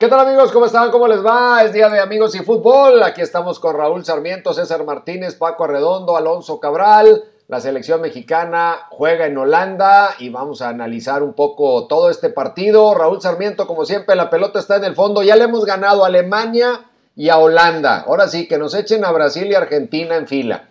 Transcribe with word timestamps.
¿Qué 0.00 0.08
tal 0.08 0.20
amigos? 0.20 0.50
¿Cómo 0.50 0.64
están? 0.64 0.90
¿Cómo 0.90 1.06
les 1.06 1.22
va? 1.22 1.62
Es 1.62 1.74
día 1.74 1.90
de 1.90 2.00
amigos 2.00 2.34
y 2.34 2.38
fútbol. 2.38 3.02
Aquí 3.02 3.20
estamos 3.20 3.60
con 3.60 3.76
Raúl 3.76 4.02
Sarmiento, 4.02 4.54
César 4.54 4.82
Martínez, 4.82 5.34
Paco 5.34 5.64
Arredondo, 5.64 6.16
Alonso 6.16 6.58
Cabral. 6.58 7.24
La 7.48 7.60
selección 7.60 8.00
mexicana 8.00 8.86
juega 8.88 9.26
en 9.26 9.36
Holanda 9.36 10.14
y 10.18 10.30
vamos 10.30 10.62
a 10.62 10.70
analizar 10.70 11.22
un 11.22 11.34
poco 11.34 11.86
todo 11.86 12.08
este 12.08 12.30
partido. 12.30 12.94
Raúl 12.94 13.20
Sarmiento, 13.20 13.66
como 13.66 13.84
siempre, 13.84 14.16
la 14.16 14.30
pelota 14.30 14.58
está 14.58 14.76
en 14.76 14.84
el 14.84 14.94
fondo. 14.94 15.22
Ya 15.22 15.36
le 15.36 15.44
hemos 15.44 15.66
ganado 15.66 16.02
a 16.02 16.06
Alemania 16.06 16.86
y 17.14 17.28
a 17.28 17.36
Holanda. 17.36 18.04
Ahora 18.06 18.26
sí, 18.26 18.48
que 18.48 18.56
nos 18.56 18.74
echen 18.74 19.04
a 19.04 19.12
Brasil 19.12 19.48
y 19.48 19.54
Argentina 19.54 20.16
en 20.16 20.26
fila. 20.26 20.69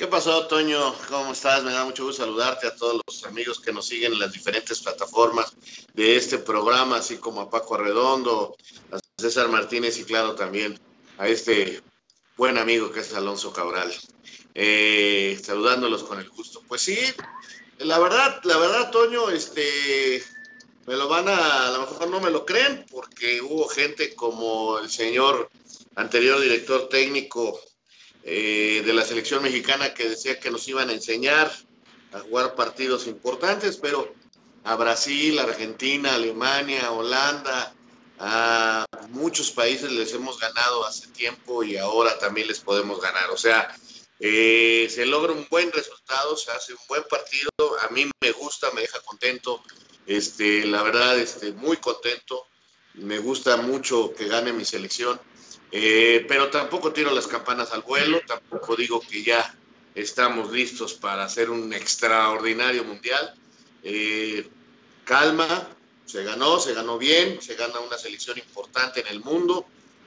¿Qué 0.00 0.06
pasó, 0.06 0.46
Toño? 0.46 0.94
¿Cómo 1.10 1.32
estás? 1.32 1.62
Me 1.62 1.72
da 1.72 1.84
mucho 1.84 2.06
gusto 2.06 2.22
saludarte 2.22 2.66
a 2.66 2.74
todos 2.74 3.02
los 3.06 3.22
amigos 3.26 3.60
que 3.60 3.70
nos 3.70 3.86
siguen 3.86 4.14
en 4.14 4.18
las 4.18 4.32
diferentes 4.32 4.80
plataformas 4.80 5.54
de 5.92 6.16
este 6.16 6.38
programa, 6.38 6.96
así 6.96 7.18
como 7.18 7.42
a 7.42 7.50
Paco 7.50 7.74
Arredondo, 7.74 8.56
a 8.92 8.98
César 9.20 9.50
Martínez 9.50 9.98
y 9.98 10.04
claro 10.04 10.34
también 10.34 10.80
a 11.18 11.28
este 11.28 11.82
buen 12.38 12.56
amigo 12.56 12.90
que 12.90 13.00
es 13.00 13.12
Alonso 13.12 13.52
Cabral. 13.52 13.92
Eh, 14.54 15.38
saludándolos 15.44 16.02
con 16.04 16.18
el 16.18 16.30
gusto. 16.30 16.62
Pues 16.66 16.80
sí, 16.80 16.98
la 17.76 17.98
verdad, 17.98 18.40
la 18.44 18.56
verdad, 18.56 18.90
Toño, 18.90 19.28
este, 19.28 20.24
me 20.86 20.96
lo 20.96 21.08
van 21.08 21.28
a, 21.28 21.68
a 21.68 21.72
lo 21.72 21.80
mejor 21.80 22.08
no 22.08 22.20
me 22.20 22.30
lo 22.30 22.46
creen, 22.46 22.86
porque 22.90 23.42
hubo 23.42 23.68
gente 23.68 24.14
como 24.14 24.78
el 24.78 24.88
señor 24.88 25.50
anterior 25.94 26.40
director 26.40 26.88
técnico 26.88 27.60
eh, 28.22 28.82
de 28.84 28.92
la 28.92 29.04
selección 29.04 29.42
mexicana 29.42 29.94
que 29.94 30.08
decía 30.08 30.38
que 30.38 30.50
nos 30.50 30.66
iban 30.68 30.90
a 30.90 30.92
enseñar 30.92 31.50
a 32.12 32.20
jugar 32.20 32.54
partidos 32.54 33.06
importantes, 33.06 33.76
pero 33.76 34.12
a 34.64 34.76
Brasil, 34.76 35.38
Argentina, 35.38 36.14
Alemania, 36.14 36.90
Holanda, 36.90 37.74
a 38.18 38.84
muchos 39.08 39.50
países 39.50 39.90
les 39.90 40.12
hemos 40.12 40.38
ganado 40.38 40.84
hace 40.84 41.06
tiempo 41.08 41.64
y 41.64 41.76
ahora 41.78 42.18
también 42.18 42.48
les 42.48 42.60
podemos 42.60 43.00
ganar. 43.00 43.30
O 43.30 43.38
sea, 43.38 43.74
eh, 44.18 44.88
se 44.90 45.06
logra 45.06 45.32
un 45.32 45.46
buen 45.48 45.72
resultado, 45.72 46.36
se 46.36 46.50
hace 46.50 46.74
un 46.74 46.80
buen 46.88 47.02
partido, 47.04 47.50
a 47.82 47.88
mí 47.88 48.10
me 48.20 48.32
gusta, 48.32 48.70
me 48.72 48.82
deja 48.82 49.00
contento, 49.00 49.62
este, 50.06 50.66
la 50.66 50.82
verdad, 50.82 51.18
este, 51.18 51.52
muy 51.52 51.78
contento, 51.78 52.46
me 52.94 53.18
gusta 53.18 53.56
mucho 53.56 54.12
que 54.14 54.28
gane 54.28 54.52
mi 54.52 54.66
selección. 54.66 55.18
Eh, 55.72 56.24
pero 56.28 56.50
tampoco 56.50 56.92
tiro 56.92 57.12
las 57.12 57.26
campanas 57.26 57.72
al 57.72 57.82
vuelo, 57.82 58.20
tampoco 58.26 58.74
digo 58.74 59.00
que 59.00 59.22
ya 59.22 59.54
estamos 59.94 60.50
listos 60.50 60.94
para 60.94 61.24
hacer 61.24 61.50
un 61.50 61.72
extraordinario 61.72 62.84
mundial. 62.84 63.34
Eh, 63.82 64.48
calma, 65.04 65.68
se 66.06 66.24
ganó, 66.24 66.58
se 66.58 66.74
ganó 66.74 66.98
bien, 66.98 67.40
se 67.40 67.54
gana 67.54 67.78
una 67.80 67.98
selección 67.98 68.38
importante 68.38 69.00
en 69.00 69.06
el 69.08 69.20
mundo 69.20 69.66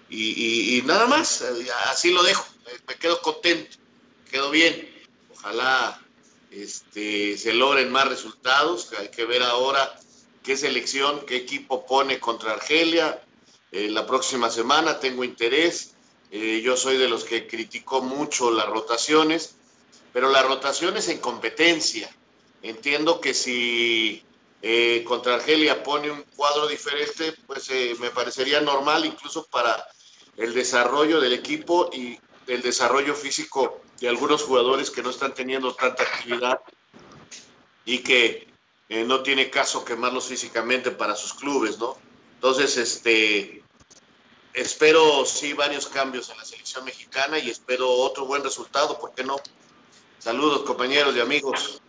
y, 0.09 0.83
nada 0.85 1.07
más, 1.07 1.41
eh, 1.41 1.67
así 1.89 2.11
lo 2.11 2.21
dejo, 2.23 2.45
me 2.87 2.95
quedo 2.95 3.21
contento, 3.21 3.77
quedo 4.29 4.51
bien. 4.51 4.89
Ojalá 5.33 5.99
este, 6.51 7.37
se 7.37 7.53
logren 7.53 7.91
más 7.91 8.07
resultados, 8.07 8.91
hay 8.99 9.09
que 9.09 9.25
ver 9.25 9.41
ahora 9.41 9.99
qué 10.43 10.55
selección, 10.55 11.25
qué 11.25 11.37
equipo 11.37 11.85
pone 11.85 12.19
contra 12.19 12.51
Argelia, 12.51 13.23
eh, 13.75 13.89
la 13.89 14.05
próxima 14.05 14.51
semana, 14.51 14.99
tengo 14.99 15.23
interés. 15.23 15.95
Eh, 16.29 16.61
yo 16.63 16.77
soy 16.77 16.97
de 16.97 17.09
los 17.09 17.23
que 17.23 17.47
criticó 17.47 18.03
mucho 18.03 18.51
las 18.51 18.67
rotaciones, 18.67 19.55
pero 20.13 20.29
las 20.29 20.45
rotaciones 20.45 21.09
en 21.09 21.17
competencia. 21.17 22.07
Entiendo 22.61 23.19
que 23.19 23.33
si 23.33 24.23
eh, 24.61 25.03
contra 25.07 25.33
Argelia 25.33 25.81
pone 25.81 26.11
un 26.11 26.21
cuadro 26.35 26.67
diferente, 26.67 27.33
pues 27.47 27.67
me 27.99 28.11
parecería 28.11 28.61
normal 28.61 29.05
incluso 29.05 29.47
para 29.47 29.87
el 30.37 30.53
desarrollo 30.53 31.19
del 31.19 31.33
equipo 31.33 31.89
y 31.91 32.19
el 32.45 32.61
desarrollo 32.61 33.15
físico 33.15 33.81
de 33.99 34.07
algunos 34.07 34.43
jugadores 34.43 34.91
que 34.91 35.01
no 35.01 35.09
están 35.09 35.33
teniendo 35.33 35.73
tanta 35.73 36.03
actividad 36.03 36.59
y 37.85 37.99
que 37.99 38.47
no 39.07 39.23
tiene 39.23 39.49
caso 39.49 39.83
quemarlos 39.83 40.27
físicamente 40.27 40.91
para 40.91 41.15
sus 41.15 41.33
clubes, 41.33 41.79
¿no? 41.79 41.97
Entonces, 42.35 42.77
este, 42.77 43.62
espero 44.53 45.25
sí 45.25 45.53
varios 45.53 45.87
cambios 45.87 46.29
en 46.29 46.37
la 46.37 46.45
selección 46.45 46.85
mexicana 46.85 47.39
y 47.39 47.49
espero 47.49 47.89
otro 47.89 48.25
buen 48.25 48.43
resultado, 48.43 48.99
¿por 48.99 49.13
qué 49.13 49.23
no? 49.23 49.37
Saludos 50.19 50.61
compañeros 50.63 51.15
y 51.15 51.19
amigos. 51.19 51.81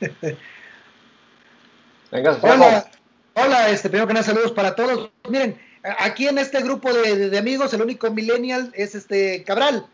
Venga, 2.10 2.38
hola, 2.42 2.90
hola, 3.34 3.70
este, 3.70 3.88
primero 3.88 4.06
que 4.06 4.14
nada 4.14 4.24
saludos 4.24 4.52
para 4.52 4.76
todos. 4.76 5.10
Miren, 5.28 5.60
aquí 5.98 6.28
en 6.28 6.38
este 6.38 6.62
grupo 6.62 6.92
de, 6.92 7.28
de, 7.30 7.38
amigos 7.38 7.74
el 7.74 7.82
único 7.82 8.10
millennial 8.10 8.70
es 8.74 8.94
este 8.94 9.42
Cabral, 9.44 9.86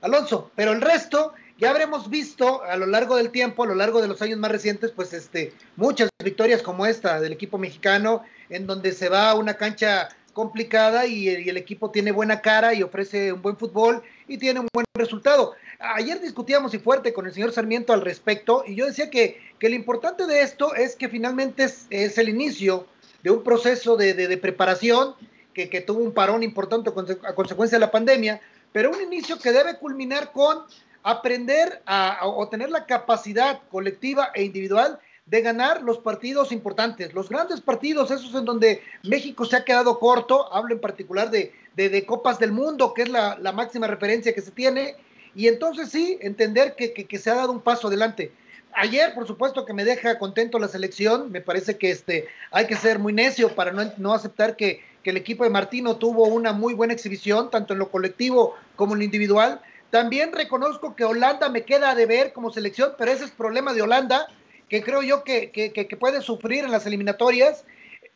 Alonso, 0.00 0.50
pero 0.54 0.72
el 0.72 0.80
resto 0.80 1.34
ya 1.58 1.70
habremos 1.70 2.10
visto 2.10 2.62
a 2.62 2.76
lo 2.76 2.86
largo 2.86 3.16
del 3.16 3.30
tiempo, 3.30 3.64
a 3.64 3.66
lo 3.66 3.74
largo 3.74 4.02
de 4.02 4.08
los 4.08 4.20
años 4.22 4.38
más 4.38 4.50
recientes, 4.52 4.92
pues 4.92 5.12
este, 5.12 5.54
muchas 5.76 6.10
victorias 6.22 6.62
como 6.62 6.86
esta 6.86 7.18
del 7.20 7.32
equipo 7.32 7.58
mexicano, 7.58 8.22
en 8.50 8.66
donde 8.66 8.92
se 8.92 9.08
va 9.08 9.30
a 9.30 9.34
una 9.34 9.54
cancha 9.54 10.10
complicada 10.36 11.06
y, 11.06 11.28
el 11.30 11.56
equipo 11.56 11.90
tiene 11.90 12.12
buena 12.12 12.42
cara 12.42 12.74
y 12.74 12.82
ofrece 12.82 13.32
un 13.32 13.40
buen 13.40 13.56
fútbol 13.56 14.02
y 14.28 14.36
tiene 14.36 14.60
un 14.60 14.68
buen 14.70 14.84
resultado. 14.92 15.54
Ayer 15.78 16.20
discutíamos 16.20 16.74
y 16.74 16.78
fuerte 16.78 17.14
con 17.14 17.24
el 17.26 17.32
señor 17.32 17.52
Sarmiento 17.52 17.94
al 17.94 18.02
respecto 18.02 18.62
y 18.66 18.74
yo 18.74 18.84
decía 18.84 19.08
que, 19.08 19.40
que 19.58 19.70
lo 19.70 19.76
importante 19.76 20.26
de 20.26 20.42
esto 20.42 20.74
es 20.74 20.94
que 20.94 21.08
finalmente 21.08 21.64
es, 21.88 22.18
el 22.18 22.28
inicio 22.28 22.86
de 23.22 23.30
un 23.30 23.42
proceso 23.42 23.96
de, 23.96 24.36
preparación 24.36 25.14
que, 25.54 25.70
que, 25.70 25.80
tuvo 25.80 26.00
un 26.00 26.12
parón 26.12 26.42
importante 26.42 26.90
a 26.90 27.34
consecuencia 27.34 27.78
de 27.78 27.86
la 27.86 27.90
pandemia, 27.90 28.38
pero 28.72 28.90
un 28.90 29.00
inicio 29.00 29.38
que 29.38 29.52
debe 29.52 29.78
culminar 29.78 30.32
con 30.32 30.64
aprender 31.02 31.80
a, 31.86 32.18
o 32.24 32.46
tener 32.50 32.68
la 32.68 32.84
capacidad 32.84 33.62
colectiva 33.70 34.32
e 34.34 34.44
individual 34.44 34.98
de 35.26 35.42
ganar 35.42 35.82
los 35.82 35.98
partidos 35.98 36.52
importantes, 36.52 37.12
los 37.12 37.28
grandes 37.28 37.60
partidos, 37.60 38.12
esos 38.12 38.32
en 38.34 38.44
donde 38.44 38.80
México 39.02 39.44
se 39.44 39.56
ha 39.56 39.64
quedado 39.64 39.98
corto, 39.98 40.52
hablo 40.54 40.72
en 40.74 40.80
particular 40.80 41.30
de, 41.30 41.52
de, 41.74 42.06
Copas 42.06 42.38
del 42.38 42.52
Mundo, 42.52 42.94
que 42.94 43.02
es 43.02 43.08
la, 43.08 43.36
máxima 43.52 43.88
referencia 43.88 44.32
que 44.32 44.40
se 44.40 44.52
tiene, 44.52 44.94
y 45.34 45.48
entonces 45.48 45.90
sí, 45.90 46.16
entender 46.20 46.76
que, 46.76 46.92
que, 46.92 47.18
se 47.18 47.30
ha 47.30 47.34
dado 47.34 47.50
un 47.50 47.60
paso 47.60 47.88
adelante. 47.88 48.30
Ayer, 48.72 49.14
por 49.14 49.26
supuesto, 49.26 49.64
que 49.64 49.72
me 49.72 49.84
deja 49.84 50.18
contento 50.18 50.58
la 50.60 50.68
selección, 50.68 51.32
me 51.32 51.40
parece 51.40 51.76
que 51.76 51.90
este, 51.90 52.28
hay 52.52 52.66
que 52.66 52.76
ser 52.76 53.00
muy 53.00 53.12
necio 53.12 53.54
para 53.54 53.72
no, 53.72 53.82
no 53.96 54.14
aceptar 54.14 54.54
que, 54.54 54.80
que 55.02 55.10
el 55.10 55.16
equipo 55.16 55.42
de 55.42 55.50
Martino 55.50 55.96
tuvo 55.96 56.24
una 56.26 56.52
muy 56.52 56.72
buena 56.72 56.92
exhibición, 56.92 57.50
tanto 57.50 57.72
en 57.72 57.80
lo 57.80 57.90
colectivo 57.90 58.54
como 58.76 58.92
en 58.92 59.00
lo 59.00 59.04
individual. 59.04 59.60
También 59.90 60.32
reconozco 60.32 60.94
que 60.94 61.04
Holanda 61.04 61.48
me 61.48 61.64
queda 61.64 61.94
de 61.94 62.06
ver 62.06 62.32
como 62.32 62.52
selección, 62.52 62.92
pero 62.96 63.10
ese 63.10 63.24
es 63.24 63.30
problema 63.30 63.72
de 63.72 63.82
Holanda 63.82 64.28
que 64.68 64.82
creo 64.82 65.02
yo 65.02 65.22
que, 65.24 65.50
que, 65.50 65.96
puede 65.96 66.20
sufrir 66.22 66.64
en 66.64 66.70
las 66.70 66.86
eliminatorias, 66.86 67.64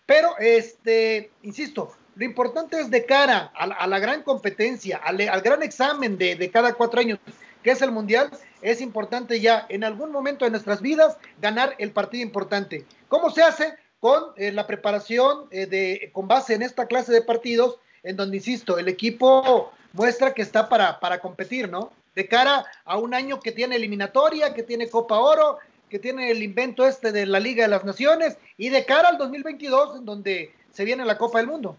pero 0.07 0.37
este, 0.39 1.31
insisto, 1.43 1.93
lo 2.17 2.25
importante 2.25 2.81
es 2.81 2.91
de 2.91 3.07
cara 3.07 3.53
a, 3.55 3.87
la 3.87 3.99
gran 3.99 4.23
competencia, 4.23 4.99
al, 4.99 5.19
gran 5.43 5.63
examen 5.63 6.19
de, 6.19 6.51
cada 6.51 6.75
cuatro 6.75 7.01
años, 7.01 7.19
que 7.63 7.71
es 7.71 7.83
el 7.83 7.93
Mundial, 7.93 8.31
es 8.63 8.81
importante 8.81 9.41
ya 9.41 9.67
en 9.69 9.85
algún 9.85 10.11
momento 10.11 10.45
de 10.45 10.51
nuestras 10.51 10.81
vidas 10.81 11.17
ganar 11.41 11.75
el 11.79 11.93
partido 11.93 12.23
importante. 12.23 12.85
¿Cómo 13.09 13.31
se 13.31 13.43
hace? 13.43 13.75
Con 14.01 14.25
eh, 14.37 14.51
la 14.51 14.67
preparación 14.67 15.47
eh, 15.51 15.67
de, 15.67 16.11
con 16.13 16.27
base 16.27 16.55
en 16.55 16.63
esta 16.63 16.87
clase 16.87 17.13
de 17.13 17.23
partidos, 17.23 17.79
en 18.03 18.17
donde, 18.17 18.39
insisto, 18.39 18.79
el 18.79 18.89
equipo 18.89 19.73
muestra 19.93 20.33
que 20.33 20.43
está 20.43 20.69
para, 20.69 20.99
para 21.01 21.21
competir, 21.21 21.69
¿no? 21.69 21.93
De 22.15 22.27
cara 22.27 22.65
a 22.85 22.99
un 22.99 23.15
año 23.15 23.41
que 23.41 23.53
tiene 23.53 23.77
eliminatoria, 23.77 24.55
que 24.55 24.63
tiene 24.63 24.89
Copa 24.89 25.19
Oro, 25.19 25.59
que 25.91 25.99
tiene 25.99 26.31
el 26.31 26.43
invento 26.43 26.87
este 26.87 27.13
de 27.13 27.27
la 27.27 27.41
Liga 27.41 27.65
de 27.65 27.71
las 27.71 27.85
Naciones 27.85 28.39
y 28.57 28.69
de 28.69 28.87
cara 28.87 29.09
al 29.09 29.19
2022 29.19 29.99
en 29.99 30.05
donde 30.07 30.55
se 30.71 30.85
viene 30.85 31.05
la 31.05 31.19
Copa 31.19 31.39
del 31.39 31.49
Mundo. 31.49 31.77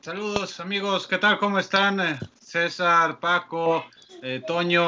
Saludos 0.00 0.58
amigos, 0.58 1.06
¿qué 1.06 1.18
tal? 1.18 1.38
¿Cómo 1.38 1.58
están? 1.58 2.00
Eh, 2.00 2.18
César, 2.40 3.20
Paco, 3.20 3.84
eh, 4.22 4.42
Toño, 4.46 4.86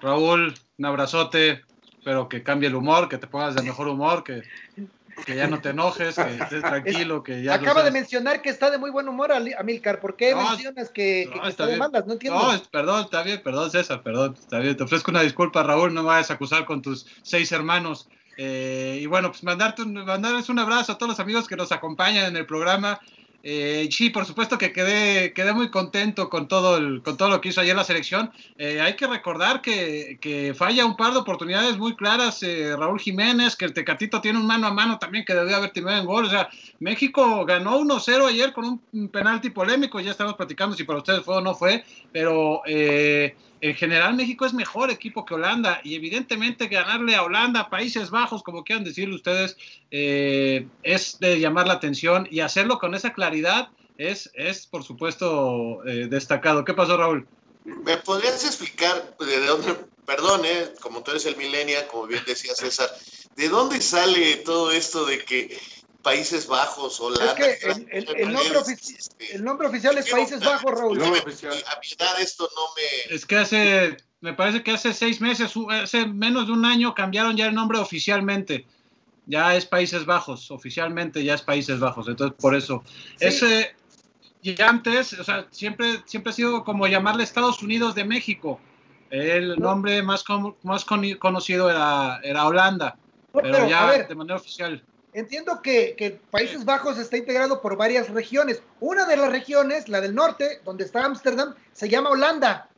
Raúl, 0.00 0.54
un 0.78 0.84
abrazote, 0.84 1.62
espero 1.98 2.28
que 2.28 2.42
cambie 2.42 2.68
el 2.68 2.76
humor, 2.76 3.08
que 3.08 3.18
te 3.18 3.26
pongas 3.26 3.54
de 3.56 3.62
mejor 3.62 3.88
humor, 3.88 4.24
que 4.24 4.42
que 5.24 5.36
ya 5.36 5.46
no 5.46 5.60
te 5.60 5.70
enojes, 5.70 6.16
que 6.16 6.34
estés 6.34 6.62
tranquilo, 6.62 7.22
que 7.22 7.42
ya... 7.42 7.54
Acaba 7.54 7.82
de 7.82 7.90
mencionar 7.90 8.42
que 8.42 8.48
está 8.48 8.70
de 8.70 8.78
muy 8.78 8.90
buen 8.90 9.08
humor 9.08 9.32
Amilcar, 9.32 10.00
¿por 10.00 10.16
qué 10.16 10.34
mencionas 10.34 10.90
que, 10.90 11.30
que, 11.32 11.48
está 11.48 11.66
demandas? 11.66 12.06
No 12.06 12.14
entiendo. 12.14 12.40
No, 12.40 12.62
perdón, 12.70 13.04
está 13.04 13.22
bien, 13.22 13.42
perdón 13.42 13.70
César, 13.70 14.02
perdón, 14.02 14.36
está 14.38 14.58
bien, 14.58 14.76
te 14.76 14.84
ofrezco 14.84 15.10
una 15.10 15.22
disculpa 15.22 15.62
Raúl, 15.62 15.94
no 15.94 16.02
me 16.02 16.08
vayas 16.08 16.30
a 16.30 16.34
acusar 16.34 16.64
con 16.64 16.82
tus 16.82 17.06
seis 17.22 17.52
hermanos. 17.52 18.08
Eh, 18.36 19.00
y 19.02 19.06
bueno, 19.06 19.30
pues 19.30 19.42
mandarte 19.42 19.84
mandarles 19.84 20.48
un 20.48 20.58
abrazo 20.58 20.92
a 20.92 20.98
todos 20.98 21.10
los 21.10 21.20
amigos 21.20 21.46
que 21.46 21.56
nos 21.56 21.72
acompañan 21.72 22.24
en 22.26 22.36
el 22.36 22.46
programa. 22.46 22.98
Eh, 23.42 23.88
sí, 23.90 24.10
por 24.10 24.26
supuesto 24.26 24.58
que 24.58 24.72
quedé, 24.72 25.32
quedé 25.32 25.52
muy 25.52 25.70
contento 25.70 26.28
con 26.28 26.46
todo, 26.46 26.76
el, 26.76 27.02
con 27.02 27.16
todo 27.16 27.30
lo 27.30 27.40
que 27.40 27.48
hizo 27.48 27.60
ayer 27.60 27.74
la 27.74 27.84
selección. 27.84 28.30
Eh, 28.58 28.80
hay 28.80 28.96
que 28.96 29.06
recordar 29.06 29.62
que, 29.62 30.54
falla 30.56 30.84
un 30.84 30.96
par 30.96 31.12
de 31.12 31.20
oportunidades 31.20 31.78
muy 31.78 31.96
claras 31.96 32.42
eh, 32.42 32.74
Raúl 32.76 33.00
Jiménez, 33.00 33.56
que 33.56 33.64
el 33.64 33.72
Tecatito 33.72 34.20
tiene 34.20 34.38
un 34.38 34.46
mano 34.46 34.66
a 34.66 34.74
mano 34.74 34.98
también 34.98 35.24
que 35.24 35.34
debió 35.34 35.56
haber 35.56 35.70
tenido 35.70 35.96
en 35.96 36.04
gol. 36.04 36.26
O 36.26 36.30
sea, 36.30 36.48
México 36.80 37.44
ganó 37.46 37.78
1-0 37.78 38.28
ayer 38.28 38.52
con 38.52 38.80
un 38.92 39.08
penalti 39.08 39.50
polémico, 39.50 40.00
ya 40.00 40.10
estamos 40.10 40.34
platicando 40.34 40.76
si 40.76 40.84
para 40.84 40.98
ustedes 40.98 41.24
fue 41.24 41.36
o 41.36 41.40
no 41.40 41.54
fue, 41.54 41.84
pero 42.12 42.62
en 43.60 43.74
general 43.74 44.14
México 44.14 44.46
es 44.46 44.54
mejor 44.54 44.90
equipo 44.90 45.24
que 45.24 45.34
Holanda 45.34 45.80
y 45.84 45.94
evidentemente 45.94 46.68
ganarle 46.68 47.14
a 47.14 47.22
Holanda, 47.22 47.70
Países 47.70 48.10
Bajos, 48.10 48.42
como 48.42 48.64
quieran 48.64 48.84
decirle 48.84 49.14
ustedes, 49.14 49.56
es 49.90 51.18
de 51.20 51.40
llamar 51.40 51.66
la 51.66 51.74
atención 51.74 52.26
y 52.30 52.40
hacerlo 52.40 52.78
con 52.78 52.94
esa 52.94 53.12
claridad 53.12 53.70
es, 54.00 54.30
es 54.34 54.66
por 54.66 54.82
supuesto, 54.82 55.84
eh, 55.86 56.06
destacado. 56.08 56.64
¿Qué 56.64 56.72
pasó, 56.72 56.96
Raúl? 56.96 57.26
¿Me 57.64 57.98
podrías 57.98 58.44
explicar 58.44 59.14
de 59.18 59.46
dónde, 59.46 59.76
perdón, 60.06 60.40
eh, 60.44 60.72
como 60.80 61.02
tú 61.02 61.10
eres 61.10 61.26
el 61.26 61.36
millennial, 61.36 61.86
como 61.86 62.06
bien 62.06 62.22
decía 62.26 62.54
César, 62.54 62.88
¿de 63.36 63.48
dónde 63.50 63.80
sale 63.82 64.36
todo 64.36 64.70
esto 64.70 65.04
de 65.04 65.22
que 65.22 65.58
Países 66.02 66.46
Bajos, 66.46 67.00
Holanda. 67.00 67.32
Es 67.32 67.34
que 67.34 67.70
el, 67.70 68.08
el, 68.16 68.32
nombre, 68.32 68.58
el 69.32 69.44
nombre, 69.44 69.68
oficial 69.68 69.98
es 69.98 70.10
Países 70.10 70.40
Bajos, 70.40 70.72
Raúl. 70.72 71.02
a 71.02 71.10
mi 71.10 71.12
edad 71.12 72.20
esto 72.20 72.48
no 72.54 72.62
me. 72.74 73.14
Es 73.14 73.26
que 73.26 73.36
hace, 73.36 73.96
me 74.20 74.32
parece 74.32 74.62
que 74.62 74.72
hace 74.72 74.94
seis 74.94 75.20
meses, 75.20 75.52
hace 75.70 76.06
menos 76.06 76.46
de 76.46 76.52
un 76.52 76.64
año 76.64 76.94
cambiaron 76.94 77.36
ya 77.36 77.46
el 77.46 77.54
nombre 77.54 77.78
oficialmente 77.78 78.66
ya 79.30 79.54
es 79.54 79.64
Países 79.64 80.04
Bajos, 80.06 80.50
oficialmente 80.50 81.22
ya 81.22 81.34
es 81.34 81.42
Países 81.42 81.78
Bajos, 81.78 82.08
entonces 82.08 82.36
por 82.40 82.54
eso. 82.54 82.82
Ese, 83.20 83.76
y 84.42 84.60
antes, 84.60 85.12
o 85.12 85.22
sea, 85.22 85.46
siempre, 85.52 86.02
siempre 86.04 86.30
ha 86.30 86.34
sido 86.34 86.64
como 86.64 86.88
llamarle 86.88 87.22
Estados 87.22 87.62
Unidos 87.62 87.94
de 87.94 88.04
México. 88.04 88.60
El 89.08 89.56
nombre 89.58 90.02
más, 90.02 90.24
más 90.62 90.84
conocido 90.84 91.70
era, 91.70 92.20
era 92.24 92.46
Holanda, 92.46 92.96
pero, 93.32 93.68
ya 93.68 94.02
de 94.02 94.14
manera 94.14 94.36
oficial. 94.36 94.82
Entiendo 95.12 95.60
que, 95.62 95.96
que, 95.96 96.20
Países 96.30 96.64
Bajos 96.64 96.98
está 96.98 97.16
integrado 97.16 97.60
por 97.60 97.76
varias 97.76 98.08
regiones. 98.10 98.62
Una 98.78 99.06
de 99.06 99.16
las 99.16 99.30
regiones, 99.30 99.88
la 99.88 100.00
del 100.00 100.14
norte, 100.14 100.60
donde 100.64 100.84
está 100.84 101.04
Ámsterdam, 101.04 101.54
se 101.72 101.88
llama 101.88 102.10
Holanda, 102.10 102.68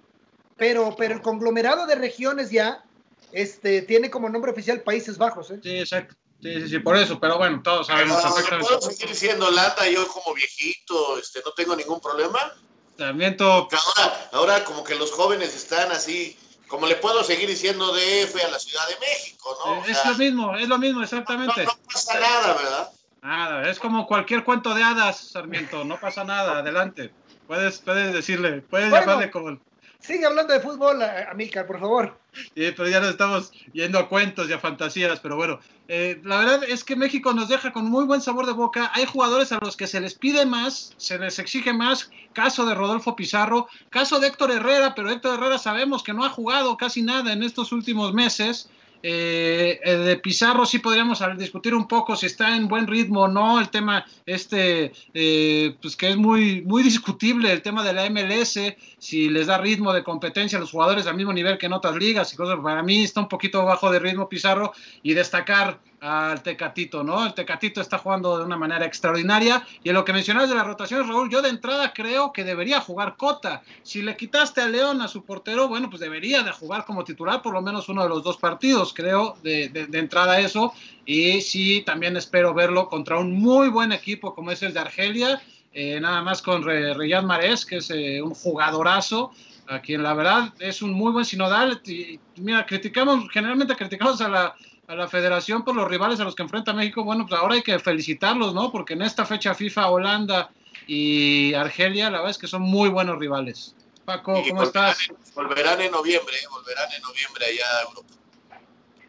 pero, 0.56 0.94
pero 0.96 1.14
el 1.14 1.20
conglomerado 1.20 1.86
de 1.86 1.94
regiones 1.94 2.50
ya 2.50 2.84
este, 3.32 3.82
tiene 3.82 4.10
como 4.10 4.28
nombre 4.28 4.52
oficial 4.52 4.80
Países 4.80 5.18
Bajos. 5.18 5.50
¿eh? 5.50 5.60
Sí, 5.62 5.78
exacto. 5.78 6.14
Sí, 6.42 6.60
sí, 6.62 6.68
sí, 6.70 6.78
por 6.80 6.96
eso, 6.96 7.20
pero 7.20 7.38
bueno, 7.38 7.60
todos 7.62 7.86
sabemos. 7.86 8.18
Pero, 8.48 8.60
¿Puedo 8.60 8.80
seguir 8.80 9.14
siendo 9.14 9.50
lata 9.50 9.88
yo 9.88 10.08
como 10.08 10.34
viejito? 10.34 11.18
Este, 11.18 11.40
¿No 11.44 11.52
tengo 11.52 11.76
ningún 11.76 12.00
problema? 12.00 12.52
También 12.96 13.36
todo... 13.36 13.68
Ahora, 13.70 14.30
ahora 14.32 14.64
como 14.64 14.82
que 14.82 14.94
los 14.96 15.12
jóvenes 15.12 15.54
están 15.54 15.92
así, 15.92 16.36
como 16.72 16.86
le 16.86 16.96
puedo 16.96 17.22
seguir 17.22 17.46
diciendo 17.50 17.92
DF 17.92 18.34
a 18.46 18.48
la 18.48 18.58
Ciudad 18.58 18.88
de 18.88 18.98
México, 18.98 19.54
¿no? 19.62 19.84
es 19.84 20.06
lo 20.06 20.14
mismo, 20.14 20.56
es 20.56 20.68
lo 20.68 20.78
mismo, 20.78 21.02
exactamente. 21.02 21.64
No, 21.66 21.70
pasa 21.92 22.18
nada, 22.18 22.54
¿verdad? 22.54 22.90
Nada, 23.20 23.70
es 23.70 23.78
como 23.78 24.06
cualquier 24.06 24.42
cuento 24.42 24.72
de 24.72 24.82
hadas, 24.82 25.18
Sarmiento, 25.18 25.84
no 25.84 26.00
pasa 26.00 26.24
nada, 26.24 26.60
adelante. 26.60 27.12
Puedes, 27.46 27.80
puedes 27.80 28.14
decirle, 28.14 28.62
puedes 28.62 28.90
llamarle 28.90 29.30
como... 29.30 29.60
Sigue 30.02 30.26
hablando 30.26 30.52
de 30.52 30.58
fútbol, 30.58 31.00
Amilcar, 31.02 31.64
por 31.64 31.78
favor. 31.78 32.18
Sí, 32.32 32.72
pero 32.76 32.88
ya 32.88 32.98
nos 32.98 33.10
estamos 33.10 33.52
yendo 33.72 34.00
a 34.00 34.08
cuentos 34.08 34.48
y 34.50 34.52
a 34.52 34.58
fantasías, 34.58 35.20
pero 35.20 35.36
bueno, 35.36 35.60
eh, 35.86 36.20
la 36.24 36.38
verdad 36.38 36.64
es 36.64 36.82
que 36.82 36.96
México 36.96 37.32
nos 37.32 37.48
deja 37.48 37.72
con 37.72 37.88
muy 37.88 38.04
buen 38.04 38.20
sabor 38.20 38.46
de 38.46 38.52
boca. 38.52 38.90
Hay 38.94 39.06
jugadores 39.06 39.52
a 39.52 39.60
los 39.62 39.76
que 39.76 39.86
se 39.86 40.00
les 40.00 40.14
pide 40.14 40.44
más, 40.44 40.92
se 40.96 41.18
les 41.18 41.38
exige 41.38 41.72
más. 41.72 42.10
Caso 42.32 42.66
de 42.66 42.74
Rodolfo 42.74 43.14
Pizarro, 43.14 43.68
caso 43.90 44.18
de 44.18 44.26
Héctor 44.26 44.50
Herrera, 44.50 44.94
pero 44.96 45.08
Héctor 45.08 45.34
Herrera 45.34 45.58
sabemos 45.58 46.02
que 46.02 46.14
no 46.14 46.24
ha 46.24 46.30
jugado 46.30 46.76
casi 46.76 47.02
nada 47.02 47.32
en 47.32 47.44
estos 47.44 47.70
últimos 47.70 48.12
meses. 48.12 48.70
Eh, 49.02 49.80
de 49.84 50.16
Pizarro 50.16 50.64
sí 50.64 50.78
podríamos 50.78 51.22
discutir 51.36 51.74
un 51.74 51.88
poco 51.88 52.14
si 52.14 52.26
está 52.26 52.56
en 52.56 52.68
buen 52.68 52.86
ritmo 52.86 53.22
o 53.22 53.28
no, 53.28 53.60
el 53.60 53.68
tema 53.68 54.04
este, 54.26 54.92
eh, 55.12 55.76
pues 55.82 55.96
que 55.96 56.10
es 56.10 56.16
muy, 56.16 56.62
muy 56.62 56.82
discutible, 56.82 57.52
el 57.52 57.62
tema 57.62 57.82
de 57.82 57.92
la 57.92 58.08
MLS, 58.08 58.58
si 58.98 59.28
les 59.28 59.46
da 59.48 59.58
ritmo 59.58 59.92
de 59.92 60.04
competencia 60.04 60.58
a 60.58 60.60
los 60.60 60.70
jugadores 60.70 61.06
al 61.06 61.16
mismo 61.16 61.32
nivel 61.32 61.58
que 61.58 61.66
en 61.66 61.72
otras 61.72 61.96
ligas 61.96 62.32
y 62.32 62.36
cosas, 62.36 62.58
para 62.62 62.82
mí 62.82 63.02
está 63.02 63.20
un 63.20 63.28
poquito 63.28 63.64
bajo 63.64 63.90
de 63.90 63.98
ritmo 63.98 64.28
Pizarro 64.28 64.72
y 65.02 65.14
destacar 65.14 65.80
al 66.02 66.42
Tecatito, 66.42 67.04
¿no? 67.04 67.24
El 67.24 67.32
Tecatito 67.32 67.80
está 67.80 67.96
jugando 67.96 68.36
de 68.36 68.44
una 68.44 68.56
manera 68.56 68.84
extraordinaria. 68.84 69.64
Y 69.84 69.90
en 69.90 69.94
lo 69.94 70.04
que 70.04 70.12
mencionabas 70.12 70.50
de 70.50 70.56
las 70.56 70.66
rotaciones, 70.66 71.06
Raúl, 71.06 71.30
yo 71.30 71.40
de 71.42 71.48
entrada 71.48 71.92
creo 71.92 72.32
que 72.32 72.42
debería 72.42 72.80
jugar 72.80 73.16
Cota. 73.16 73.62
Si 73.84 74.02
le 74.02 74.16
quitaste 74.16 74.60
a 74.60 74.68
León 74.68 75.00
a 75.00 75.06
su 75.06 75.24
portero, 75.24 75.68
bueno, 75.68 75.88
pues 75.88 76.00
debería 76.00 76.42
de 76.42 76.50
jugar 76.50 76.84
como 76.84 77.04
titular 77.04 77.40
por 77.40 77.54
lo 77.54 77.62
menos 77.62 77.88
uno 77.88 78.02
de 78.02 78.08
los 78.08 78.24
dos 78.24 78.36
partidos, 78.36 78.92
creo, 78.92 79.36
de, 79.44 79.68
de, 79.68 79.98
entrada 79.98 80.40
eso. 80.40 80.74
Y 81.06 81.40
sí, 81.40 81.82
también 81.86 82.16
espero 82.16 82.52
verlo 82.52 82.88
contra 82.88 83.18
un 83.18 83.32
muy 83.32 83.68
buen 83.68 83.92
equipo 83.92 84.34
como 84.34 84.50
es 84.50 84.62
el 84.64 84.74
de 84.74 84.80
Argelia, 84.80 85.40
eh, 85.72 86.00
nada 86.00 86.20
más 86.20 86.42
con 86.42 86.64
Riyad 86.64 87.24
que 87.68 87.76
es 87.76 87.90
eh, 87.90 88.20
un 88.20 88.34
jugadorazo 88.34 89.30
a 89.68 89.80
quien 89.80 90.02
la 90.02 90.12
verdad 90.12 90.52
es 90.58 90.82
un 90.82 90.92
muy 90.92 91.12
buen 91.12 91.24
sinodal. 91.24 91.80
Y, 91.86 92.18
mira, 92.36 92.66
criticamos, 92.66 93.30
generalmente 93.30 93.76
criticamos 93.76 94.20
a 94.20 94.28
la, 94.28 94.54
a 94.92 94.96
la 94.96 95.08
federación 95.08 95.64
por 95.64 95.74
los 95.74 95.88
rivales 95.88 96.20
a 96.20 96.24
los 96.24 96.34
que 96.34 96.42
enfrenta 96.42 96.74
México, 96.74 97.02
bueno, 97.02 97.26
pues 97.26 97.40
ahora 97.40 97.54
hay 97.54 97.62
que 97.62 97.78
felicitarlos, 97.78 98.52
¿no? 98.52 98.70
Porque 98.70 98.92
en 98.92 99.02
esta 99.02 99.24
fecha 99.24 99.54
FIFA, 99.54 99.88
Holanda 99.88 100.50
y 100.86 101.54
Argelia, 101.54 102.10
la 102.10 102.18
verdad 102.18 102.32
es 102.32 102.38
que 102.38 102.46
son 102.46 102.62
muy 102.62 102.90
buenos 102.90 103.18
rivales. 103.18 103.74
Paco, 104.04 104.42
¿cómo 104.46 104.62
estás? 104.64 105.08
volverán 105.34 105.80
en 105.80 105.92
noviembre, 105.92 106.36
¿eh? 106.36 106.46
volverán 106.50 106.92
en 106.92 107.02
noviembre 107.02 107.46
allá 107.46 107.78
a 107.78 107.82
Europa. 107.88 108.14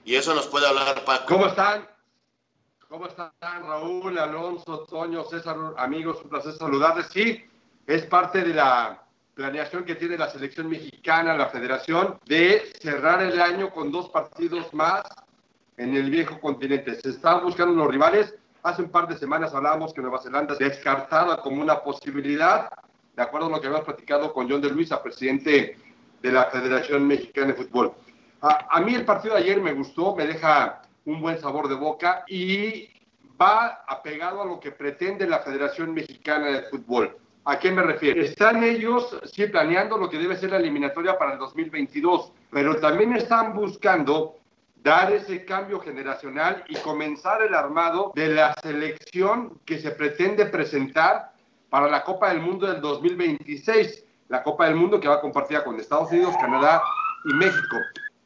Y 0.06 0.16
eso 0.16 0.34
nos 0.34 0.48
puede 0.48 0.68
hablar 0.68 1.04
Paco. 1.04 1.26
¿Cómo 1.28 1.48
están? 1.48 1.88
¿Cómo 2.88 3.08
están 3.08 3.32
Raúl, 3.42 4.18
Alonso, 4.18 4.86
Toño, 4.90 5.26
César, 5.26 5.58
amigos? 5.78 6.20
Un 6.24 6.30
placer 6.30 6.54
saludarles. 6.54 7.08
Sí, 7.12 7.44
es 7.88 8.04
parte 8.06 8.44
de 8.44 8.54
la 8.54 9.04
planeación 9.34 9.84
que 9.84 9.96
tiene 9.96 10.18
la 10.18 10.30
selección 10.30 10.70
mexicana, 10.70 11.36
la 11.36 11.50
federación, 11.50 12.20
de 12.26 12.72
cerrar 12.80 13.22
el 13.22 13.42
año 13.42 13.72
con 13.72 13.92
dos 13.92 14.10
partidos 14.10 14.72
más 14.74 15.04
en 15.78 15.96
el 15.96 16.10
viejo 16.10 16.40
continente. 16.40 16.96
Se 16.96 17.10
están 17.10 17.44
buscando 17.44 17.74
los 17.76 17.92
rivales. 17.92 18.36
Hace 18.64 18.82
un 18.82 18.90
par 18.90 19.08
de 19.08 19.18
semanas 19.18 19.54
hablábamos 19.54 19.94
que 19.94 20.02
Nueva 20.02 20.22
Zelanda 20.22 20.56
descartada 20.56 21.38
como 21.38 21.62
una 21.62 21.80
posibilidad, 21.82 22.70
de 23.16 23.22
acuerdo 23.22 23.48
a 23.48 23.50
lo 23.50 23.62
que 23.62 23.68
habíamos 23.68 23.86
platicado 23.86 24.34
con 24.34 24.50
John 24.50 24.62
de 24.62 24.70
Luisa, 24.70 25.04
presidente 25.04 25.78
de 26.22 26.32
la 26.32 26.46
Federación 26.46 27.06
Mexicana 27.06 27.48
de 27.48 27.54
Fútbol. 27.56 27.94
A, 28.42 28.68
a 28.78 28.80
mí 28.80 28.96
el 28.96 29.04
partido 29.04 29.36
de 29.36 29.42
ayer 29.42 29.62
me 29.62 29.74
gustó, 29.74 30.16
me 30.16 30.26
deja 30.26 30.82
un 31.06 31.20
buen 31.22 31.40
sabor 31.40 31.68
de 31.68 31.76
boca 31.76 32.24
y 32.28 32.90
va 33.42 33.84
apegado 33.88 34.42
a 34.42 34.46
lo 34.46 34.60
que 34.60 34.72
pretende 34.72 35.28
la 35.28 35.40
Federación 35.40 35.94
Mexicana 35.94 36.48
de 36.48 36.62
Fútbol. 36.64 37.18
¿A 37.46 37.60
qué 37.60 37.72
me 37.72 37.84
refiero? 37.84 38.22
Están 38.22 38.64
ellos 38.64 39.20
sí 39.26 39.48
planeando 39.48 39.98
lo 39.98 40.10
que 40.10 40.18
debe 40.18 40.38
ser 40.38 40.52
la 40.52 40.58
eliminatoria 40.58 41.18
para 41.18 41.34
el 41.34 41.40
2022, 41.40 42.32
pero 42.50 42.78
también 42.78 43.14
están 43.14 43.54
buscando 43.54 44.38
dar 44.84 45.14
ese 45.14 45.46
cambio 45.46 45.80
generacional 45.80 46.66
y 46.68 46.76
comenzar 46.76 47.42
el 47.42 47.56
armado 47.56 48.12
de 48.16 48.28
la 48.28 48.54
selección 48.62 49.58
que 49.66 49.80
se 49.80 49.92
pretende 49.92 50.46
presentar 50.46 51.32
para 51.70 51.88
la 51.88 52.04
Copa 52.04 52.30
del 52.30 52.42
Mundo 52.42 52.68
del 52.68 52.82
2026, 52.82 54.04
la 54.28 54.44
Copa 54.44 54.66
del 54.66 54.76
Mundo 54.76 55.00
que 55.00 55.08
va 55.08 55.22
compartida 55.22 55.64
con 55.64 55.80
Estados 55.80 56.12
Unidos, 56.12 56.36
Canadá 56.40 56.84
y 57.24 57.34
México. 57.34 57.78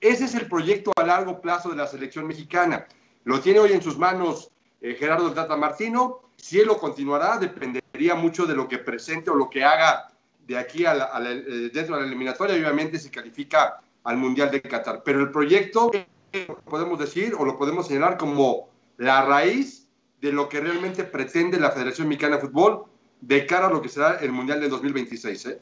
Ese 0.01 0.25
es 0.25 0.33
el 0.33 0.47
proyecto 0.47 0.91
a 0.97 1.03
largo 1.03 1.39
plazo 1.39 1.69
de 1.69 1.75
la 1.75 1.85
selección 1.85 2.25
mexicana. 2.25 2.87
Lo 3.23 3.39
tiene 3.39 3.59
hoy 3.59 3.73
en 3.73 3.81
sus 3.81 3.97
manos 3.97 4.49
eh, 4.81 4.95
Gerardo 4.95 5.31
Tata 5.33 5.55
Martino. 5.55 6.21
Si 6.37 6.59
él 6.59 6.67
lo 6.67 6.79
continuará, 6.79 7.37
dependería 7.37 8.15
mucho 8.15 8.45
de 8.45 8.55
lo 8.55 8.67
que 8.67 8.79
presente 8.79 9.29
o 9.29 9.35
lo 9.35 9.49
que 9.49 9.63
haga 9.63 10.07
de 10.47 10.57
aquí 10.57 10.85
eh, 10.85 11.69
dentro 11.71 11.95
de 11.95 12.01
la 12.01 12.07
eliminatoria. 12.07 12.55
obviamente 12.55 12.97
se 12.97 13.11
califica 13.11 13.79
al 14.03 14.17
Mundial 14.17 14.49
de 14.49 14.61
Qatar. 14.61 15.03
Pero 15.03 15.19
el 15.21 15.31
proyecto 15.31 15.91
podemos 16.65 16.99
decir 16.99 17.33
o 17.37 17.45
lo 17.45 17.57
podemos 17.57 17.87
señalar 17.87 18.17
como 18.17 18.69
la 18.97 19.25
raíz 19.25 19.87
de 20.21 20.31
lo 20.31 20.49
que 20.49 20.59
realmente 20.59 21.03
pretende 21.03 21.59
la 21.59 21.71
Federación 21.71 22.07
Mexicana 22.07 22.37
de 22.37 22.41
Fútbol 22.43 22.85
de 23.21 23.45
cara 23.45 23.67
a 23.67 23.69
lo 23.69 23.81
que 23.81 23.89
será 23.89 24.17
el 24.21 24.31
Mundial 24.31 24.59
de 24.59 24.69
2026. 24.69 25.45
¿eh? 25.45 25.59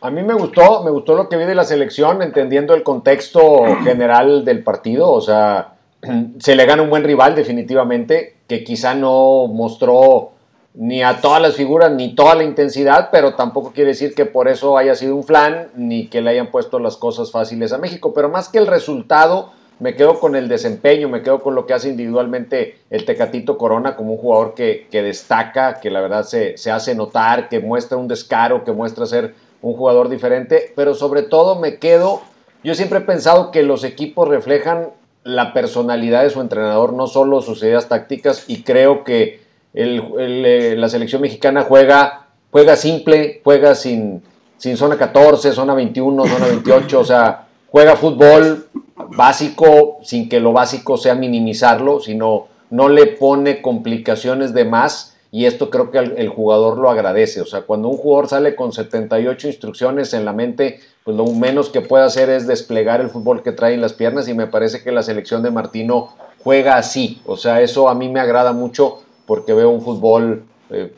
A 0.00 0.10
mí 0.10 0.22
me 0.22 0.34
gustó, 0.34 0.82
me 0.82 0.90
gustó 0.90 1.14
lo 1.14 1.28
que 1.28 1.36
vi 1.36 1.44
de 1.44 1.54
la 1.54 1.64
selección, 1.64 2.22
entendiendo 2.22 2.74
el 2.74 2.82
contexto 2.82 3.64
general 3.84 4.44
del 4.44 4.62
partido. 4.62 5.10
O 5.10 5.20
sea, 5.20 5.74
se 6.38 6.54
le 6.54 6.66
gana 6.66 6.82
un 6.82 6.90
buen 6.90 7.04
rival, 7.04 7.34
definitivamente, 7.34 8.36
que 8.46 8.62
quizá 8.62 8.94
no 8.94 9.46
mostró 9.48 10.32
ni 10.76 11.02
a 11.02 11.22
todas 11.22 11.40
las 11.40 11.56
figuras 11.56 11.90
ni 11.90 12.14
toda 12.14 12.34
la 12.34 12.44
intensidad, 12.44 13.08
pero 13.10 13.34
tampoco 13.34 13.72
quiere 13.72 13.90
decir 13.90 14.14
que 14.14 14.26
por 14.26 14.46
eso 14.46 14.76
haya 14.76 14.94
sido 14.94 15.16
un 15.16 15.24
flan 15.24 15.68
ni 15.74 16.08
que 16.08 16.20
le 16.20 16.30
hayan 16.30 16.50
puesto 16.50 16.78
las 16.78 16.98
cosas 16.98 17.30
fáciles 17.30 17.72
a 17.72 17.78
México. 17.78 18.12
Pero 18.12 18.28
más 18.28 18.50
que 18.50 18.58
el 18.58 18.66
resultado, 18.66 19.52
me 19.78 19.94
quedo 19.94 20.20
con 20.20 20.36
el 20.36 20.48
desempeño, 20.48 21.08
me 21.08 21.22
quedo 21.22 21.40
con 21.40 21.54
lo 21.54 21.64
que 21.64 21.72
hace 21.72 21.88
individualmente 21.88 22.78
el 22.90 23.06
Tecatito 23.06 23.56
Corona 23.56 23.96
como 23.96 24.12
un 24.12 24.18
jugador 24.18 24.54
que, 24.54 24.86
destaca, 24.90 25.80
que 25.80 25.90
la 25.90 26.02
verdad 26.02 26.24
se, 26.24 26.58
se, 26.58 26.70
hace 26.70 26.94
notar, 26.94 27.48
que 27.48 27.60
muestra 27.60 27.96
un 27.96 28.06
descaro, 28.06 28.62
que 28.62 28.72
muestra 28.72 29.06
ser 29.06 29.34
un 29.62 29.74
jugador 29.74 30.10
diferente, 30.10 30.72
pero 30.76 30.94
sobre 30.94 31.22
todo 31.22 31.58
me 31.58 31.78
quedo, 31.78 32.20
yo 32.62 32.74
siempre 32.74 32.98
he 32.98 33.02
pensado 33.02 33.50
que 33.50 33.62
los 33.62 33.82
equipos 33.82 34.28
reflejan 34.28 34.90
la 35.24 35.54
personalidad 35.54 36.22
de 36.22 36.30
su 36.30 36.40
entrenador, 36.40 36.92
no 36.92 37.06
solo 37.06 37.40
sus 37.40 37.62
ideas 37.62 37.88
tácticas, 37.88 38.44
y 38.48 38.62
creo 38.62 39.04
que 39.04 39.45
eh, 39.74 40.74
la 40.76 40.88
selección 40.88 41.22
mexicana 41.22 41.62
juega, 41.62 42.28
juega 42.50 42.76
simple, 42.76 43.40
juega 43.44 43.74
sin, 43.74 44.22
sin 44.56 44.76
zona 44.76 44.96
14, 44.96 45.52
zona 45.52 45.74
21, 45.74 46.26
zona 46.26 46.46
28, 46.46 47.00
o 47.00 47.04
sea, 47.04 47.46
juega 47.68 47.96
fútbol 47.96 48.68
básico 49.16 49.98
sin 50.02 50.28
que 50.28 50.40
lo 50.40 50.52
básico 50.52 50.96
sea 50.96 51.14
minimizarlo, 51.14 52.00
sino 52.00 52.48
no 52.70 52.88
le 52.88 53.06
pone 53.06 53.62
complicaciones 53.62 54.54
de 54.54 54.64
más 54.64 55.16
y 55.30 55.44
esto 55.44 55.70
creo 55.70 55.90
que 55.90 55.98
el, 55.98 56.28
jugador 56.28 56.78
lo 56.78 56.88
agradece. 56.88 57.40
O 57.40 57.46
sea, 57.46 57.62
cuando 57.62 57.88
un 57.88 57.98
jugador 57.98 58.28
sale 58.28 58.56
con 58.56 58.72
78 58.72 59.48
instrucciones 59.48 60.14
en 60.14 60.24
la 60.24 60.32
mente, 60.32 60.80
pues 61.04 61.16
lo 61.16 61.26
menos 61.26 61.68
que 61.68 61.82
puede 61.82 62.04
hacer 62.04 62.30
es 62.30 62.46
desplegar 62.46 63.00
el 63.00 63.10
fútbol 63.10 63.42
que 63.42 63.52
trae 63.52 63.74
en 63.74 63.80
las 63.80 63.92
piernas 63.92 64.28
y 64.28 64.34
me 64.34 64.46
parece 64.46 64.82
que 64.82 64.92
la 64.92 65.02
selección 65.02 65.42
de 65.42 65.50
Martino 65.50 66.14
juega 66.42 66.76
así. 66.76 67.20
O 67.26 67.36
sea, 67.36 67.60
eso 67.60 67.88
a 67.88 67.94
mí 67.94 68.08
me 68.08 68.20
agrada 68.20 68.52
mucho 68.52 69.02
porque 69.26 69.52
veo 69.52 69.70
un 69.70 69.82
fútbol 69.82 70.44
eh, 70.70 70.92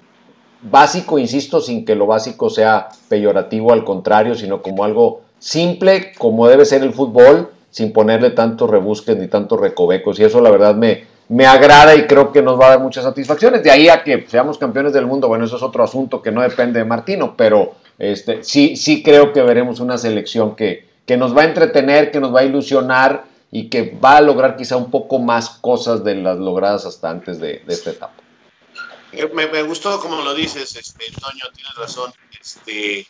básico, 0.63 1.19
insisto, 1.19 1.61
sin 1.61 1.85
que 1.85 1.95
lo 1.95 2.07
básico 2.07 2.51
sea 2.51 2.89
peyorativo, 3.09 3.73
al 3.73 3.85
contrario, 3.85 4.35
sino 4.35 4.63
como 4.63 4.85
algo 4.85 5.23
simple, 5.39 6.13
como 6.19 6.49
debe 6.49 6.65
ser 6.65 6.83
el 6.83 6.93
fútbol, 6.93 7.51
sin 7.71 7.93
ponerle 7.93 8.31
tantos 8.31 8.69
rebusques 8.69 9.17
ni 9.17 9.29
tantos 9.29 9.61
recovecos. 9.61 10.19
Y 10.19 10.25
eso 10.25 10.41
la 10.41 10.51
verdad 10.51 10.75
me, 10.75 11.05
me 11.29 11.47
agrada 11.47 11.95
y 11.95 12.07
creo 12.07 12.33
que 12.33 12.43
nos 12.43 12.59
va 12.61 12.67
a 12.67 12.71
dar 12.71 12.81
muchas 12.81 13.05
satisfacciones. 13.05 13.63
De 13.63 13.71
ahí 13.71 13.89
a 13.89 14.03
que 14.03 14.27
seamos 14.29 14.59
campeones 14.59 14.93
del 14.93 15.07
mundo, 15.07 15.29
bueno, 15.29 15.45
eso 15.45 15.57
es 15.57 15.63
otro 15.63 15.85
asunto 15.85 16.23
que 16.23 16.33
no 16.33 16.43
depende 16.43 16.81
de 16.81 16.85
Martino, 16.85 17.35
pero 17.37 17.75
este, 17.99 18.43
sí, 18.43 18.77
sí 18.77 19.03
creo 19.03 19.33
que 19.33 19.43
veremos 19.43 19.81
una 19.81 19.99
selección 19.99 20.57
que, 20.57 20.87
que 21.05 21.17
nos 21.17 21.37
va 21.37 21.43
a 21.43 21.47
entretener, 21.47 22.11
que 22.11 22.21
nos 22.21 22.35
va 22.35 22.41
a 22.41 22.45
ilusionar 22.45 23.25
y 23.51 23.71
que 23.71 23.97
va 24.03 24.19
a 24.19 24.21
lograr 24.21 24.57
quizá 24.57 24.77
un 24.77 24.91
poco 24.91 25.19
más 25.19 25.49
cosas 25.49 26.05
de 26.05 26.17
las 26.17 26.39
logradas 26.39 26.85
hasta 26.85 27.11
antes 27.11 27.41
de, 27.41 27.63
esta 27.67 27.91
etapa. 27.91 28.15
Eh, 29.13 29.29
me, 29.33 29.47
me, 29.47 29.63
gustó 29.63 29.99
como 30.01 30.21
lo 30.23 30.35
dices, 30.35 30.77
este, 30.77 31.11
Toño, 31.13 31.45
tienes 31.55 31.75
razón. 31.75 32.13
Este, 32.39 33.07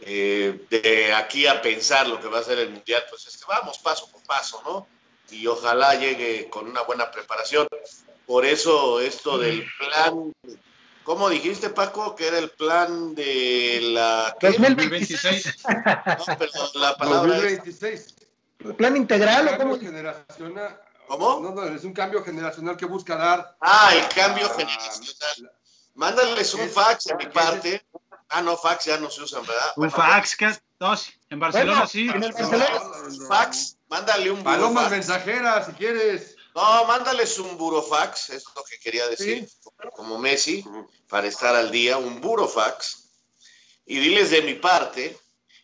eh, 0.00 0.66
de 0.68 1.12
aquí 1.14 1.46
a 1.46 1.62
pensar 1.62 2.08
lo 2.08 2.20
que 2.20 2.26
va 2.26 2.40
a 2.40 2.42
ser 2.42 2.58
el 2.58 2.70
Mundial, 2.70 3.04
pues 3.08 3.26
este, 3.26 3.44
vamos 3.46 3.78
paso 3.78 4.08
por 4.10 4.22
paso, 4.24 4.60
¿no? 4.64 4.86
Y 5.30 5.46
ojalá 5.46 5.94
llegue 5.94 6.48
con 6.50 6.68
una 6.68 6.82
buena 6.82 7.10
preparación. 7.10 7.68
Por 8.26 8.44
eso 8.44 9.00
esto 9.00 9.38
del 9.38 9.64
plan, 9.78 10.34
¿cómo 11.04 11.28
dijiste 11.30 11.70
Paco? 11.70 12.16
Que 12.16 12.26
era 12.26 12.38
el 12.38 12.50
plan 12.50 13.14
de 13.14 13.78
la... 13.82 14.36
2026. 14.40 15.58
No, 15.64 16.36
perdón, 16.36 16.68
la 16.74 16.96
palabra 16.96 17.34
2026. 17.34 18.21
¿Plan 18.76 18.96
integral 18.96 19.48
o 19.48 19.58
cómo? 19.58 19.78
Generacional. 19.78 20.80
¿Cómo? 21.06 21.40
No, 21.40 21.50
no, 21.50 21.64
es 21.64 21.84
un 21.84 21.92
cambio 21.92 22.24
generacional 22.24 22.76
que 22.76 22.86
busca 22.86 23.16
dar. 23.16 23.56
Ah, 23.60 23.92
el 23.94 24.08
cambio 24.14 24.48
generacional. 24.50 25.52
Mándales 25.94 26.54
un 26.54 26.68
fax 26.68 27.04
de 27.04 27.16
mi 27.16 27.26
parte 27.26 27.84
Ah, 28.34 28.40
no, 28.40 28.56
fax 28.56 28.86
ya 28.86 28.96
no 28.96 29.10
se 29.10 29.22
usan, 29.22 29.44
¿verdad? 29.44 29.72
Un 29.76 29.90
fax, 29.90 30.36
¿qué? 30.36 30.58
No, 30.80 30.94
en 31.28 31.38
Barcelona 31.38 31.86
sí. 31.86 32.08
En 32.08 32.22
el 32.22 32.32
Barcelona. 32.32 32.80
Fax, 33.28 33.76
mándale 33.88 34.30
un 34.30 34.42
burofax. 34.42 34.58
Palomas 34.58 34.90
mensajeras, 34.90 35.66
si 35.66 35.72
quieres. 35.72 36.36
No, 36.54 36.84
mándales 36.86 37.38
un 37.38 37.58
burofax, 37.58 38.30
es 38.30 38.44
lo 38.56 38.64
que 38.64 38.78
quería 38.78 39.06
decir, 39.08 39.46
como 39.94 40.18
Messi, 40.18 40.64
para 41.08 41.26
estar 41.26 41.54
al 41.54 41.70
día, 41.70 41.98
un 41.98 42.22
burofax. 42.22 43.10
Y 43.84 43.98
diles 43.98 44.30
de 44.30 44.42
mi 44.42 44.54
parte 44.54 45.18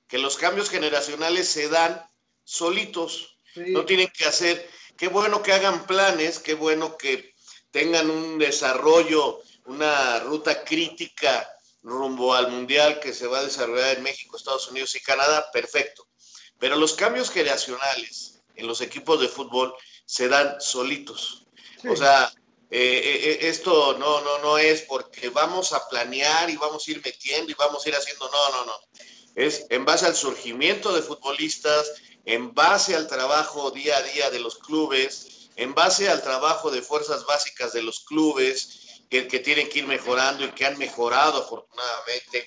que 0.07 0.19
los 0.19 0.37
cambios 0.37 0.69
generacionales 0.69 1.49
se 1.49 1.71
dan 1.71 2.07
solitos, 2.49 3.39
no 3.57 3.85
tienen 3.85 4.09
que 4.09 4.25
hacer, 4.25 4.71
qué 4.97 5.09
bueno 5.09 5.43
que 5.43 5.53
hagan 5.53 5.87
planes, 5.87 6.39
qué 6.39 6.55
bueno 6.55 6.97
que 6.97 7.35
tengan 7.71 8.09
un 8.09 8.39
desarrollo, 8.39 9.43
una 9.67 10.21
ruta 10.21 10.65
crítica 10.65 11.47
rumbo 11.83 12.33
al 12.33 12.51
Mundial 12.51 13.01
que 13.01 13.13
se 13.13 13.27
va 13.27 13.41
a 13.41 13.45
desarrollar 13.45 13.99
en 13.99 14.03
México, 14.03 14.37
Estados 14.37 14.69
Unidos 14.71 14.95
y 14.95 15.01
Canadá, 15.01 15.51
perfecto. 15.53 16.09
Pero 16.59 16.77
los 16.77 16.95
cambios 16.95 17.31
generacionales 17.31 18.41
en 18.55 18.67
los 18.67 18.81
equipos 18.81 19.21
de 19.21 19.29
fútbol 19.29 19.75
se 20.07 20.29
dan 20.29 20.59
solitos. 20.59 21.47
O 21.87 21.97
sea, 21.97 22.33
eh, 22.71 22.81
eh, 22.81 23.31
eh, 23.31 23.39
esto 23.43 23.99
no, 23.99 24.23
no, 24.23 24.39
no 24.39 24.57
es 24.57 24.83
porque 24.83 25.29
vamos 25.29 25.75
a 25.75 25.87
planear 25.87 26.49
y 26.49 26.57
vamos 26.57 26.89
a 26.89 26.91
ir 26.91 27.03
metiendo 27.05 27.53
y 27.53 27.55
vamos 27.55 27.85
a 27.85 27.89
ir 27.91 27.95
haciendo, 27.95 28.29
no, 28.31 28.51
no, 28.51 28.65
no. 28.65 28.75
Es 29.35 29.67
en 29.69 29.85
base 29.85 30.07
al 30.07 30.17
surgimiento 30.17 30.93
de 30.95 31.03
futbolistas, 31.03 31.93
en 32.29 32.53
base 32.53 32.95
al 32.95 33.09
trabajo 33.09 33.71
día 33.71 33.97
a 33.97 34.03
día 34.03 34.29
de 34.29 34.39
los 34.39 34.59
clubes, 34.59 35.49
en 35.57 35.75
base 35.75 36.11
al 36.11 36.23
trabajo 36.23 36.71
de 36.71 36.83
fuerzas 36.83 37.25
básicas 37.25 37.73
de 37.73 37.81
los 37.81 38.01
clubes, 38.01 39.01
que, 39.09 39.23
tienen 39.23 39.71
que 39.71 39.79
ir 39.79 39.87
mejorando 39.87 40.45
y 40.45 40.51
que 40.51 40.67
han 40.67 40.77
mejorado 40.77 41.39
afortunadamente. 41.39 42.47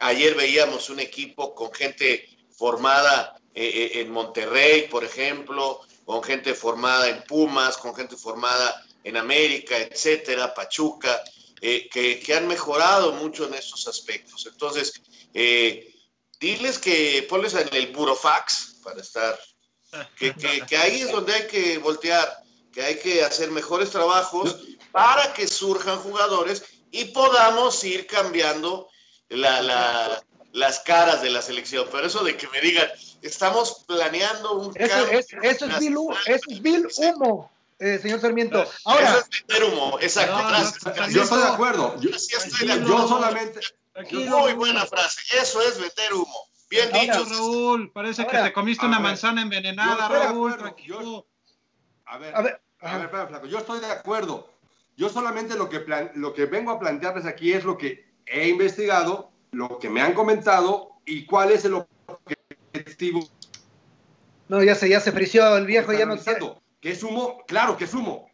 Ayer 0.00 0.34
veíamos 0.34 0.90
un 0.90 0.98
equipo 0.98 1.54
con 1.54 1.72
gente 1.72 2.28
formada 2.50 3.36
eh, 3.54 3.68
eh, 3.94 4.00
en 4.00 4.10
Monterrey, 4.10 4.88
por 4.88 5.04
ejemplo, 5.04 5.80
con 6.04 6.24
gente 6.24 6.52
formada 6.52 7.08
en 7.08 7.22
Pumas, 7.22 7.76
con 7.76 7.94
gente 7.94 8.16
formada 8.16 8.84
en 9.04 9.16
América, 9.16 9.78
etcétera, 9.78 10.52
Pachuca, 10.52 11.22
eh, 11.60 11.88
que, 11.88 12.34
han 12.34 12.48
mejorado 12.48 13.12
mucho 13.12 13.46
en 13.46 13.54
estos 13.54 13.86
aspectos. 13.86 14.48
Entonces, 14.50 14.92
diles 16.40 16.80
que 16.80 17.24
ponles 17.28 17.54
en 17.54 17.72
el 17.72 17.92
burofax 17.92 18.69
para 18.82 19.00
estar, 19.00 19.38
que, 20.18 20.34
que, 20.34 20.76
ahí 20.76 21.02
es 21.02 21.12
donde 21.12 21.34
hay 21.34 21.46
que 21.46 21.78
voltear, 21.78 22.42
que 22.72 22.82
hay 22.82 22.96
que 22.98 23.24
hacer 23.24 23.50
mejores 23.50 23.90
trabajos 23.90 24.56
para 24.92 25.32
que 25.32 25.46
surjan 25.46 25.98
jugadores 25.98 26.64
y 26.90 27.06
podamos 27.06 27.82
ir 27.84 28.06
cambiando 28.06 28.88
las 29.28 30.78
caras 30.80 31.22
de 31.22 31.30
la 31.30 31.42
selección. 31.42 31.86
Pero 31.90 32.06
eso 32.06 32.24
de 32.24 32.36
que 32.36 32.48
me 32.48 32.60
digan, 32.60 32.88
estamos 33.22 33.84
planeando 33.86 34.54
un 34.54 34.72
eso, 34.76 34.88
cambio. 34.88 35.18
Es, 35.18 35.26
eso, 35.42 35.66
es 35.66 35.78
vil, 35.78 35.96
eso 36.26 36.50
es 36.50 36.62
vil 36.62 36.88
humo. 36.96 37.50
Eh, 37.78 37.98
señor 37.98 38.20
Sarmiento. 38.20 38.70
Ahora, 38.84 39.08
eso 39.08 39.20
es 39.20 39.46
vender 39.46 39.64
humo, 39.64 39.98
exacto. 40.00 41.08
yo 41.08 41.22
estoy 41.22 41.38
de 41.38 41.48
acuerdo. 41.48 41.98
Yo, 42.00 42.10
estoy 42.10 42.66
de 42.66 42.74
acuerdo. 42.74 43.08
solamente. 43.08 43.60
Muy 44.12 44.52
buena 44.52 44.84
frase. 44.86 45.20
Eso 45.40 45.62
es 45.62 45.78
vender 45.78 46.12
humo. 46.12 46.49
Bien 46.70 46.88
dicho, 46.92 47.24
Raúl. 47.24 47.90
Parece 47.92 48.26
que 48.26 48.38
te 48.38 48.52
comiste 48.52 48.86
una 48.86 49.00
manzana 49.00 49.42
envenenada, 49.42 50.08
Raúl. 50.08 50.54
a 52.06 52.18
ver, 52.18 52.34
a 52.34 52.42
ver, 52.42 52.60
a 52.80 52.98
ver, 52.98 53.28
flaco. 53.28 53.46
Yo 53.46 53.58
estoy 53.58 53.80
de 53.80 53.86
acuerdo. 53.86 54.48
Yo 54.96 55.08
solamente 55.08 55.56
lo 55.56 55.68
que, 55.68 55.84
lo 56.14 56.32
que 56.32 56.46
vengo 56.46 56.70
a 56.70 56.78
plantearles 56.78 57.26
aquí 57.26 57.52
es 57.52 57.64
lo 57.64 57.76
que 57.76 58.08
he 58.26 58.48
investigado, 58.48 59.30
lo 59.50 59.78
que 59.78 59.90
me 59.90 60.00
han 60.00 60.14
comentado 60.14 60.92
y 61.04 61.26
cuál 61.26 61.50
es 61.50 61.64
el 61.64 61.74
objetivo. 61.74 63.28
No, 64.48 64.62
ya 64.62 64.74
se, 64.74 64.88
ya 64.88 65.00
se 65.00 65.12
frició 65.12 65.56
el 65.56 65.66
viejo, 65.66 65.92
ya 65.92 66.06
no 66.06 66.16
sé. 66.16 66.38
¿Qué 66.80 66.90
es 66.92 67.02
humo? 67.02 67.44
Claro 67.46 67.76
que 67.76 67.84
es 67.84 67.94
humo. 67.94 68.30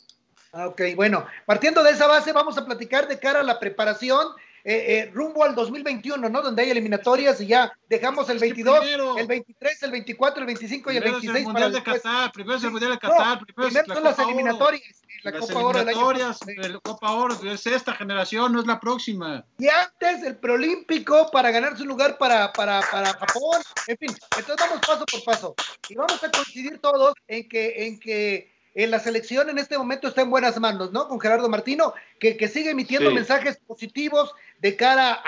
Ah, 0.53 0.69
ok, 0.69 0.81
bueno, 0.95 1.27
partiendo 1.45 1.83
de 1.83 1.91
esa 1.91 2.07
base, 2.07 2.33
vamos 2.33 2.57
a 2.57 2.65
platicar 2.65 3.09
de 3.09 3.19
cara 3.19 3.41
a 3.41 3.45
la 3.45 3.61
preparación 3.61 4.29
eh, 4.69 4.99
eh, 4.99 5.11
rumbo 5.15 5.45
al 5.45 5.55
2021, 5.55 6.29
¿no? 6.29 6.43
Donde 6.43 6.61
hay 6.61 6.71
eliminatorias 6.71 7.41
y 7.41 7.47
ya 7.47 7.73
dejamos 7.89 8.29
el 8.31 8.41
22, 8.41 8.85
el 9.17 9.27
23, 9.29 9.83
el 9.85 9.91
24, 9.93 10.41
el 10.41 10.47
25 10.47 10.91
y 10.91 10.97
el 10.97 11.05
26 11.05 11.37
el 11.37 11.45
mundial 11.45 11.73
de 11.73 11.83
Qatar, 11.85 12.33
primero 12.33 12.59
es 12.59 12.65
el 12.65 12.73
Mundial 12.73 12.91
de 12.91 12.99
Qatar, 12.99 13.47
primero, 13.47 13.95
son 13.95 14.03
las 14.03 14.19
eliminatorias, 14.19 14.83
la 15.23 15.31
las 15.31 15.41
Copa 15.41 15.61
Oro 15.61 15.85
del 15.85 16.81
Copa 16.83 17.13
Oro, 17.13 17.39
es 17.45 17.65
esta 17.65 17.93
generación, 17.95 18.53
no 18.55 18.59
es 18.59 18.67
la 18.67 18.81
próxima. 18.81 19.45
Y 19.57 19.69
antes 19.69 20.25
el 20.25 20.37
preolímpico 20.37 21.31
para 21.31 21.53
ganar 21.53 21.79
su 21.79 21.85
lugar 21.85 22.19
para, 22.19 22.53
para, 22.53 22.81
para 22.91 23.13
Japón, 23.13 23.63
en 23.87 23.99
fin, 23.99 24.17
entonces 24.37 24.67
vamos 24.69 24.85
paso 24.85 25.07
por 25.07 25.23
paso. 25.23 25.55
Y 25.89 25.95
vamos 25.95 26.25
a 26.25 26.29
coincidir 26.29 26.81
todos 26.81 27.15
en 27.29 27.49
que 27.49 27.87
en 27.87 28.01
que 28.01 28.56
en 28.77 28.91
la 28.91 29.01
selección 29.01 29.49
en 29.49 29.57
este 29.57 29.79
momento 29.79 30.07
está 30.07 30.21
en 30.21 30.29
buenas 30.29 30.61
manos, 30.61 30.93
¿no? 30.93 31.09
Con 31.09 31.19
Gerardo 31.19 31.49
Martino, 31.49 31.95
que, 32.21 32.37
que 32.37 32.47
sigue 32.47 32.71
emitiendo 32.71 33.11
mensajes 33.11 33.57
positivos 33.67 34.35
de 34.61 34.77
cara 34.77 35.19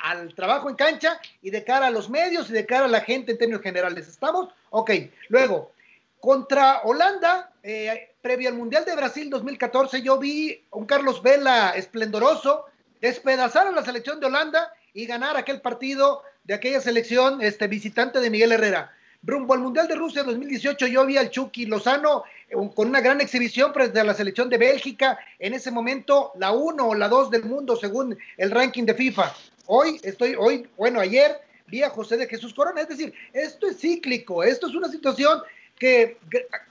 al 0.00 0.34
trabajo 0.34 0.70
en 0.70 0.74
cancha 0.74 1.20
y 1.42 1.50
de 1.50 1.62
cara 1.64 1.88
a 1.88 1.90
los 1.90 2.08
medios 2.08 2.48
y 2.48 2.54
de 2.54 2.64
cara 2.64 2.86
a 2.86 2.88
la 2.88 3.02
gente 3.02 3.32
en 3.32 3.38
términos 3.38 3.62
generales. 3.62 4.08
¿Estamos? 4.08 4.48
Ok. 4.70 4.90
Luego, 5.28 5.72
contra 6.18 6.80
Holanda, 6.84 7.52
eh, 7.62 8.14
previo 8.22 8.48
al 8.48 8.54
Mundial 8.54 8.86
de 8.86 8.96
Brasil 8.96 9.28
2014, 9.28 10.00
yo 10.00 10.18
vi 10.18 10.64
un 10.70 10.86
Carlos 10.86 11.22
Vela 11.22 11.72
esplendoroso 11.76 12.64
despedazar 13.02 13.66
a 13.66 13.72
la 13.72 13.84
selección 13.84 14.18
de 14.18 14.26
Holanda 14.26 14.72
y 14.94 15.04
ganar 15.04 15.36
aquel 15.36 15.60
partido 15.60 16.22
de 16.44 16.54
aquella 16.54 16.80
selección 16.80 17.42
este, 17.42 17.68
visitante 17.68 18.18
de 18.18 18.30
Miguel 18.30 18.52
Herrera. 18.52 18.94
Rumbo 19.22 19.54
al 19.54 19.60
Mundial 19.60 19.86
de 19.86 19.94
Rusia 19.94 20.22
2018 20.22 20.86
yo 20.86 21.04
vi 21.04 21.16
al 21.16 21.30
Chucky 21.30 21.66
Lozano 21.66 22.24
eh, 22.48 22.54
con 22.74 22.88
una 22.88 23.00
gran 23.00 23.20
exhibición 23.20 23.72
frente 23.72 24.00
a 24.00 24.04
la 24.04 24.14
selección 24.14 24.48
de 24.48 24.58
Bélgica, 24.58 25.18
en 25.38 25.54
ese 25.54 25.70
momento 25.70 26.32
la 26.38 26.52
1 26.52 26.88
o 26.88 26.94
la 26.94 27.08
2 27.08 27.30
del 27.30 27.44
mundo 27.44 27.76
según 27.76 28.16
el 28.36 28.50
ranking 28.50 28.84
de 28.84 28.94
FIFA. 28.94 29.34
Hoy 29.66 30.00
estoy, 30.02 30.34
hoy, 30.38 30.66
bueno, 30.76 31.00
ayer 31.00 31.38
vi 31.66 31.82
a 31.82 31.90
José 31.90 32.16
de 32.16 32.26
Jesús 32.26 32.54
Corona, 32.54 32.80
es 32.80 32.88
decir, 32.88 33.12
esto 33.32 33.68
es 33.68 33.78
cíclico, 33.78 34.42
esto 34.42 34.66
es 34.66 34.74
una 34.74 34.88
situación 34.88 35.40
que 35.78 36.18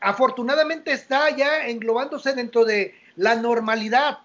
afortunadamente 0.01 0.91
está 0.91 1.35
ya 1.35 1.67
englobándose 1.67 2.33
dentro 2.33 2.65
de 2.65 2.93
la 3.15 3.35
normalidad. 3.35 4.19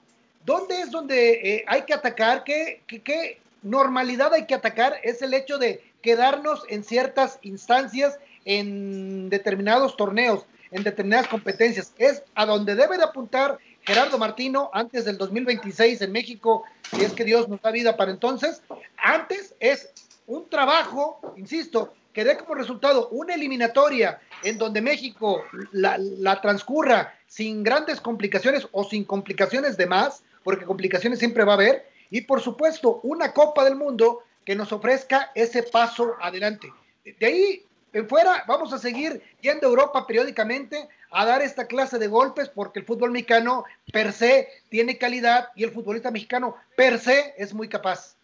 ¿Dónde 0.44 0.80
es 0.80 0.90
donde 0.90 1.32
eh, 1.32 1.64
hay 1.66 1.82
que 1.82 1.94
atacar? 1.94 2.44
¿Qué, 2.44 2.82
qué 2.86 3.38
normalidad 3.62 4.34
hay 4.34 4.46
que 4.46 4.54
atacar? 4.54 4.98
Es 5.02 5.22
el 5.22 5.32
hecho 5.32 5.56
de 5.56 5.82
quedarnos 6.04 6.64
en 6.68 6.84
ciertas 6.84 7.38
instancias, 7.40 8.18
en 8.44 9.30
determinados 9.30 9.96
torneos, 9.96 10.44
en 10.70 10.84
determinadas 10.84 11.28
competencias. 11.28 11.94
Es 11.96 12.22
a 12.34 12.44
donde 12.44 12.74
debe 12.74 12.98
de 12.98 13.04
apuntar 13.04 13.56
Gerardo 13.80 14.18
Martino 14.18 14.68
antes 14.74 15.06
del 15.06 15.16
2026 15.16 16.02
en 16.02 16.12
México, 16.12 16.64
si 16.90 17.02
es 17.02 17.12
que 17.14 17.24
Dios 17.24 17.48
nos 17.48 17.62
da 17.62 17.70
vida 17.70 17.96
para 17.96 18.10
entonces. 18.10 18.62
Antes 18.98 19.54
es 19.60 19.94
un 20.26 20.50
trabajo, 20.50 21.20
insisto, 21.38 21.94
que 22.12 22.22
dé 22.22 22.36
como 22.36 22.54
resultado 22.54 23.08
una 23.08 23.34
eliminatoria 23.34 24.20
en 24.42 24.58
donde 24.58 24.82
México 24.82 25.42
la, 25.72 25.96
la, 25.98 26.42
transcurra 26.42 27.14
sin 27.26 27.62
grandes 27.62 27.98
complicaciones 28.02 28.68
o 28.72 28.84
sin 28.84 29.04
complicaciones 29.04 29.78
de 29.78 29.86
más, 29.86 30.22
porque 30.42 30.66
complicaciones 30.66 31.18
siempre 31.18 31.44
va 31.44 31.52
a 31.52 31.56
haber, 31.56 31.88
y 32.10 32.20
por 32.20 32.42
supuesto 32.42 33.00
una 33.04 33.32
Copa 33.32 33.64
del 33.64 33.76
Mundo 33.76 34.22
que 34.44 34.54
nos 34.54 34.72
ofrezca 34.72 35.30
ese 35.34 35.62
paso 35.62 36.14
adelante. 36.20 36.72
De 37.04 37.26
ahí 37.26 37.66
en 37.92 38.08
fuera 38.08 38.44
vamos 38.46 38.72
a 38.72 38.78
seguir 38.78 39.22
yendo 39.40 39.66
a 39.66 39.70
Europa 39.70 40.06
periódicamente 40.06 40.88
a 41.10 41.24
dar 41.24 41.42
esta 41.42 41.66
clase 41.66 41.98
de 41.98 42.08
golpes 42.08 42.48
porque 42.48 42.80
el 42.80 42.84
fútbol 42.84 43.12
mexicano 43.12 43.64
per 43.92 44.12
se 44.12 44.48
tiene 44.68 44.98
calidad 44.98 45.48
y 45.54 45.64
el 45.64 45.70
futbolista 45.70 46.10
mexicano 46.10 46.56
per 46.76 46.98
se 46.98 47.34
es 47.38 47.54
muy 47.54 47.68
capaz. 47.68 48.16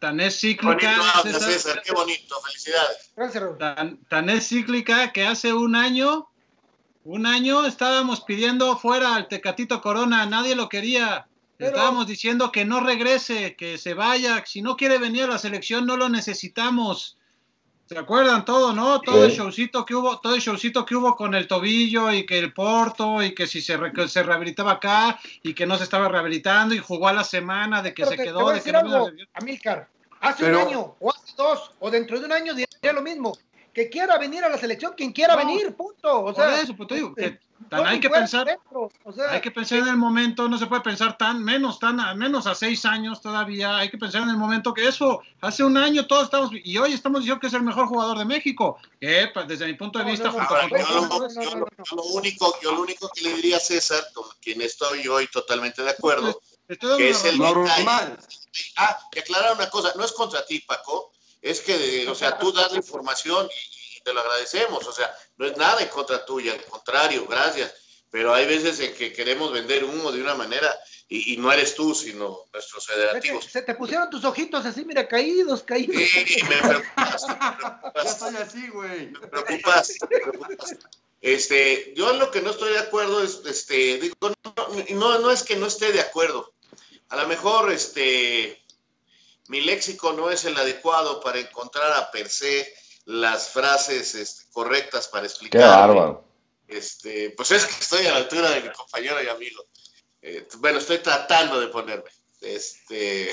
Tan, 0.00 0.20
es 0.20 0.40
cíclica. 0.40 0.96
César, 1.22 1.80
qué 1.84 1.92
bonito, 1.92 2.40
felicidades. 2.40 3.12
Tan, 3.58 3.98
tan, 4.08 4.28
es 4.28 4.48
cíclica 4.48 5.12
que 5.12 5.24
hace 5.24 5.52
un 5.52 5.76
año, 5.76 6.28
un 7.04 7.26
año 7.26 7.64
estábamos 7.64 8.22
pidiendo 8.22 8.76
fuera 8.76 9.14
al 9.14 9.28
Tecatito 9.28 9.80
Corona, 9.80 10.26
nadie 10.26 10.56
lo 10.56 10.68
quería. 10.68 11.28
Estábamos 11.66 12.06
diciendo 12.06 12.52
que 12.52 12.64
no 12.64 12.80
regrese, 12.80 13.56
que 13.56 13.78
se 13.78 13.94
vaya, 13.94 14.44
si 14.46 14.62
no 14.62 14.76
quiere 14.76 14.98
venir 14.98 15.24
a 15.24 15.28
la 15.28 15.38
selección 15.38 15.86
no 15.86 15.96
lo 15.96 16.08
necesitamos. 16.08 17.18
¿Se 17.86 17.98
acuerdan 17.98 18.46
todo, 18.46 18.72
no? 18.72 19.00
Todo 19.02 19.24
el 19.24 19.30
showcito 19.30 19.84
que 19.84 19.94
hubo, 19.94 20.18
todo 20.18 20.34
el 20.34 20.40
showcito 20.40 20.86
que 20.86 20.96
hubo 20.96 21.14
con 21.16 21.34
el 21.34 21.46
tobillo 21.46 22.10
y 22.12 22.24
que 22.24 22.38
el 22.38 22.52
Porto 22.52 23.22
y 23.22 23.34
que 23.34 23.46
si 23.46 23.60
se, 23.60 23.78
se 24.08 24.22
rehabilitaba 24.22 24.72
acá 24.72 25.20
y 25.42 25.52
que 25.52 25.66
no 25.66 25.76
se 25.76 25.84
estaba 25.84 26.08
rehabilitando 26.08 26.74
y 26.74 26.78
jugó 26.78 27.08
a 27.08 27.12
la 27.12 27.24
semana 27.24 27.82
de 27.82 27.92
que 27.92 28.06
se 28.06 28.16
quedó, 28.16 28.50
de 28.50 28.62
que 28.62 28.72
no 28.72 29.08
Amilcar, 29.34 29.88
hace 30.20 30.46
un 30.46 30.54
año 30.54 30.96
o 30.98 31.10
hace 31.10 31.34
dos 31.36 31.72
o 31.78 31.90
dentro 31.90 32.18
de 32.18 32.24
un 32.24 32.32
año 32.32 32.54
diría 32.54 32.92
lo 32.94 33.02
mismo 33.02 33.36
que 33.74 33.90
quiera 33.90 34.16
venir 34.18 34.44
a 34.44 34.48
la 34.48 34.56
selección, 34.56 34.94
quien 34.96 35.12
quiera 35.12 35.34
venir, 35.34 35.74
punto. 35.74 36.24
O 36.24 36.32
sea, 36.32 36.60
eso, 36.60 36.76
pues 36.76 36.88
digo, 36.90 37.12
que, 37.12 37.40
hay 37.72 37.98
que 37.98 38.08
pensar, 38.08 38.46
hay 39.30 39.40
que 39.40 39.50
pensar 39.50 39.78
en 39.80 39.88
el 39.88 39.96
momento, 39.96 40.48
no 40.48 40.56
se 40.58 40.66
puede 40.66 40.82
pensar 40.82 41.18
tan 41.18 41.42
menos, 41.42 41.80
tan 41.80 41.96
menos 42.16 42.46
a 42.46 42.54
seis 42.54 42.84
años 42.84 43.20
todavía, 43.20 43.76
hay 43.78 43.90
que 43.90 43.98
pensar 43.98 44.22
en 44.22 44.28
el 44.28 44.36
momento 44.36 44.72
que 44.72 44.86
eso, 44.86 45.20
hace 45.40 45.64
un 45.64 45.76
año 45.76 46.06
todos 46.06 46.24
estamos, 46.24 46.50
y 46.52 46.78
hoy 46.78 46.92
estamos 46.92 47.20
diciendo 47.20 47.40
que 47.40 47.48
es 47.48 47.54
el 47.54 47.62
mejor 47.62 47.88
jugador 47.88 48.16
de 48.16 48.24
México, 48.24 48.78
que 49.00 49.28
desde 49.48 49.66
mi 49.66 49.74
punto 49.74 49.98
de 49.98 50.04
vista, 50.04 50.30
yo, 50.30 51.96
lo 51.96 52.02
único, 52.12 52.54
yo 52.62 52.72
lo 52.72 52.82
único 52.82 53.10
que 53.12 53.22
le 53.22 53.34
diría 53.34 53.56
a 53.56 53.60
César, 53.60 54.04
con 54.14 54.24
quien 54.40 54.62
estoy 54.62 55.06
hoy 55.08 55.26
totalmente 55.26 55.82
de 55.82 55.90
acuerdo, 55.90 56.40
que 56.68 57.10
es 57.10 57.24
el 57.24 57.38
normal. 57.38 58.18
Ah, 58.76 58.96
y 59.12 59.18
aclarar 59.18 59.56
una 59.56 59.68
cosa, 59.68 59.92
no 59.96 60.04
es 60.04 60.12
contra 60.12 60.46
ti, 60.46 60.60
Paco, 60.60 61.13
es 61.44 61.60
que, 61.60 62.08
o 62.08 62.14
sea, 62.14 62.38
tú 62.38 62.52
das 62.52 62.72
la 62.72 62.78
información 62.78 63.46
y, 63.46 64.00
te 64.00 64.12
lo 64.12 64.20
agradecemos, 64.20 64.86
o 64.86 64.92
sea, 64.92 65.14
no 65.36 65.46
es 65.46 65.56
nada 65.56 65.80
en 65.80 65.88
contra 65.88 66.26
tuya, 66.26 66.52
al 66.52 66.62
contrario, 66.64 67.26
gracias, 67.26 67.74
pero 68.10 68.34
hay 68.34 68.46
veces 68.46 68.78
en 68.80 68.94
que 68.94 69.12
queremos 69.12 69.50
vender 69.52 69.84
humo 69.84 70.12
de 70.12 70.20
una 70.20 70.34
manera 70.34 70.74
y, 71.08 71.36
no 71.36 71.52
eres 71.52 71.74
tú, 71.74 71.94
sino 71.94 72.44
nuestros 72.52 72.86
federativos. 72.86 73.44
Se 73.44 73.62
te 73.62 73.74
pusieron 73.74 74.10
tus 74.10 74.24
ojitos 74.24 74.64
así, 74.66 74.84
mira, 74.84 75.06
caídos, 75.06 75.62
caídos. 75.62 76.02
Sí, 76.02 76.42
me 76.48 76.56
preocupas. 76.56 77.26
Ya 77.94 78.02
estoy 78.02 78.36
así, 78.36 78.68
güey. 78.68 79.06
Me 79.08 79.26
preocupas, 79.26 79.92
me 80.10 80.18
preocupas. 80.18 80.76
Este, 81.20 81.92
yo 81.94 82.12
lo 82.14 82.30
que 82.30 82.40
no 82.40 82.50
estoy 82.50 82.72
de 82.72 82.80
acuerdo 82.80 83.22
es, 83.22 83.42
este, 83.46 83.98
digo, 83.98 84.16
no, 84.20 84.34
no, 84.90 85.18
no 85.18 85.30
es 85.30 85.42
que 85.42 85.56
no 85.56 85.66
esté 85.66 85.92
de 85.92 86.00
acuerdo. 86.00 86.52
A 87.10 87.16
lo 87.16 87.28
mejor, 87.28 87.70
este, 87.70 88.63
mi 89.48 89.60
léxico 89.60 90.12
no 90.12 90.30
es 90.30 90.44
el 90.44 90.56
adecuado 90.56 91.20
para 91.20 91.38
encontrar 91.38 91.92
a 91.92 92.10
per 92.10 92.28
se 92.28 92.74
las 93.04 93.50
frases 93.50 94.14
este, 94.14 94.44
correctas 94.52 95.08
para 95.08 95.26
explicar. 95.26 95.60
Qué 95.60 95.66
bárbaro. 95.66 96.24
Este, 96.66 97.30
pues 97.30 97.50
es 97.50 97.66
que 97.66 97.72
estoy 97.72 98.06
a 98.06 98.12
la 98.12 98.16
altura 98.18 98.50
de 98.50 98.62
mi 98.62 98.70
compañero 98.70 99.22
y 99.22 99.28
amigo. 99.28 99.64
Eh, 100.22 100.48
bueno, 100.58 100.78
estoy 100.78 100.98
tratando 100.98 101.60
de 101.60 101.68
ponerme. 101.68 102.10
Este, 102.40 103.30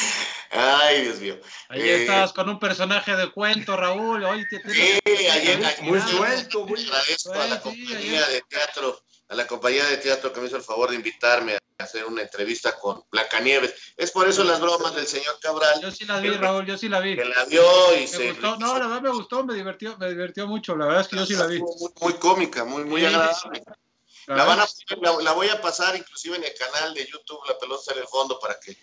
ay, 0.50 1.02
Dios 1.02 1.20
mío. 1.20 1.38
Ahí 1.68 1.82
eh, 1.82 2.02
estabas 2.02 2.32
con 2.32 2.48
un 2.48 2.58
personaje 2.58 3.14
de 3.14 3.30
cuento, 3.30 3.76
Raúl. 3.76 4.24
Hoy 4.24 4.46
te 4.48 4.62
sí, 4.72 4.98
ayer, 5.26 5.60
muy 5.82 6.00
suelto, 6.00 6.66
muy 6.66 6.82
agradezco 6.86 7.34
a 7.34 7.46
la 7.46 7.60
compañía 7.60 8.26
de 8.28 8.40
teatro, 8.48 9.02
a 9.28 9.34
la 9.34 9.46
compañía 9.46 9.84
de 9.84 9.98
teatro 9.98 10.32
que 10.32 10.40
me 10.40 10.46
hizo 10.46 10.56
el 10.56 10.62
favor 10.62 10.90
de 10.90 10.96
invitarme 10.96 11.58
hacer 11.80 12.04
una 12.04 12.22
entrevista 12.22 12.78
con 12.78 13.04
Blancanieves. 13.10 13.74
Es 13.96 14.10
por 14.10 14.28
eso 14.28 14.44
las 14.44 14.60
bromas 14.60 14.94
del 14.94 15.06
señor 15.06 15.38
Cabral. 15.40 15.80
Yo 15.80 15.90
sí 15.90 16.04
la 16.04 16.20
vi, 16.20 16.30
Raúl, 16.30 16.66
yo 16.66 16.76
sí 16.78 16.88
la 16.88 17.00
vi. 17.00 17.16
Que 17.16 17.24
la 17.24 17.44
vio 17.44 17.96
y 17.96 18.00
me 18.00 18.06
se... 18.06 18.32
Gustó. 18.32 18.56
No, 18.56 18.78
la 18.78 18.86
verdad 18.86 19.02
me 19.02 19.10
gustó, 19.10 19.44
me 19.44 19.54
divirtió, 19.54 19.96
me 19.98 20.08
divirtió 20.08 20.46
mucho. 20.46 20.76
La 20.76 20.86
verdad 20.86 21.02
es 21.02 21.08
que 21.08 21.16
yo 21.16 21.26
sí 21.26 21.34
la 21.34 21.46
vi. 21.46 21.60
Muy, 22.00 22.14
cómica, 22.14 22.64
muy, 22.64 22.84
muy 22.84 23.04
agradable. 23.04 23.62
La, 24.26 24.44
van 24.44 24.60
a, 24.60 24.68
la, 25.22 25.32
voy 25.32 25.48
a 25.48 25.60
pasar 25.60 25.96
inclusive 25.96 26.36
en 26.36 26.44
el 26.44 26.54
canal 26.54 26.94
de 26.94 27.06
YouTube, 27.06 27.40
La 27.48 27.58
Pelota 27.58 27.92
en 27.92 27.98
el 27.98 28.06
Fondo, 28.06 28.38
para 28.38 28.58
que 28.60 28.76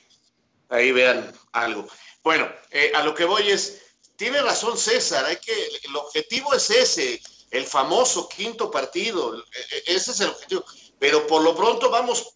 ahí 0.69 0.91
vean 0.91 1.33
algo. 1.53 1.87
Bueno, 2.23 2.51
eh, 2.71 2.91
a 2.95 3.03
lo 3.03 3.15
que 3.15 3.23
voy 3.23 3.49
es, 3.49 3.81
tiene 4.17 4.41
razón 4.41 4.77
César, 4.77 5.23
hay 5.25 5.37
que, 5.37 5.53
el 5.83 5.95
objetivo 5.95 6.53
es 6.53 6.69
ese, 6.69 7.21
el 7.51 7.65
famoso 7.65 8.27
quinto 8.27 8.69
partido, 8.69 9.37
e, 9.37 9.41
e, 9.71 9.95
ese 9.95 10.11
es 10.11 10.19
el 10.19 10.29
objetivo. 10.29 10.65
Pero 10.99 11.27
por 11.27 11.43
lo 11.43 11.55
pronto 11.55 11.89
vamos 11.89 12.33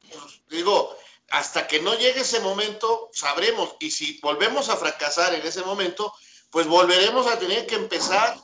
digo, 0.52 0.96
hasta 1.30 1.68
que 1.68 1.80
no 1.80 1.96
llegue 1.96 2.22
ese 2.22 2.40
momento, 2.42 3.10
sabremos. 3.14 3.76
Y 3.80 3.92
si 3.92 4.20
volvemos 4.22 4.70
a 4.70 4.78
fracasar 4.78 5.34
en 5.34 5.46
ese 5.46 5.64
momento, 5.64 6.14
pues 6.52 6.68
volveremos 6.68 7.26
a 7.28 7.40
tener 7.40 7.66
que 7.66 7.76
empezar. 7.76 8.38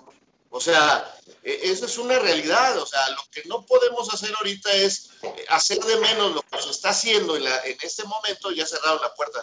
O 0.49 0.61
sea, 0.61 1.13
e, 1.43 1.59
eso 1.63 1.85
es 1.85 1.97
una 1.97 2.17
realidad. 2.17 2.77
O 2.79 2.85
sea, 2.85 3.07
lo 3.09 3.21
que 3.31 3.43
no 3.45 3.65
podemos 3.65 4.11
hacer 4.13 4.33
ahorita 4.35 4.71
es 4.73 5.09
hacer 5.49 5.79
de 5.79 5.97
menos 5.97 6.33
lo 6.33 6.41
que 6.41 6.61
se 6.61 6.71
está 6.71 6.89
haciendo 6.89 7.35
en, 7.35 7.45
en 7.45 7.77
este 7.81 8.05
momento. 8.05 8.51
Ya 8.51 8.65
cerraron 8.65 9.01
la 9.01 9.13
puerta 9.13 9.41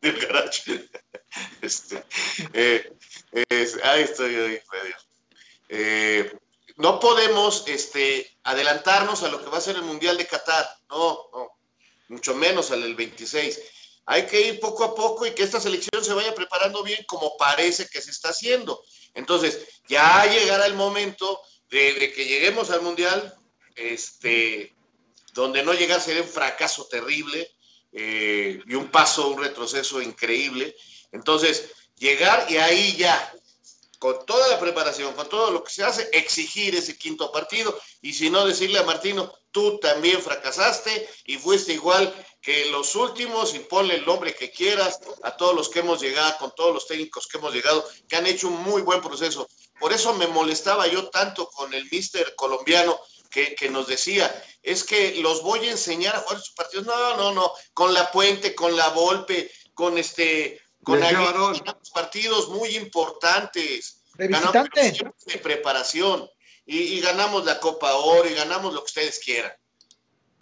del, 0.00 0.18
garage. 0.26 0.88
Este, 1.60 2.02
eh, 2.54 2.90
ahí 3.84 4.02
estoy 4.02 4.34
ahí. 4.34 4.60
Eh, 5.68 6.32
no 6.76 6.98
podemos 6.98 7.64
este, 7.66 8.37
adelantarnos 8.50 9.22
a 9.22 9.28
lo 9.28 9.42
que 9.42 9.50
va 9.50 9.58
a 9.58 9.62
ser 9.62 9.76
el 9.76 9.82
Mundial 9.82 10.16
de 10.16 10.26
Qatar. 10.26 10.68
No, 10.88 11.28
no 11.32 11.58
mucho 12.08 12.34
menos 12.34 12.70
al 12.70 12.82
del 12.82 12.94
26. 12.94 13.60
Hay 14.06 14.26
que 14.26 14.40
ir 14.40 14.60
poco 14.60 14.84
a 14.84 14.94
poco 14.94 15.26
y 15.26 15.32
que 15.32 15.42
esta 15.42 15.60
selección 15.60 16.02
se 16.02 16.14
vaya 16.14 16.34
preparando 16.34 16.82
bien 16.82 17.04
como 17.06 17.36
parece 17.36 17.86
que 17.88 18.00
se 18.00 18.10
está 18.10 18.30
haciendo. 18.30 18.82
Entonces, 19.14 19.60
ya 19.86 20.24
llegará 20.26 20.66
el 20.66 20.74
momento 20.74 21.40
de, 21.70 22.12
que 22.14 22.24
lleguemos 22.24 22.70
al 22.70 22.82
Mundial, 22.82 23.34
este, 23.76 24.74
donde 25.34 25.62
no 25.62 25.74
llegar 25.74 26.00
sería 26.00 26.22
un 26.22 26.28
fracaso 26.28 26.86
terrible 26.86 27.50
eh, 27.92 28.60
y 28.66 28.74
un 28.74 28.90
paso, 28.90 29.28
un 29.28 29.42
retroceso 29.42 30.00
increíble. 30.00 30.74
Entonces, 31.12 31.70
llegar 31.96 32.46
y 32.50 32.56
ahí 32.56 32.96
ya, 32.96 33.34
con 33.98 34.24
toda 34.26 34.48
la 34.48 34.60
preparación, 34.60 35.12
con 35.14 35.28
todo 35.28 35.50
lo 35.50 35.64
que 35.64 35.72
se 35.72 35.84
hace, 35.84 36.08
exigir 36.12 36.74
ese 36.74 36.96
quinto 36.96 37.32
partido 37.32 37.78
y 38.00 38.12
si 38.12 38.30
no 38.30 38.46
decirle 38.46 38.78
a 38.78 38.84
Martino, 38.84 39.32
tú 39.50 39.78
también 39.78 40.22
fracasaste 40.22 41.08
y 41.24 41.36
fuiste 41.36 41.72
igual 41.72 42.14
que 42.40 42.66
los 42.66 42.94
últimos 42.94 43.54
y 43.54 43.60
ponle 43.60 43.96
el 43.96 44.06
nombre 44.06 44.34
que 44.34 44.50
quieras 44.50 45.00
a 45.22 45.36
todos 45.36 45.54
los 45.54 45.68
que 45.68 45.80
hemos 45.80 46.00
llegado, 46.00 46.36
con 46.38 46.54
todos 46.54 46.72
los 46.72 46.86
técnicos 46.86 47.26
que 47.26 47.38
hemos 47.38 47.52
llegado, 47.52 47.84
que 48.08 48.16
han 48.16 48.26
hecho 48.26 48.48
un 48.48 48.62
muy 48.62 48.82
buen 48.82 49.00
proceso. 49.00 49.48
Por 49.80 49.92
eso 49.92 50.14
me 50.14 50.26
molestaba 50.28 50.86
yo 50.86 51.08
tanto 51.08 51.48
con 51.48 51.74
el 51.74 51.88
mister 51.90 52.34
colombiano 52.36 52.98
que, 53.30 53.68
nos 53.70 53.86
decía, 53.86 54.44
es 54.62 54.84
que 54.84 55.16
los 55.16 55.42
voy 55.42 55.66
a 55.66 55.72
enseñar 55.72 56.16
a 56.16 56.20
jugar 56.20 56.40
sus 56.40 56.54
partidos. 56.54 56.86
No, 56.86 57.16
no, 57.16 57.32
no, 57.32 57.52
con 57.74 57.92
la 57.92 58.10
Puente, 58.10 58.54
con 58.54 58.76
la 58.76 58.88
Volpe, 58.88 59.50
con 59.74 59.98
este, 59.98 60.60
con 60.88 61.00
partidos 61.92 62.48
muy 62.48 62.76
importantes. 62.76 64.00
Ganamos 64.14 64.52
de 64.52 65.38
preparación. 65.42 66.28
Y, 66.64 67.00
ganamos 67.00 67.44
la 67.44 67.60
Copa 67.60 67.94
Oro 67.94 68.28
y 68.28 68.34
ganamos 68.34 68.74
lo 68.74 68.80
que 68.80 68.86
ustedes 68.86 69.20
quieran. 69.20 69.52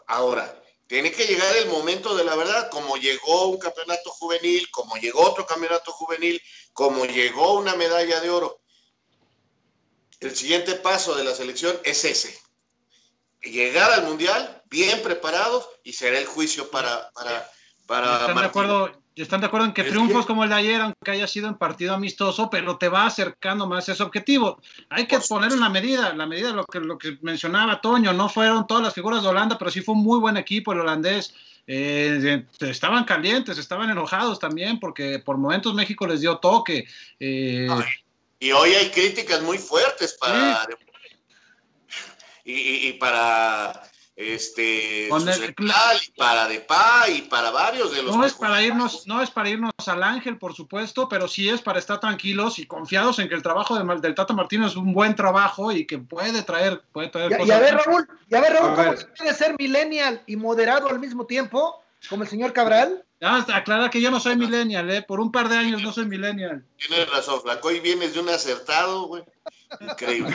Ahora, 0.08 0.60
tiene 0.88 1.12
que 1.12 1.24
llegar 1.24 1.56
el 1.56 1.68
momento 1.68 2.16
de 2.16 2.24
la 2.24 2.34
verdad, 2.34 2.68
como 2.70 2.96
llegó 2.96 3.48
un 3.48 3.58
campeonato 3.58 4.10
juvenil, 4.10 4.68
como 4.70 4.96
llegó 4.96 5.20
otro 5.20 5.46
campeonato 5.46 5.92
juvenil, 5.92 6.40
como 6.72 7.04
llegó 7.04 7.54
una 7.54 7.76
medalla 7.76 8.20
de 8.20 8.30
oro. 8.30 8.60
El 10.18 10.34
siguiente 10.34 10.74
paso 10.74 11.14
de 11.14 11.24
la 11.24 11.34
selección 11.34 11.78
es 11.84 12.04
ese. 12.04 12.36
Llegar 13.42 13.92
al 13.92 14.04
Mundial 14.04 14.62
bien 14.66 15.02
preparados 15.02 15.68
y 15.84 15.92
será 15.92 16.18
el 16.18 16.26
juicio 16.26 16.70
para... 16.70 17.10
para, 17.12 17.50
para 17.86 18.20
¿Están, 18.20 18.36
de 18.36 18.44
acuerdo, 18.44 19.05
¿Están 19.16 19.40
de 19.40 19.46
acuerdo 19.46 19.66
en 19.66 19.72
que 19.72 19.82
triunfos 19.82 20.26
como 20.26 20.44
el 20.44 20.50
de 20.50 20.56
ayer, 20.56 20.78
aunque 20.78 21.10
haya 21.10 21.26
sido 21.26 21.48
en 21.48 21.56
partido 21.56 21.94
amistoso, 21.94 22.50
pero 22.50 22.76
te 22.76 22.90
va 22.90 23.06
acercando 23.06 23.66
más 23.66 23.88
a 23.88 23.92
ese 23.92 24.02
objetivo? 24.02 24.60
Hay 24.90 25.06
que 25.06 25.18
poner 25.20 25.52
en 25.52 25.60
la 25.60 25.70
medida, 25.70 26.12
la 26.12 26.26
medida 26.26 26.50
lo 26.50 26.66
que, 26.66 26.80
lo 26.80 26.98
que 26.98 27.16
mencionaba 27.22 27.80
Toño, 27.80 28.12
no 28.12 28.28
fueron 28.28 28.66
todas 28.66 28.82
las 28.82 28.92
figuras 28.92 29.22
de 29.22 29.30
Holanda, 29.30 29.56
pero 29.56 29.70
sí 29.70 29.80
fue 29.80 29.94
un 29.94 30.02
muy 30.02 30.20
buen 30.20 30.36
equipo 30.36 30.72
el 30.72 30.80
holandés. 30.80 31.34
Eh, 31.66 32.44
estaban 32.60 33.04
calientes, 33.04 33.56
estaban 33.56 33.88
enojados 33.88 34.38
también, 34.38 34.78
porque 34.78 35.18
por 35.18 35.38
momentos 35.38 35.74
México 35.74 36.06
les 36.06 36.20
dio 36.20 36.36
toque. 36.36 36.86
Eh, 37.18 37.68
y 38.38 38.52
hoy 38.52 38.74
hay 38.74 38.90
críticas 38.90 39.40
muy 39.40 39.56
fuertes 39.56 40.12
para... 40.20 40.68
Y, 42.44 42.88
y, 42.88 42.92
para 42.92 43.82
este 44.16 45.08
Con 45.10 45.28
el, 45.28 45.54
y 45.54 46.10
para 46.16 46.48
Depa 46.48 47.04
y 47.14 47.22
para 47.22 47.50
varios 47.50 47.92
de 47.92 48.02
los 48.02 48.16
no 48.16 48.24
es 48.24 48.32
para 48.32 48.62
irnos 48.62 49.06
no 49.06 49.20
es 49.20 49.30
para 49.30 49.50
irnos 49.50 49.72
al 49.86 50.02
Ángel 50.02 50.38
por 50.38 50.54
supuesto 50.54 51.06
pero 51.06 51.28
sí 51.28 51.50
es 51.50 51.60
para 51.60 51.78
estar 51.78 52.00
tranquilos 52.00 52.58
y 52.58 52.66
confiados 52.66 53.18
en 53.18 53.28
que 53.28 53.34
el 53.34 53.42
trabajo 53.42 53.78
del, 53.78 54.00
del 54.00 54.14
Tata 54.14 54.32
Martino 54.32 54.66
es 54.66 54.74
un 54.74 54.94
buen 54.94 55.14
trabajo 55.14 55.70
y 55.70 55.86
que 55.86 55.98
puede 55.98 56.42
traer 56.42 56.80
puede 56.92 57.08
traer 57.08 57.32
y, 57.32 57.34
cosas 57.34 57.48
y 57.48 57.50
a 57.50 57.58
ver 57.60 57.74
Raúl 57.76 58.08
y 58.30 58.34
a 58.34 58.40
ver 58.40 58.52
Raúl 58.54 58.74
cómo 58.74 58.96
se 58.96 59.04
puede 59.04 59.34
ser 59.34 59.54
millennial 59.58 60.22
y 60.26 60.36
moderado 60.36 60.88
al 60.88 60.98
mismo 60.98 61.26
tiempo 61.26 61.82
como 62.08 62.22
el 62.22 62.28
señor 62.28 62.54
Cabral 62.54 63.04
Ah, 63.22 63.44
aclara 63.54 63.88
que 63.88 64.00
yo 64.00 64.10
no 64.10 64.20
soy 64.20 64.36
millennial, 64.36 64.90
¿eh? 64.90 65.00
Por 65.00 65.20
un 65.20 65.32
par 65.32 65.48
de 65.48 65.56
años 65.56 65.82
no 65.82 65.90
soy 65.90 66.04
millennial. 66.04 66.62
Tienes 66.76 67.10
razón, 67.10 67.40
Flaco. 67.40 67.68
Hoy 67.68 67.80
vienes 67.80 68.12
de 68.12 68.20
un 68.20 68.28
acertado, 68.28 69.06
güey. 69.06 69.24
Increíble. 69.80 70.34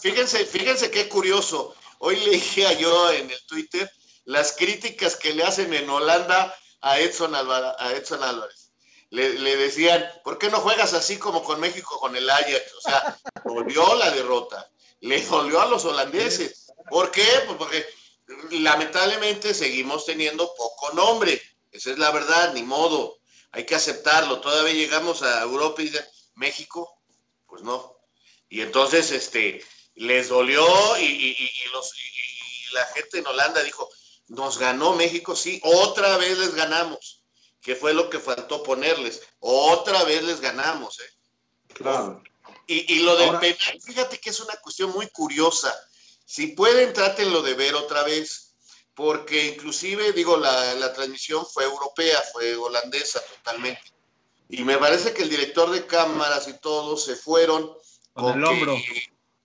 fíjense, 0.00 0.44
fíjense 0.46 0.90
qué 0.90 1.08
curioso. 1.08 1.74
Hoy 1.98 2.16
leía 2.16 2.72
yo 2.74 3.12
en 3.12 3.30
el 3.30 3.46
Twitter 3.46 3.90
las 4.24 4.52
críticas 4.52 5.16
que 5.16 5.32
le 5.32 5.42
hacen 5.42 5.72
en 5.72 5.88
Holanda 5.88 6.54
a 6.80 6.98
Edson, 6.98 7.34
a 7.34 7.92
Edson 7.94 8.22
Álvarez. 8.22 8.72
Le, 9.10 9.56
decían, 9.56 10.04
¿por 10.22 10.38
qué 10.38 10.50
no 10.50 10.60
juegas 10.60 10.92
así 10.92 11.16
como 11.16 11.42
con 11.42 11.60
México 11.60 11.98
con 11.98 12.14
el 12.14 12.28
Ajax? 12.28 12.74
O 12.76 12.80
sea, 12.82 13.18
volvió 13.44 13.94
la 13.94 14.10
derrota. 14.10 14.70
Le 15.00 15.24
volvió 15.26 15.62
a 15.62 15.66
los 15.66 15.84
holandeses. 15.86 16.66
¿Por 16.90 17.10
qué? 17.10 17.26
Pues 17.46 17.56
porque 17.56 17.86
lamentablemente 18.50 19.54
seguimos 19.54 20.04
teniendo 20.04 20.54
poco 20.54 20.92
nombre. 20.92 21.40
Esa 21.72 21.92
es 21.92 21.98
la 21.98 22.10
verdad, 22.10 22.52
ni 22.52 22.62
modo. 22.62 23.18
Hay 23.52 23.64
que 23.64 23.74
aceptarlo. 23.74 24.40
Todavía 24.40 24.74
llegamos 24.74 25.22
a 25.22 25.42
Europa 25.42 25.80
y 25.80 25.86
dicen, 25.86 26.04
México, 26.34 26.97
pues 27.48 27.62
no. 27.62 27.98
Y 28.48 28.60
entonces, 28.60 29.10
este, 29.10 29.64
les 29.96 30.28
dolió 30.28 30.64
y, 30.98 31.36
los, 31.72 31.92
y 31.96 32.74
la 32.74 32.86
gente 32.86 33.18
en 33.18 33.26
Holanda 33.26 33.62
dijo, 33.62 33.88
nos 34.28 34.58
ganó 34.58 34.92
México, 34.94 35.34
sí, 35.34 35.60
otra 35.64 36.16
vez 36.18 36.38
les 36.38 36.54
ganamos. 36.54 37.24
¿Qué 37.60 37.74
fue 37.74 37.92
lo 37.92 38.08
que 38.08 38.20
faltó 38.20 38.62
ponerles? 38.62 39.22
Otra 39.40 40.04
vez 40.04 40.22
les 40.22 40.40
ganamos, 40.40 41.00
¿eh? 41.00 41.10
Claro. 41.74 42.22
Y, 42.66 43.00
lo 43.00 43.16
del 43.16 43.38
penal, 43.38 43.80
fíjate 43.82 44.18
que 44.18 44.30
es 44.30 44.40
una 44.40 44.54
cuestión 44.56 44.90
muy 44.90 45.08
curiosa 45.08 45.74
si 46.28 46.48
pueden, 46.48 46.92
trátenlo 46.92 47.40
de 47.40 47.54
ver 47.54 47.74
otra 47.74 48.02
vez, 48.02 48.54
porque 48.94 49.46
inclusive, 49.46 50.12
digo, 50.12 50.36
la, 50.36 50.92
transmisión 50.92 51.46
fue 51.46 51.64
europea, 51.64 52.22
fue 52.30 52.54
holandesa 52.54 53.18
totalmente. 53.36 53.80
Y 54.48 54.64
me 54.64 54.78
parece 54.78 55.12
que 55.12 55.22
el 55.22 55.30
director 55.30 55.70
de 55.70 55.86
cámaras 55.86 56.48
y 56.48 56.54
todos 56.54 57.04
se 57.04 57.16
fueron 57.16 57.72
con, 58.14 58.38
el 58.38 58.44
hombro. 58.44 58.76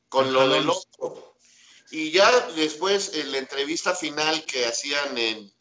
con 0.10 0.32
lo 0.32 0.48
del 0.48 0.70
hombro. 0.70 1.36
Y 1.92 2.12
ya 2.12 2.32
después, 2.56 3.14
en 3.14 3.32
la 3.32 3.38
entrevista 3.38 3.94
final 3.94 4.44
que 4.46 4.66
hacían 4.66 5.18
en, 5.18 5.54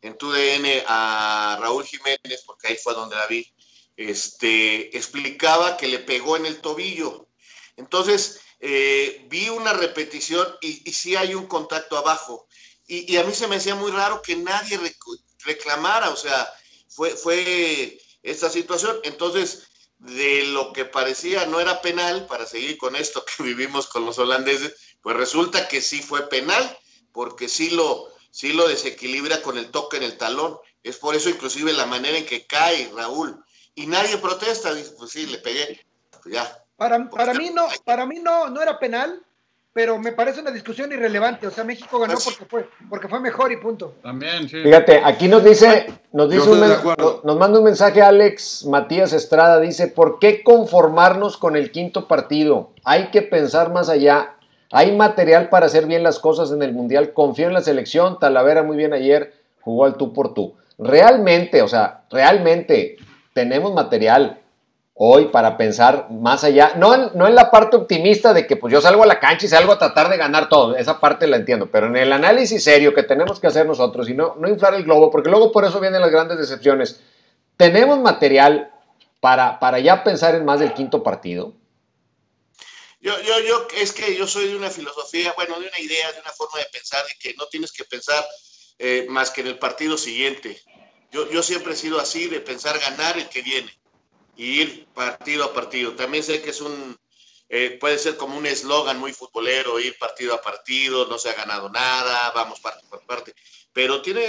en 0.00 0.18
TUDN 0.18 0.82
a 0.86 1.58
Raúl 1.60 1.84
Jiménez, 1.84 2.42
porque 2.46 2.68
ahí 2.68 2.76
fue 2.76 2.94
donde 2.94 3.16
la 3.16 3.26
vi, 3.26 3.52
este, 3.96 4.96
explicaba 4.96 5.76
que 5.76 5.88
le 5.88 6.00
pegó 6.00 6.36
en 6.36 6.46
el 6.46 6.60
tobillo. 6.60 7.28
Entonces, 7.76 8.40
eh, 8.60 9.26
vi 9.28 9.48
una 9.48 9.74
repetición 9.74 10.46
y, 10.60 10.88
y, 10.88 10.92
sí 10.92 11.14
hay 11.14 11.34
un 11.34 11.46
contacto 11.46 11.96
abajo. 11.98 12.48
Y, 12.88 13.16
a 13.16 13.24
mí 13.24 13.34
se 13.34 13.48
me 13.48 13.56
hacía 13.56 13.74
muy 13.74 13.90
raro 13.90 14.22
que 14.22 14.36
nadie 14.36 14.78
reclamara, 15.44 16.10
o 16.10 16.16
sea, 16.16 16.52
fue, 16.88 17.10
fue 17.10 17.98
esta 18.26 18.50
situación. 18.50 18.96
Entonces, 19.04 19.68
de 19.98 20.44
lo 20.46 20.72
que 20.72 20.84
parecía 20.84 21.46
no 21.46 21.60
era 21.60 21.80
penal, 21.80 22.26
para 22.26 22.46
seguir 22.46 22.76
con 22.76 22.96
esto 22.96 23.24
que 23.24 23.42
vivimos 23.42 23.86
con 23.86 24.04
los 24.04 24.18
holandeses, 24.18 24.74
pues 25.00 25.16
resulta 25.16 25.68
que 25.68 25.80
sí 25.80 26.02
fue 26.02 26.28
penal, 26.28 26.78
porque 27.12 27.48
sí 27.48 27.70
lo, 27.70 28.08
sí 28.30 28.52
lo 28.52 28.68
desequilibra 28.68 29.40
con 29.42 29.56
el 29.56 29.70
toque 29.70 29.96
en 29.96 30.02
el 30.02 30.18
talón. 30.18 30.58
Es 30.82 30.96
por 30.96 31.14
eso 31.14 31.30
inclusive 31.30 31.72
la 31.72 31.86
manera 31.86 32.18
en 32.18 32.26
que 32.26 32.46
cae 32.46 32.90
Raúl. 32.94 33.42
Y 33.74 33.86
nadie 33.86 34.18
protesta, 34.18 34.74
dice, 34.74 34.94
pues 34.98 35.10
sí, 35.10 35.26
le 35.26 35.38
pegué, 35.38 35.86
pues 36.22 36.34
ya, 36.34 36.66
para, 36.76 37.08
para 37.08 37.34
mí 37.34 37.50
no, 37.50 37.66
para 37.84 38.06
mí 38.06 38.18
no, 38.20 38.50
no 38.50 38.62
era 38.62 38.78
penal, 38.78 39.24
pero 39.76 39.98
me 39.98 40.12
parece 40.12 40.40
una 40.40 40.50
discusión 40.50 40.90
irrelevante. 40.90 41.46
O 41.46 41.50
sea, 41.50 41.62
México 41.62 41.98
ganó 41.98 42.14
porque 42.14 42.46
fue, 42.46 42.66
porque 42.88 43.08
fue 43.08 43.20
mejor 43.20 43.52
y 43.52 43.58
punto. 43.58 43.92
También, 44.02 44.48
sí. 44.48 44.62
Fíjate, 44.62 45.02
aquí 45.04 45.28
nos 45.28 45.44
dice, 45.44 45.92
nos 46.12 46.30
dice 46.30 46.48
nos 46.48 47.36
manda 47.36 47.58
un 47.58 47.64
mensaje 47.66 48.00
Alex 48.00 48.64
Matías 48.64 49.12
Estrada, 49.12 49.60
dice, 49.60 49.88
¿por 49.88 50.18
qué 50.18 50.42
conformarnos 50.42 51.36
con 51.36 51.56
el 51.56 51.72
quinto 51.72 52.08
partido? 52.08 52.70
Hay 52.84 53.08
que 53.08 53.20
pensar 53.20 53.70
más 53.70 53.90
allá. 53.90 54.36
Hay 54.72 54.96
material 54.96 55.50
para 55.50 55.66
hacer 55.66 55.84
bien 55.84 56.02
las 56.02 56.20
cosas 56.20 56.52
en 56.52 56.62
el 56.62 56.72
Mundial. 56.72 57.12
Confío 57.12 57.48
en 57.48 57.52
la 57.52 57.60
selección. 57.60 58.18
Talavera 58.18 58.62
muy 58.62 58.78
bien 58.78 58.94
ayer, 58.94 59.34
jugó 59.60 59.84
al 59.84 59.98
tú 59.98 60.14
por 60.14 60.32
tú. 60.32 60.54
Realmente, 60.78 61.60
o 61.60 61.68
sea, 61.68 62.04
realmente 62.10 62.96
tenemos 63.34 63.74
material 63.74 64.40
hoy 64.98 65.26
para 65.26 65.58
pensar 65.58 66.08
más 66.10 66.42
allá, 66.42 66.72
no 66.76 66.94
en, 66.94 67.10
no 67.14 67.28
en 67.28 67.34
la 67.34 67.50
parte 67.50 67.76
optimista 67.76 68.32
de 68.32 68.46
que 68.46 68.56
pues 68.56 68.72
yo 68.72 68.80
salgo 68.80 69.02
a 69.02 69.06
la 69.06 69.20
cancha 69.20 69.44
y 69.44 69.48
salgo 69.48 69.72
a 69.72 69.78
tratar 69.78 70.08
de 70.08 70.16
ganar 70.16 70.48
todo, 70.48 70.74
esa 70.74 70.98
parte 70.98 71.26
la 71.26 71.36
entiendo, 71.36 71.70
pero 71.70 71.86
en 71.86 71.96
el 71.96 72.12
análisis 72.12 72.64
serio 72.64 72.94
que 72.94 73.02
tenemos 73.02 73.38
que 73.38 73.46
hacer 73.46 73.66
nosotros 73.66 74.08
y 74.08 74.14
no, 74.14 74.36
no 74.38 74.48
inflar 74.48 74.74
el 74.74 74.84
globo, 74.84 75.10
porque 75.10 75.28
luego 75.28 75.52
por 75.52 75.66
eso 75.66 75.80
vienen 75.80 76.00
las 76.00 76.10
grandes 76.10 76.38
decepciones, 76.38 77.00
tenemos 77.58 77.98
material 77.98 78.72
para, 79.20 79.60
para 79.60 79.80
ya 79.80 80.02
pensar 80.02 80.34
en 80.34 80.46
más 80.46 80.60
del 80.60 80.72
quinto 80.72 81.02
partido. 81.02 81.52
Yo, 83.02 83.20
yo, 83.20 83.38
yo, 83.40 83.68
es 83.76 83.92
que 83.92 84.16
yo 84.16 84.26
soy 84.26 84.48
de 84.48 84.56
una 84.56 84.70
filosofía, 84.70 85.34
bueno, 85.36 85.60
de 85.60 85.68
una 85.68 85.78
idea, 85.78 86.10
de 86.12 86.20
una 86.20 86.30
forma 86.30 86.58
de 86.58 86.66
pensar, 86.72 87.04
de 87.04 87.12
que 87.20 87.36
no 87.36 87.46
tienes 87.48 87.70
que 87.70 87.84
pensar 87.84 88.24
eh, 88.78 89.04
más 89.10 89.30
que 89.30 89.42
en 89.42 89.48
el 89.48 89.58
partido 89.58 89.98
siguiente. 89.98 90.58
Yo, 91.12 91.30
yo 91.30 91.42
siempre 91.42 91.74
he 91.74 91.76
sido 91.76 92.00
así, 92.00 92.28
de 92.28 92.40
pensar 92.40 92.78
ganar 92.78 93.18
el 93.18 93.28
que 93.28 93.42
viene 93.42 93.70
y 94.36 94.62
ir 94.62 94.86
partido 94.94 95.44
a 95.44 95.54
partido. 95.54 95.94
También 95.94 96.22
sé 96.22 96.42
que 96.42 96.50
es 96.50 96.60
un, 96.60 96.96
eh, 97.48 97.76
puede 97.80 97.98
ser 97.98 98.16
como 98.16 98.36
un 98.36 98.46
eslogan 98.46 98.98
muy 98.98 99.12
futbolero, 99.12 99.78
ir 99.78 99.96
partido 99.98 100.34
a 100.34 100.42
partido, 100.42 101.06
no 101.06 101.18
se 101.18 101.30
ha 101.30 101.34
ganado 101.34 101.68
nada, 101.68 102.32
vamos 102.34 102.60
parte 102.60 102.84
por 102.88 103.04
parte. 103.06 103.34
Pero 103.72 104.02
tiene, 104.02 104.20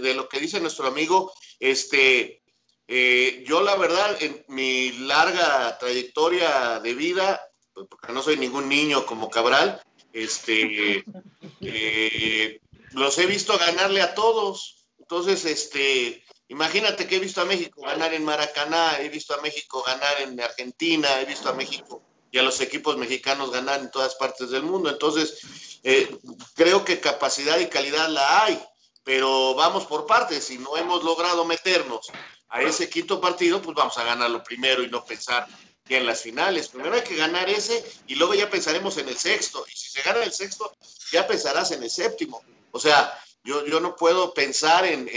de 0.00 0.14
lo 0.14 0.28
que 0.28 0.40
dice 0.40 0.60
nuestro 0.60 0.86
amigo, 0.86 1.32
este, 1.58 2.42
eh, 2.86 3.42
yo 3.46 3.62
la 3.62 3.76
verdad, 3.76 4.16
en 4.22 4.44
mi 4.48 4.92
larga 4.92 5.78
trayectoria 5.78 6.78
de 6.80 6.94
vida, 6.94 7.40
pues, 7.72 7.86
porque 7.88 8.12
no 8.12 8.22
soy 8.22 8.36
ningún 8.36 8.68
niño 8.68 9.06
como 9.06 9.30
Cabral, 9.30 9.82
este, 10.12 11.04
eh, 11.60 12.60
los 12.92 13.18
he 13.18 13.26
visto 13.26 13.58
ganarle 13.58 14.02
a 14.02 14.14
todos. 14.14 14.86
Entonces, 14.98 15.44
este, 15.46 16.22
Imagínate 16.52 17.06
que 17.06 17.16
he 17.16 17.18
visto 17.18 17.40
a 17.40 17.46
México 17.46 17.80
ganar 17.80 18.12
en 18.12 18.26
Maracaná, 18.26 19.00
he 19.00 19.08
visto 19.08 19.32
a 19.32 19.40
México 19.40 19.82
ganar 19.86 20.20
en 20.20 20.38
Argentina, 20.38 21.08
he 21.18 21.24
visto 21.24 21.48
a 21.48 21.54
México 21.54 22.02
y 22.30 22.36
a 22.36 22.42
los 22.42 22.60
equipos 22.60 22.98
mexicanos 22.98 23.50
ganar 23.50 23.80
en 23.80 23.90
todas 23.90 24.16
partes 24.16 24.50
del 24.50 24.62
mundo. 24.62 24.90
Entonces, 24.90 25.78
eh, 25.82 26.14
creo 26.54 26.84
que 26.84 27.00
capacidad 27.00 27.58
y 27.58 27.70
calidad 27.70 28.10
la 28.10 28.44
hay, 28.44 28.62
pero 29.02 29.54
vamos 29.54 29.86
por 29.86 30.06
partes. 30.06 30.44
Si 30.44 30.58
no 30.58 30.76
hemos 30.76 31.02
logrado 31.04 31.46
meternos 31.46 32.10
a 32.50 32.60
ese 32.60 32.90
quinto 32.90 33.18
partido, 33.18 33.62
pues 33.62 33.74
vamos 33.74 33.96
a 33.96 34.04
ganarlo 34.04 34.44
primero 34.44 34.82
y 34.82 34.90
no 34.90 35.06
pensar 35.06 35.48
que 35.86 35.96
en 35.96 36.04
las 36.04 36.20
finales. 36.20 36.68
Primero 36.68 36.96
hay 36.96 37.02
que 37.02 37.16
ganar 37.16 37.48
ese 37.48 37.82
y 38.06 38.16
luego 38.16 38.34
ya 38.34 38.50
pensaremos 38.50 38.98
en 38.98 39.08
el 39.08 39.16
sexto. 39.16 39.64
Y 39.72 39.74
si 39.74 39.88
se 39.88 40.02
gana 40.02 40.22
el 40.22 40.34
sexto, 40.34 40.76
ya 41.12 41.26
pensarás 41.26 41.70
en 41.70 41.82
el 41.82 41.88
séptimo. 41.88 42.42
O 42.72 42.78
sea, 42.78 43.18
yo, 43.44 43.66
yo 43.66 43.80
no 43.80 43.96
puedo 43.96 44.34
pensar 44.34 44.84
en, 44.84 45.08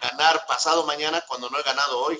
ganar 0.00 0.40
pasado 0.46 0.86
mañana 0.86 1.22
cuando 1.26 1.50
no 1.50 1.58
he 1.58 1.62
ganado 1.62 1.98
hoy. 1.98 2.18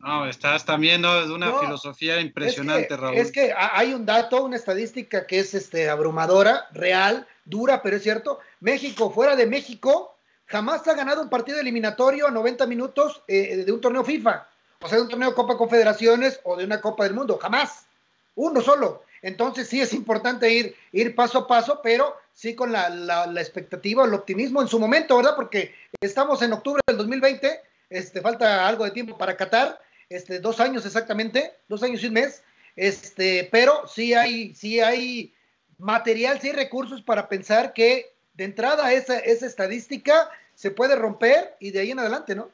No, 0.00 0.26
estás 0.26 0.64
también 0.64 1.02
de 1.02 1.32
una 1.32 1.60
filosofía 1.60 2.20
impresionante, 2.20 2.96
Raúl. 2.96 3.16
Es 3.16 3.30
que 3.30 3.54
hay 3.56 3.94
un 3.94 4.04
dato, 4.04 4.42
una 4.42 4.56
estadística 4.56 5.26
que 5.28 5.38
es 5.38 5.54
este, 5.54 5.88
abrumadora, 5.88 6.66
real, 6.72 7.28
dura, 7.44 7.82
pero 7.82 7.96
es 7.96 8.02
cierto. 8.02 8.40
México, 8.58 9.12
fuera 9.12 9.36
de 9.36 9.46
México, 9.46 10.16
jamás 10.46 10.86
ha 10.88 10.94
ganado 10.94 11.22
un 11.22 11.30
partido 11.30 11.60
eliminatorio 11.60 12.26
a 12.26 12.32
90 12.32 12.66
minutos 12.66 13.22
eh, 13.28 13.58
de 13.64 13.70
un 13.70 13.80
torneo 13.80 14.02
FIFA, 14.02 14.48
o 14.80 14.88
sea, 14.88 14.98
de 14.98 15.02
un 15.04 15.08
torneo 15.08 15.28
de 15.30 15.36
Copa 15.36 15.56
Confederaciones 15.56 16.40
o 16.42 16.56
de 16.56 16.64
una 16.64 16.80
Copa 16.80 17.04
del 17.04 17.14
Mundo, 17.14 17.38
jamás. 17.40 17.86
Uno 18.34 18.60
solo. 18.60 19.04
Entonces 19.22 19.68
sí 19.68 19.80
es 19.80 19.92
importante 19.92 20.52
ir, 20.52 20.74
ir 20.90 21.14
paso 21.14 21.38
a 21.38 21.46
paso, 21.46 21.80
pero 21.80 22.16
sí 22.32 22.54
con 22.54 22.72
la, 22.72 22.88
la, 22.88 23.26
la 23.26 23.40
expectativa, 23.40 24.04
el 24.04 24.14
optimismo 24.14 24.62
en 24.62 24.68
su 24.68 24.78
momento, 24.78 25.16
¿verdad? 25.16 25.36
Porque 25.36 25.74
estamos 26.00 26.42
en 26.42 26.52
octubre 26.52 26.80
del 26.86 26.96
2020, 26.96 27.60
este, 27.90 28.20
falta 28.20 28.66
algo 28.66 28.84
de 28.84 28.90
tiempo 28.90 29.18
para 29.18 29.36
Qatar 29.36 29.80
este, 30.08 30.40
dos 30.40 30.60
años 30.60 30.84
exactamente, 30.84 31.54
dos 31.68 31.82
años 31.82 32.02
y 32.02 32.06
un 32.06 32.14
mes, 32.14 32.42
este, 32.76 33.48
pero 33.50 33.86
sí 33.86 34.14
hay, 34.14 34.54
sí 34.54 34.80
hay 34.80 35.34
material, 35.78 36.40
sí 36.40 36.48
hay 36.48 36.54
recursos 36.54 37.02
para 37.02 37.28
pensar 37.28 37.72
que 37.72 38.14
de 38.34 38.44
entrada 38.44 38.92
esa, 38.92 39.18
esa 39.18 39.46
estadística 39.46 40.30
se 40.54 40.70
puede 40.70 40.96
romper 40.96 41.56
y 41.60 41.70
de 41.70 41.80
ahí 41.80 41.90
en 41.90 41.98
adelante, 41.98 42.34
¿no? 42.34 42.50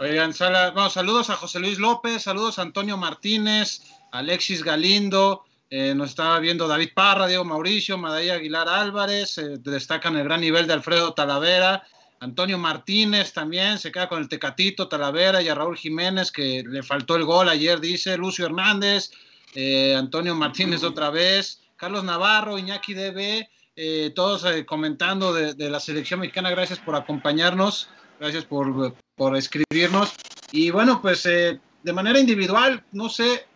Oigan, 0.00 0.32
saludos 0.32 1.28
a 1.30 1.36
José 1.36 1.58
Luis 1.58 1.78
López, 1.78 2.22
saludos 2.22 2.58
a 2.58 2.62
Antonio 2.62 2.96
Martínez, 2.96 3.82
Alexis 4.12 4.62
Galindo, 4.62 5.44
eh, 5.70 5.94
nos 5.94 6.10
estaba 6.10 6.38
viendo 6.38 6.66
David 6.66 6.90
Parra, 6.94 7.26
Diego 7.26 7.44
Mauricio, 7.44 7.98
Madaya 7.98 8.34
Aguilar 8.34 8.68
Álvarez, 8.68 9.36
eh, 9.38 9.58
destacan 9.58 10.16
el 10.16 10.24
gran 10.24 10.40
nivel 10.40 10.66
de 10.66 10.72
Alfredo 10.72 11.12
Talavera, 11.12 11.84
Antonio 12.20 12.58
Martínez 12.58 13.32
también 13.32 13.78
se 13.78 13.92
queda 13.92 14.08
con 14.08 14.20
el 14.20 14.28
Tecatito, 14.28 14.88
Talavera 14.88 15.42
y 15.42 15.48
a 15.48 15.54
Raúl 15.54 15.76
Jiménez, 15.76 16.32
que 16.32 16.64
le 16.66 16.82
faltó 16.82 17.16
el 17.16 17.24
gol 17.24 17.48
ayer, 17.48 17.80
dice 17.80 18.16
Lucio 18.16 18.46
Hernández, 18.46 19.10
eh, 19.54 19.94
Antonio 19.94 20.34
Martínez 20.34 20.82
otra 20.82 21.10
vez, 21.10 21.60
Carlos 21.76 22.02
Navarro, 22.02 22.58
Iñaki 22.58 22.94
DB, 22.94 23.48
eh, 23.76 24.12
todos 24.14 24.44
comentando 24.66 25.32
de, 25.32 25.70
la 25.70 25.78
selección 25.78 26.20
mexicana. 26.20 26.50
Gracias 26.50 26.80
por 26.80 26.96
acompañarnos, 26.96 27.88
gracias 28.18 28.44
por, 28.44 28.94
por 29.14 29.36
escribirnos. 29.36 30.12
Y 30.50 30.70
bueno, 30.70 31.00
pues 31.00 31.22
de 31.22 31.92
manera 31.92 32.18
individual, 32.18 32.82
no 32.90 33.08
sé, 33.08 33.46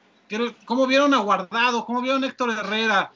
¿cómo 0.65 0.87
vieron 0.87 1.15
a 1.15 1.19
Guardado? 1.19 1.85
¿Cómo 1.85 2.03
vieron 2.03 2.25
a 2.25 2.27
Héctor 2.27 2.51
Herrera? 2.51 3.13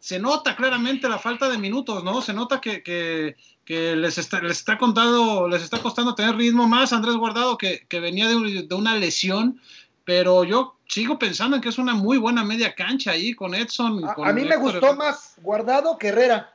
se 0.00 0.18
nota 0.18 0.56
claramente 0.56 1.08
la 1.08 1.18
falta 1.18 1.48
de 1.48 1.58
minutos, 1.58 2.04
¿no? 2.04 2.22
Se 2.22 2.32
nota 2.32 2.60
que, 2.60 2.82
que, 2.82 3.36
que 3.64 3.96
les, 3.96 4.18
está, 4.18 4.40
les, 4.40 4.58
está 4.58 4.78
contando, 4.78 5.48
les 5.48 5.62
está 5.62 5.80
costando 5.80 6.14
tener 6.14 6.36
ritmo 6.36 6.68
más 6.68 6.92
Andrés 6.92 7.16
Guardado 7.16 7.58
que, 7.58 7.86
que 7.88 8.00
venía 8.00 8.28
de, 8.28 8.66
de, 8.66 8.74
una 8.74 8.94
lesión, 8.94 9.60
pero 10.04 10.44
yo 10.44 10.76
sigo 10.86 11.18
pensando 11.18 11.56
en 11.56 11.62
que 11.62 11.68
es 11.68 11.78
una 11.78 11.94
muy 11.94 12.18
buena 12.18 12.44
media 12.44 12.74
cancha 12.74 13.12
ahí 13.12 13.34
con 13.34 13.54
Edson. 13.54 14.04
A, 14.04 14.14
con 14.14 14.28
a 14.28 14.32
mí 14.32 14.44
me 14.44 14.56
gustó 14.56 14.94
más 14.94 15.34
Guardado 15.42 15.98
que 15.98 16.08
Herrera. 16.08 16.54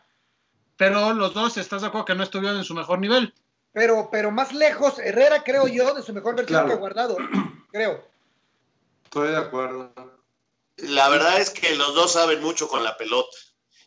Pero 0.77 1.13
los 1.13 1.33
dos, 1.33 1.57
¿estás 1.57 1.81
de 1.81 1.89
acuerdo 1.89 2.05
que 2.05 2.15
no 2.15 2.23
estuvieron 2.23 2.57
en 2.57 2.63
su 2.63 2.73
mejor 2.73 2.99
nivel? 2.99 3.33
Pero, 3.73 4.09
pero 4.11 4.31
más 4.31 4.53
lejos, 4.53 4.99
Herrera 4.99 5.43
creo 5.43 5.67
yo, 5.67 5.93
de 5.93 6.01
su 6.01 6.13
mejor 6.13 6.35
versión 6.35 6.61
claro. 6.61 6.69
que 6.69 6.79
Guardado, 6.79 7.17
creo. 7.71 8.12
Estoy 9.13 9.29
de 9.29 9.37
acuerdo. 9.37 9.93
La 10.77 11.07
verdad 11.07 11.39
es 11.39 11.51
que 11.51 11.75
los 11.75 11.93
dos 11.93 12.13
saben 12.13 12.41
mucho 12.41 12.67
con 12.67 12.83
la 12.83 12.97
pelota, 12.97 13.37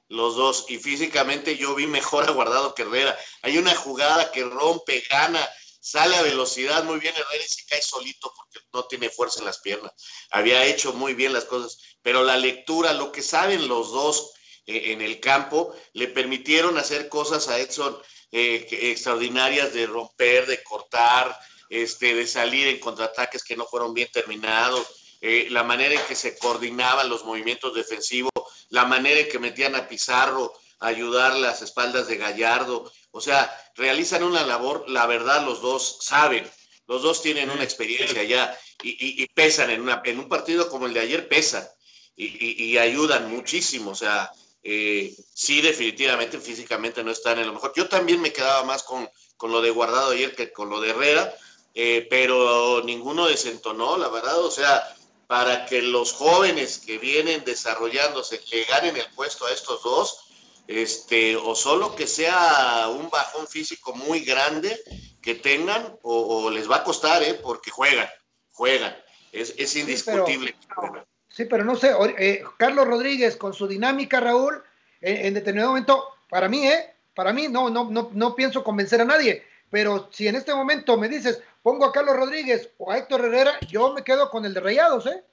los 0.07 0.37
dos, 0.37 0.67
y 0.69 0.79
físicamente 0.79 1.57
yo 1.57 1.75
vi 1.75 1.89
mejor 1.89 2.29
a 2.29 2.31
Guardado 2.31 2.77
que 2.77 2.83
Herrera. 2.83 3.19
Hay 3.43 3.59
una 3.59 3.75
jugada 3.75 4.31
que 4.31 4.45
rompe, 4.45 5.03
gana, 5.11 5.45
sale 5.81 6.15
a 6.15 6.23
velocidad 6.23 6.85
muy 6.85 7.01
bien 7.01 7.13
Herrera 7.13 7.45
y 7.45 7.49
se 7.49 7.67
cae 7.67 7.83
solito 7.83 8.33
porque 8.37 8.65
no 8.73 8.85
tiene 8.85 9.11
fuerza 9.11 9.41
en 9.41 9.47
las 9.47 9.59
piernas. 9.59 9.91
Había 10.31 10.65
hecho 10.65 10.93
muy 10.93 11.15
bien 11.15 11.33
las 11.33 11.47
cosas, 11.47 11.77
pero 12.03 12.23
la 12.23 12.37
lectura, 12.37 12.93
lo 12.93 13.11
que 13.11 13.23
saben 13.23 13.67
los 13.67 13.91
dos 13.91 14.31
eh, 14.67 14.93
en 14.93 15.01
el 15.01 15.19
campo, 15.19 15.75
le 15.93 16.07
permitieron 16.07 16.79
hacer 16.79 17.09
cosas 17.09 17.49
a 17.49 17.59
Edson 17.59 18.01
eh, 18.31 18.65
extraordinarias 18.71 19.75
de 19.75 19.89
romper, 19.89 20.47
de 20.47 20.63
cortar, 20.63 21.37
este, 21.69 22.15
de 22.15 22.29
salir 22.29 22.69
en 22.69 22.79
contraataques 22.79 23.43
que 23.43 23.57
no 23.57 23.67
fueron 23.67 23.93
bien 23.93 24.09
terminados 24.13 25.03
eh, 25.21 25.49
la 25.51 25.63
manera 25.63 25.95
en 25.95 26.07
que 26.07 26.15
se 26.15 26.37
coordinaban 26.39 27.09
los 27.09 27.25
movimientos 27.25 27.75
defensivos, 27.75 28.33
la 28.71 28.85
manera 28.85 29.21
en 29.21 29.29
que 29.29 29.39
metían 29.39 29.75
a 29.75 29.89
Pizarro 29.89 30.53
a 30.81 30.89
ayudar 30.89 31.37
las 31.37 31.63
espaldas 31.63 32.09
de 32.09 32.17
Gallardo. 32.17 32.91
O 33.11 33.21
sea, 33.21 33.51
realizan 33.75 34.23
una 34.23 34.45
labor, 34.45 34.85
la 34.89 35.07
verdad 35.07 35.45
los 35.45 35.63
dos 35.63 35.99
saben, 36.01 36.49
los 36.87 37.03
dos 37.03 37.23
tienen 37.23 37.51
una 37.51 37.65
experiencia 37.65 38.23
ya 38.23 38.59
y, 38.83 39.23
y, 39.23 39.27
pesan 39.29 39.71
en, 39.71 39.81
una, 39.81 40.03
en 40.05 40.19
un 40.19 40.29
partido 40.29 40.69
como 40.69 40.87
el 40.87 40.95
de 40.95 41.01
ayer, 41.01 41.29
pesan 41.29 41.67
y, 42.15 42.65
y 42.65 42.79
ayudan 42.79 43.31
muchísimo. 43.31 43.91
O 43.91 43.95
sea, 43.95 44.31
eh, 44.69 45.15
sí, 45.33 45.61
definitivamente 45.61 46.41
físicamente 46.41 47.05
no 47.05 47.13
están 47.13 47.39
en 47.39 47.47
lo 47.47 47.53
mejor. 47.53 47.73
Yo 47.77 47.89
también 47.89 48.21
me 48.21 48.33
quedaba 48.33 48.65
más 48.65 48.83
con, 48.83 49.09
con 49.37 49.53
lo 49.53 49.61
de 49.61 49.71
Guardado 49.71 50.11
ayer 50.11 50.35
que 50.35 50.51
con 50.51 50.69
lo 50.69 50.81
de 50.81 50.91
Herrera, 50.91 51.33
eh, 51.73 52.05
pero 52.11 52.83
ninguno 52.85 53.29
desentonó, 53.29 53.97
la 53.97 54.09
verdad. 54.09 54.41
O 54.41 54.51
sea, 54.51 54.83
para 55.27 55.67
que 55.67 55.83
los 55.83 56.13
jóvenes 56.13 56.79
que 56.79 56.99
vienen 56.99 57.45
desarrollándose 57.45 58.41
le 58.51 58.65
ganen 58.65 58.97
el 58.97 59.07
puesto 59.15 59.47
a 59.47 59.53
estos 59.53 59.83
dos, 59.83 60.27
este, 60.69 61.37
o 61.37 61.55
solo 61.55 61.95
que 61.95 62.07
sea 62.07 62.89
un 62.89 63.09
bajón 63.11 63.47
físico 63.47 63.95
muy 63.95 64.21
grande 64.21 64.79
que 65.23 65.35
tengan, 65.35 65.99
o, 66.03 66.45
o 66.45 66.51
les 66.51 66.71
va 66.71 66.77
a 66.77 66.85
costar, 66.85 67.23
¿eh? 67.23 67.35
porque 67.35 67.71
juegan, 67.71 68.09
juegan, 68.53 68.97
es, 69.33 69.55
es 69.59 69.75
indiscutible. 69.77 70.51
Sí 70.59 70.67
pero, 70.69 71.07
sí, 71.29 71.45
pero 71.47 71.65
no 71.65 71.77
sé, 71.77 71.93
eh, 72.19 72.45
Carlos 72.57 72.87
Rodríguez 72.87 73.37
con 73.37 73.53
su 73.53 73.67
dinámica, 73.67 74.21
Raúl, 74.21 74.63
en, 75.01 75.27
en, 75.27 75.35
determinado 75.35 75.71
momento, 75.71 76.05
para 76.29 76.49
mí, 76.49 76.67
¿eh? 76.67 76.95
Para 77.15 77.33
mí, 77.33 77.49
no, 77.49 77.71
no, 77.71 77.91
no, 77.91 78.11
no 78.13 78.35
pienso 78.37 78.63
convencer 78.63 79.01
a 79.01 79.05
nadie, 79.05 79.45
pero 79.71 80.09
si 80.13 80.29
en 80.29 80.37
este 80.37 80.55
momento 80.55 80.97
me 80.97 81.09
dices, 81.09 81.41
pongo 81.67 81.85
a 81.85 81.91
Carlos 81.91 82.15
Rodríguez 82.15 82.71
o 82.79 82.93
a 82.93 82.99
Héctor 82.99 83.25
Herrera, 83.25 83.59
yo 83.69 83.93
me 83.93 84.05
quedo 84.05 84.31
con 84.31 84.45
el 84.45 84.55
de 84.55 84.61
Rayados, 84.61 85.05
¿eh? 85.07 85.25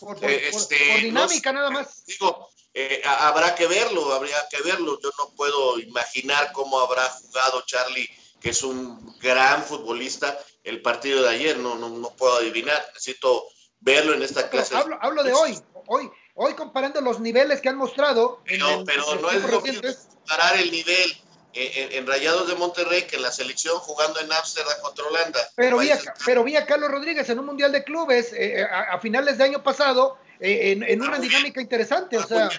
Por, 0.00 0.18
por, 0.18 0.30
este, 0.30 0.78
por, 0.78 0.88
por 0.94 1.00
dinámica 1.02 1.52
no, 1.52 1.58
nada 1.58 1.70
más. 1.70 2.06
Digo, 2.06 2.48
eh, 2.72 3.02
habrá 3.04 3.54
que 3.54 3.66
verlo, 3.66 4.14
habría 4.14 4.38
que 4.50 4.62
verlo. 4.62 4.98
Yo 5.02 5.10
no 5.18 5.28
puedo 5.36 5.78
imaginar 5.78 6.52
cómo 6.52 6.80
habrá 6.80 7.06
jugado 7.10 7.60
Charlie, 7.66 8.08
que 8.40 8.48
es 8.48 8.62
un 8.62 9.14
gran 9.18 9.62
futbolista, 9.62 10.38
el 10.64 10.80
partido 10.80 11.22
de 11.22 11.28
ayer. 11.28 11.58
No, 11.58 11.74
no, 11.74 11.90
no 11.90 12.08
puedo 12.16 12.36
adivinar. 12.36 12.82
Necesito 12.94 13.44
verlo 13.78 14.14
en 14.14 14.22
esta 14.22 14.48
clase. 14.48 14.74
Hablo, 14.74 14.96
hablo 15.02 15.22
de 15.22 15.34
hoy, 15.34 15.60
hoy, 15.86 16.10
hoy 16.32 16.54
comparando 16.54 17.02
los 17.02 17.20
niveles 17.20 17.60
que 17.60 17.68
han 17.68 17.76
mostrado. 17.76 18.40
Pero, 18.46 18.70
en, 18.70 18.86
pero 18.86 19.04
no 19.16 19.30
es 19.30 19.42
lo 19.42 19.60
mismo 19.60 19.82
comparar 20.14 20.58
el 20.60 20.70
nivel 20.70 21.22
en, 21.54 21.92
en, 21.92 22.06
Rayados 22.06 22.48
de 22.48 22.54
Monterrey 22.54 23.02
que 23.02 23.16
en 23.16 23.22
la 23.22 23.32
selección 23.32 23.78
jugando 23.78 24.20
en 24.20 24.32
Ámsterdam 24.32 24.80
contra 24.82 25.04
Holanda. 25.04 25.40
Pero 25.54 25.78
vi, 25.78 25.90
a, 25.90 25.98
pero 26.24 26.44
vi 26.44 26.56
a 26.56 26.66
Carlos 26.66 26.90
Rodríguez 26.90 27.28
en 27.28 27.38
un 27.38 27.46
Mundial 27.46 27.72
de 27.72 27.84
Clubes 27.84 28.32
eh, 28.32 28.62
a, 28.62 28.94
a, 28.94 29.00
finales 29.00 29.38
de 29.38 29.44
año 29.44 29.62
pasado 29.62 30.18
eh, 30.40 30.72
en, 30.72 30.82
en, 30.82 31.02
una 31.02 31.18
dinámica 31.18 31.60
interesante. 31.60 32.18
O 32.18 32.26
sea. 32.26 32.50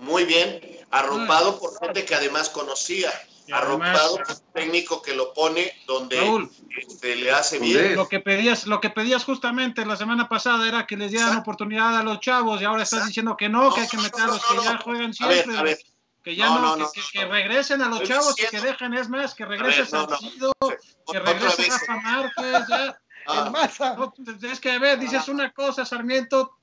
Muy 0.00 0.24
bien, 0.24 0.60
arropado 0.90 1.58
por 1.58 1.78
gente 1.80 2.04
que 2.04 2.14
además 2.14 2.48
conocía. 2.48 3.10
Arropado 3.50 4.16
por 4.16 4.30
un 4.30 4.52
técnico 4.52 5.00
que 5.00 5.14
lo 5.14 5.32
pone 5.32 5.72
donde 5.86 6.20
Raúl, 6.20 6.50
este, 6.76 7.16
le 7.16 7.30
hace 7.30 7.58
bien. 7.58 7.96
Lo 7.96 8.06
que 8.06 8.20
pedías, 8.20 8.66
lo 8.66 8.78
que 8.78 8.90
pedías 8.90 9.24
justamente 9.24 9.86
la 9.86 9.96
semana 9.96 10.28
pasada 10.28 10.68
era 10.68 10.86
que 10.86 10.98
les 10.98 11.10
dieran 11.10 11.28
Exacto. 11.28 11.50
oportunidad 11.50 11.96
a 11.96 12.02
los 12.02 12.20
chavos 12.20 12.60
y 12.60 12.66
ahora 12.66 12.82
estás 12.82 12.98
Exacto. 12.98 13.08
diciendo 13.08 13.36
que 13.38 13.48
no, 13.48 13.64
no, 13.64 13.74
que 13.74 13.80
hay 13.80 13.88
que 13.88 13.96
meter 13.96 14.20
a 14.20 14.26
los 14.26 14.44
que 14.44 14.54
ya 14.62 14.76
juegan 14.76 15.14
siempre. 15.14 15.40
A 15.40 15.46
ver, 15.46 15.56
a 15.56 15.62
ver, 15.62 15.78
que 16.22 16.36
ya 16.36 16.46
no, 16.46 16.60
no, 16.60 16.76
no 16.76 16.90
que, 16.90 17.00
que, 17.00 17.06
que, 17.20 17.24
regresen 17.24 17.82
a 17.82 17.88
los 17.88 18.02
chavos 18.02 18.34
y 18.38 18.46
que 18.46 18.60
dejen, 18.60 18.94
es 18.94 19.08
más, 19.08 19.34
que 19.34 19.44
regrese 19.46 19.86
Salcido, 19.86 20.52
que 21.10 21.18
regrese 21.18 21.68
Rafa 21.68 21.96
Márquez, 21.96 22.68
ya. 22.68 23.00
Ah. 23.26 23.50
Masa. 23.50 23.96
es 24.42 24.60
que 24.60 24.70
a 24.70 24.78
ver, 24.78 24.98
dices 24.98 25.28
una 25.28 25.52
cosa, 25.52 25.84
Sarmiento, 25.84 26.58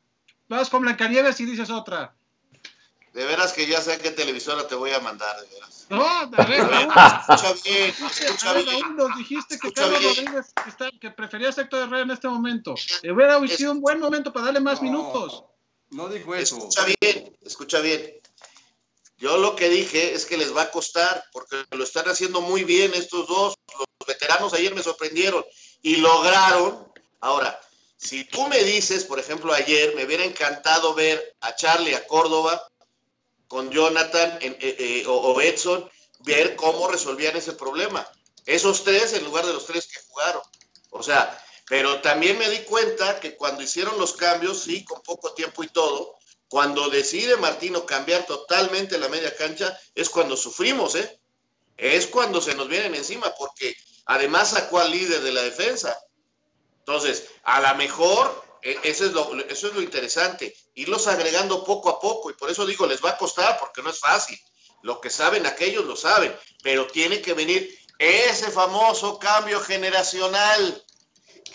vas 0.48 0.70
con 0.70 0.82
Blancanieves 0.82 1.40
y 1.40 1.46
dices 1.46 1.70
otra. 1.70 2.16
De 3.14 3.24
veras 3.24 3.54
que 3.54 3.66
ya 3.66 3.80
sé 3.80 3.94
a 3.94 4.00
qué 4.00 4.12
televisora 4.12 4.68
te 4.68 4.76
voy 4.76 4.92
a 4.92 5.00
mandar, 5.00 5.40
de 5.40 5.48
veras. 5.54 5.88
No, 5.90 6.06
a 6.06 6.26
ver, 6.26 6.68
Raúl, 6.68 6.92
escucha 6.92 7.54
bien, 7.64 7.96
escucha 8.12 8.54
bien. 8.54 8.96
Nos 8.98 9.16
dijiste 9.16 9.60
que 9.60 9.72
Carlos 9.72 10.04
Rodríguez 10.04 10.54
está, 10.68 10.90
que 11.00 11.12
preferías 11.12 11.58
a 11.58 11.62
Héctor 11.62 11.84
Herrera 11.84 12.02
en 12.02 12.12
este 12.12 12.28
momento. 12.28 12.74
Hubiera 13.04 13.48
sido 13.48 13.72
un 13.72 13.82
buen 13.82 14.00
momento 14.00 14.34
para 14.34 14.48
darle 14.48 14.60
más 14.60 14.82
minutos. 14.82 15.46
No 15.92 16.10
dijo 16.10 16.34
eso. 16.36 16.58
Escucha 16.58 16.86
bien, 17.00 17.38
escucha 17.44 17.80
bien. 17.80 18.16
Yo 19.18 19.38
lo 19.38 19.56
que 19.56 19.70
dije 19.70 20.14
es 20.14 20.26
que 20.26 20.38
les 20.38 20.56
va 20.56 20.64
a 20.64 20.72
costar, 20.72 21.24
porque 21.32 21.64
lo 21.72 21.84
están 21.84 22.08
haciendo 22.10 22.42
muy 22.42 22.64
bien 22.64 22.94
estos 22.94 23.28
dos. 23.28 23.56
Los 23.78 24.08
veteranos 24.08 24.54
ayer 24.54 24.76
me 24.76 24.84
sorprendieron 24.84 25.46
y 25.82 25.98
lograron. 25.98 26.92
Ahora, 27.22 27.60
si 27.98 28.26
tú 28.26 28.48
me 28.48 28.64
dices, 28.64 29.06
por 29.06 29.20
ejemplo, 29.20 29.54
ayer, 29.54 29.96
me 29.96 30.06
hubiera 30.06 30.26
encantado 30.26 30.94
ver 30.94 31.36
a 31.42 31.56
Charlie, 31.56 31.96
a 31.96 32.06
Córdoba, 32.08 32.62
con 33.48 33.72
Jonathan 33.72 34.38
en, 34.42 34.54
eh, 34.54 34.76
eh, 34.80 35.04
o, 35.08 35.14
o 35.14 35.42
Edson, 35.42 35.90
ver 36.20 36.56
cómo 36.56 36.88
resolvían 36.88 37.38
ese 37.38 37.54
problema. 37.54 38.06
Esos 38.46 38.84
tres 38.84 39.14
en 39.14 39.24
lugar 39.24 39.46
de 39.46 39.54
los 39.54 39.66
tres 39.66 39.88
que 39.88 40.00
jugaron. 40.08 40.42
O 40.90 41.02
sea, 41.02 41.42
Pero 41.68 42.00
también 42.02 42.38
me 42.38 42.50
di 42.50 42.60
cuenta 42.60 43.20
que 43.20 43.36
cuando 43.36 43.64
hicieron 43.64 43.98
los 43.98 44.14
cambios, 44.14 44.62
sí, 44.62 44.84
con 44.84 45.02
poco 45.02 45.34
tiempo 45.34 45.64
y 45.64 45.68
todo, 45.68 46.16
cuando 46.48 46.90
decide 46.90 47.38
Martino 47.38 47.86
cambiar 47.86 48.26
totalmente 48.26 48.98
la 48.98 49.10
media 49.10 49.36
cancha, 49.36 49.78
es 49.94 50.10
cuando 50.10 50.38
sufrimos, 50.38 50.96
¿eh? 50.96 51.20
Es 51.78 52.08
cuando 52.08 52.42
se 52.42 52.56
nos 52.56 52.68
vienen 52.68 52.96
encima, 52.96 53.34
porque 53.38 53.76
además 54.06 54.52
sacó 54.52 54.80
al 54.80 54.92
líder 54.92 55.22
de 55.22 55.32
la 55.32 55.42
defensa. 55.42 55.98
Entonces, 56.80 57.26
a 57.44 57.60
lo 57.62 57.76
mejor, 57.76 58.44
e, 58.62 58.78
eso 58.84 59.06
es 59.06 59.14
lo, 59.14 59.36
eso 59.46 59.68
es 59.68 59.74
lo 59.74 59.82
interesante, 59.82 60.56
irlos 60.76 61.08
agregando 61.08 61.64
poco 61.64 61.90
a 61.90 62.00
poco, 62.00 62.30
y 62.30 62.34
por 62.34 62.50
eso 62.50 62.66
digo, 62.66 62.86
les 62.86 63.04
va 63.04 63.12
a 63.12 63.18
costar, 63.18 63.60
porque 63.60 63.82
no 63.82 63.90
es 63.90 64.00
fácil. 64.00 64.40
Lo 64.84 65.02
que 65.02 65.10
saben 65.10 65.48
aquellos 65.48 65.86
lo 65.86 65.96
saben, 65.96 66.34
pero 66.62 66.86
tiene 66.88 67.22
que 67.22 67.34
venir 67.34 67.76
ese 67.98 68.52
famoso 68.52 69.18
cambio 69.18 69.60
generacional 69.62 70.85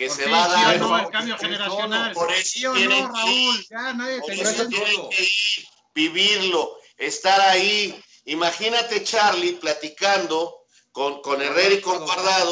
que 0.00 0.08
se 0.08 0.26
va 0.30 0.46
a 0.46 0.48
dar. 0.48 0.78
no, 0.78 0.98
el 0.98 1.10
cambio 1.10 1.36
generacional. 1.36 2.12
Por 2.14 2.32
eso 2.32 2.72
tienen 2.72 3.04
no, 3.04 3.12
Raúl, 3.12 3.66
ya 3.68 3.92
nadie 3.92 4.20
por 4.20 4.32
eso 4.32 4.66
tienen 4.66 5.10
que 5.10 5.22
ir, 5.22 5.66
vivirlo, 5.94 6.78
estar 6.96 7.38
ahí. 7.42 8.02
Imagínate 8.24 9.04
Charlie 9.04 9.58
platicando 9.60 10.64
con, 10.90 11.20
con 11.20 11.42
Herrera 11.42 11.74
y 11.74 11.82
con 11.82 12.02
Guardado, 12.02 12.50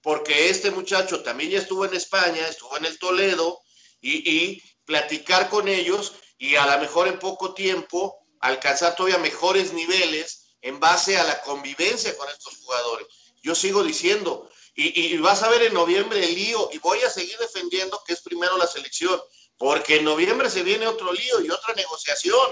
porque 0.00 0.48
este 0.48 0.70
muchacho 0.70 1.24
también 1.24 1.50
ya 1.50 1.58
estuvo 1.58 1.84
en 1.84 1.94
España, 1.94 2.46
estuvo 2.46 2.76
en 2.76 2.84
el 2.84 2.96
Toledo, 3.00 3.58
y, 4.00 4.30
y 4.30 4.62
platicar 4.84 5.48
con 5.48 5.66
ellos 5.66 6.12
y 6.38 6.54
a 6.54 6.66
lo 6.66 6.78
mejor 6.80 7.08
en 7.08 7.18
poco 7.18 7.52
tiempo 7.52 8.16
alcanzar 8.38 8.94
todavía 8.94 9.18
mejores 9.18 9.72
niveles 9.72 10.54
en 10.60 10.78
base 10.78 11.18
a 11.18 11.24
la 11.24 11.42
convivencia 11.42 12.16
con 12.16 12.28
estos 12.28 12.58
jugadores. 12.58 13.08
Yo 13.42 13.56
sigo 13.56 13.82
diciendo, 13.82 14.48
y, 14.76 15.16
vas 15.18 15.42
a 15.42 15.48
ver 15.48 15.62
en 15.62 15.74
noviembre 15.74 16.22
el 16.22 16.34
lío, 16.34 16.68
y 16.72 16.78
voy 16.78 16.98
a 17.00 17.08
seguir 17.08 17.36
defendiendo 17.38 18.02
que 18.06 18.12
es 18.12 18.20
primero 18.20 18.58
la 18.58 18.66
selección, 18.66 19.18
porque 19.56 19.96
en 19.96 20.04
noviembre 20.04 20.50
se 20.50 20.62
viene 20.62 20.86
otro 20.86 21.12
lío 21.12 21.40
y 21.40 21.50
otra 21.50 21.74
negociación, 21.74 22.50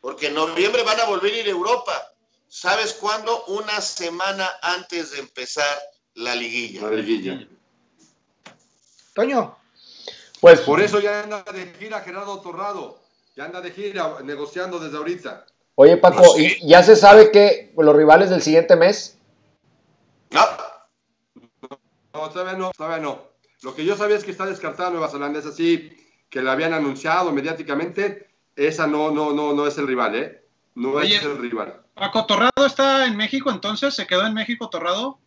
porque 0.00 0.26
en 0.26 0.34
noviembre 0.34 0.82
van 0.82 1.00
a 1.00 1.04
volver 1.04 1.32
a 1.32 1.38
ir 1.38 1.46
a 1.46 1.50
Europa. 1.50 2.12
¿Sabes 2.48 2.94
cuándo? 2.94 3.44
Una 3.46 3.80
semana 3.80 4.50
antes 4.62 5.12
de 5.12 5.20
empezar 5.20 5.78
la 6.14 6.34
liguilla. 6.34 6.82
La 6.82 6.90
liguilla. 6.90 7.48
Toño. 9.14 9.56
Pues 10.40 10.60
por 10.60 10.80
eso 10.80 10.98
ya 10.98 11.22
anda 11.22 11.42
de 11.44 11.72
gira 11.78 12.00
Gerardo 12.00 12.40
Torrado, 12.40 13.00
ya 13.36 13.44
anda 13.44 13.60
de 13.60 13.70
gira 13.70 14.18
negociando 14.24 14.78
desde 14.78 14.96
ahorita. 14.96 15.46
Oye, 15.76 15.96
Paco, 15.96 16.38
¿y 16.38 16.68
ya 16.68 16.82
se 16.82 16.96
sabe 16.96 17.30
que 17.30 17.72
los 17.76 17.96
rivales 17.96 18.28
del 18.28 18.42
siguiente 18.42 18.76
mes? 18.76 19.16
No. 20.30 20.73
No, 22.14 22.30
todavía 22.30 22.56
no, 22.56 22.70
todavía 22.70 22.98
no. 22.98 23.22
Lo 23.62 23.74
que 23.74 23.84
yo 23.84 23.96
sabía 23.96 24.16
es 24.16 24.24
que 24.24 24.30
está 24.30 24.46
descartada 24.46 24.90
Nueva 24.90 25.08
Zelanda, 25.08 25.40
es 25.40 25.46
así, 25.46 25.92
que 26.30 26.42
la 26.42 26.52
habían 26.52 26.72
anunciado 26.72 27.32
mediáticamente. 27.32 28.28
Esa 28.54 28.86
no, 28.86 29.10
no, 29.10 29.32
no, 29.32 29.52
no 29.52 29.66
es 29.66 29.76
el 29.78 29.88
rival, 29.88 30.14
¿eh? 30.14 30.46
No 30.76 31.00
es 31.00 31.22
el 31.22 31.38
rival. 31.38 31.82
Paco 31.94 32.24
Torrado 32.26 32.66
está 32.66 33.06
en 33.06 33.16
México 33.16 33.50
entonces, 33.50 33.94
¿se 33.94 34.06
quedó 34.06 34.26
en 34.26 34.34
México 34.34 34.70
Torrado? 34.70 35.18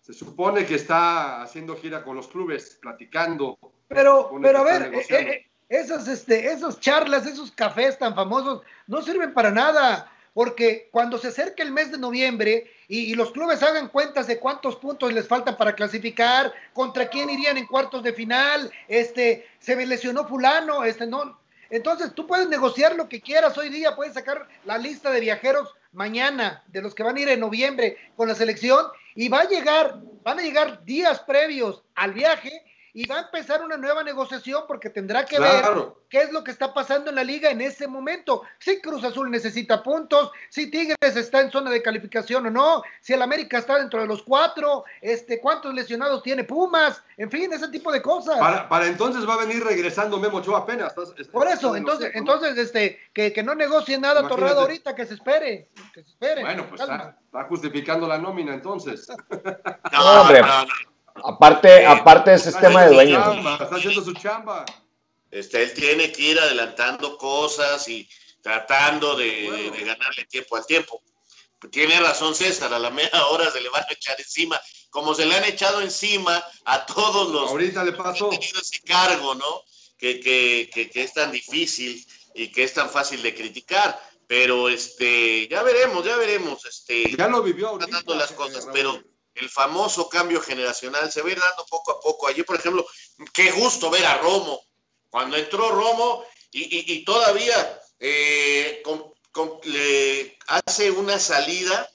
Se 0.00 0.12
supone 0.12 0.64
que 0.64 0.76
está 0.76 1.42
haciendo 1.42 1.76
gira 1.76 2.04
con 2.04 2.16
los 2.16 2.28
clubes, 2.28 2.78
platicando. 2.80 3.58
Pero, 3.88 4.30
pero 4.40 4.58
a 4.60 4.64
ver, 4.64 4.94
eh, 4.94 5.06
eh, 5.10 5.50
esas, 5.68 6.06
este, 6.06 6.52
esos 6.52 6.78
charlas, 6.78 7.26
esos 7.26 7.50
cafés 7.50 7.98
tan 7.98 8.14
famosos, 8.14 8.62
no 8.86 9.02
sirven 9.02 9.34
para 9.34 9.50
nada, 9.50 10.10
porque 10.38 10.88
cuando 10.92 11.18
se 11.18 11.26
acerca 11.26 11.64
el 11.64 11.72
mes 11.72 11.90
de 11.90 11.98
noviembre 11.98 12.70
y, 12.86 13.12
los 13.16 13.32
clubes 13.32 13.60
hagan 13.60 13.88
cuentas 13.88 14.28
de 14.28 14.38
cuántos 14.38 14.76
puntos 14.76 15.12
les 15.12 15.26
faltan 15.26 15.56
para 15.56 15.74
clasificar, 15.74 16.54
contra 16.72 17.08
quién 17.08 17.28
irían 17.28 17.58
en 17.58 17.66
cuartos 17.66 18.04
de 18.04 18.12
final, 18.12 18.70
este, 18.86 19.48
se 19.58 19.74
lesionó 19.84 20.28
fulano, 20.28 20.84
este, 20.84 21.08
no. 21.08 21.40
Entonces 21.70 22.14
tú 22.14 22.28
puedes 22.28 22.48
negociar 22.48 22.94
lo 22.94 23.08
que 23.08 23.20
quieras 23.20 23.58
hoy 23.58 23.68
día, 23.68 23.96
puedes 23.96 24.14
sacar 24.14 24.46
la 24.64 24.78
lista 24.78 25.10
de 25.10 25.18
viajeros 25.18 25.74
mañana, 25.90 26.62
de 26.68 26.82
los 26.82 26.94
que 26.94 27.02
van 27.02 27.16
a 27.16 27.20
ir 27.20 27.28
en 27.30 27.40
noviembre 27.40 27.96
con 28.14 28.28
la 28.28 28.36
selección, 28.36 28.86
y 29.16 29.28
va 29.28 29.40
a 29.40 29.48
llegar, 29.48 29.98
van 30.22 30.38
a 30.38 30.42
llegar 30.42 30.84
días 30.84 31.18
previos 31.18 31.82
al 31.96 32.12
viaje 32.12 32.62
y 32.98 33.06
va 33.06 33.18
a 33.18 33.20
empezar 33.20 33.62
una 33.62 33.76
nueva 33.76 34.02
negociación 34.02 34.64
porque 34.66 34.90
tendrá 34.90 35.24
que 35.24 35.38
ver 35.38 35.64
qué 36.08 36.18
es 36.18 36.32
lo 36.32 36.42
que 36.42 36.50
está 36.50 36.74
pasando 36.74 37.10
en 37.10 37.14
la 37.14 37.22
liga 37.22 37.48
en 37.48 37.60
ese 37.60 37.86
momento. 37.86 38.42
Si 38.58 38.80
Cruz 38.80 39.04
Azul 39.04 39.30
necesita 39.30 39.84
puntos, 39.84 40.32
si 40.48 40.68
Tigres 40.68 40.96
está 41.00 41.42
en 41.42 41.52
zona 41.52 41.70
de 41.70 41.80
calificación 41.80 42.46
o 42.46 42.50
no, 42.50 42.82
si 43.00 43.12
el 43.12 43.22
América 43.22 43.58
está 43.58 43.78
dentro 43.78 44.00
de 44.00 44.08
los 44.08 44.24
cuatro, 44.24 44.82
este, 45.00 45.40
cuántos 45.40 45.72
lesionados 45.74 46.24
tiene 46.24 46.42
Pumas, 46.42 47.00
en 47.16 47.30
fin, 47.30 47.52
ese 47.52 47.68
tipo 47.68 47.92
de 47.92 48.02
cosas. 48.02 48.36
Para, 48.36 48.88
entonces 48.88 49.28
va 49.28 49.34
a 49.34 49.46
venir 49.46 49.62
regresando 49.62 50.18
Memo 50.18 50.38
Ochoa 50.38 50.58
apenas. 50.58 50.92
Por 51.30 51.46
eso, 51.46 51.76
entonces, 51.76 52.10
entonces 52.14 52.58
este, 52.58 52.98
que, 53.12 53.32
que 53.32 53.44
no 53.44 53.54
negocie 53.54 53.96
nada 53.96 54.26
Torrado 54.26 54.62
ahorita, 54.62 54.96
que 54.96 55.06
se 55.06 55.14
espere, 55.14 55.68
que 55.94 56.02
se 56.02 56.10
espere. 56.10 56.40
Bueno, 56.40 56.66
pues 56.68 56.80
está, 56.80 57.16
justificando 57.48 58.08
la 58.08 58.18
nómina 58.18 58.54
entonces. 58.54 59.06
No, 59.92 60.22
hombre. 60.22 60.42
Aparte, 61.24 61.86
aparte 61.86 62.30
de 62.30 62.38
sistema 62.38 62.84
de 62.84 62.94
dueños. 62.94 63.36
está 63.60 63.76
haciendo 63.76 64.02
su 64.02 64.14
chamba. 64.14 64.64
Este, 65.30 65.62
él 65.62 65.74
tiene 65.74 66.10
que 66.10 66.22
ir 66.22 66.40
adelantando 66.40 67.18
cosas 67.18 67.86
y 67.88 68.08
tratando 68.42 69.14
de, 69.16 69.70
ganarle 69.84 70.24
tiempo 70.24 70.56
al 70.56 70.66
tiempo. 70.66 71.02
Tiene 71.70 71.98
razón 72.00 72.34
César, 72.34 72.72
a 72.72 72.78
la 72.78 72.90
media 72.90 73.26
hora 73.26 73.50
se 73.50 73.60
le 73.60 73.68
van 73.68 73.82
a 73.82 73.92
echar 73.92 74.18
encima, 74.18 74.60
como 74.90 75.14
se 75.14 75.26
le 75.26 75.36
han 75.36 75.44
echado 75.44 75.80
encima 75.80 76.42
a 76.64 76.86
todos 76.86 77.30
los 77.30 77.50
Ahorita 77.50 77.84
le 77.84 77.92
pasó. 77.92 78.30
ese 78.32 78.80
cargo, 78.82 79.34
¿no? 79.34 79.64
Que, 79.98 80.20
que, 80.20 80.70
que, 80.70 81.02
es 81.02 81.12
tan 81.12 81.32
difícil 81.32 82.06
y 82.34 82.52
que 82.52 82.62
es 82.62 82.72
tan 82.72 82.88
fácil 82.88 83.20
de 83.22 83.34
criticar. 83.34 84.00
Pero 84.28 84.68
este, 84.68 85.48
ya 85.48 85.62
veremos, 85.62 86.04
ya 86.04 86.16
veremos. 86.16 86.64
Este, 86.64 87.16
ya 87.16 87.28
lo 87.28 87.42
vivió 87.42 87.70
ahorita. 87.70 87.90
Dando 87.90 88.14
las 88.14 88.30
cosas, 88.32 88.68
pero 88.72 89.02
el 89.40 89.48
famoso 89.48 90.08
cambio 90.08 90.40
generacional 90.40 91.10
se 91.10 91.22
va 91.22 91.28
a 91.28 91.32
ir 91.32 91.40
dando 91.40 91.64
poco 91.66 91.92
a 91.92 92.00
poco. 92.00 92.26
Allí, 92.26 92.42
por 92.42 92.56
ejemplo, 92.56 92.86
qué 93.32 93.50
gusto 93.52 93.90
ver 93.90 94.04
a 94.04 94.18
Romo. 94.18 94.60
Cuando 95.10 95.36
entró 95.36 95.70
Romo 95.70 96.24
y, 96.50 97.04
todavía 97.04 97.80
eh, 97.98 98.82
le 99.64 100.38
hace 100.46 100.90
una 100.90 101.18
salida 101.18 101.88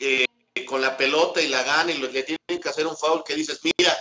eh, 0.00 0.26
con 0.66 0.80
la 0.80 0.96
pelota 0.96 1.40
y 1.40 1.48
la 1.48 1.62
gana 1.62 1.92
y 1.92 1.98
le 1.98 2.22
tienen 2.22 2.62
que 2.62 2.68
hacer 2.68 2.86
un 2.86 2.96
foul 2.96 3.24
que 3.24 3.34
dices, 3.34 3.60
mira, 3.62 3.96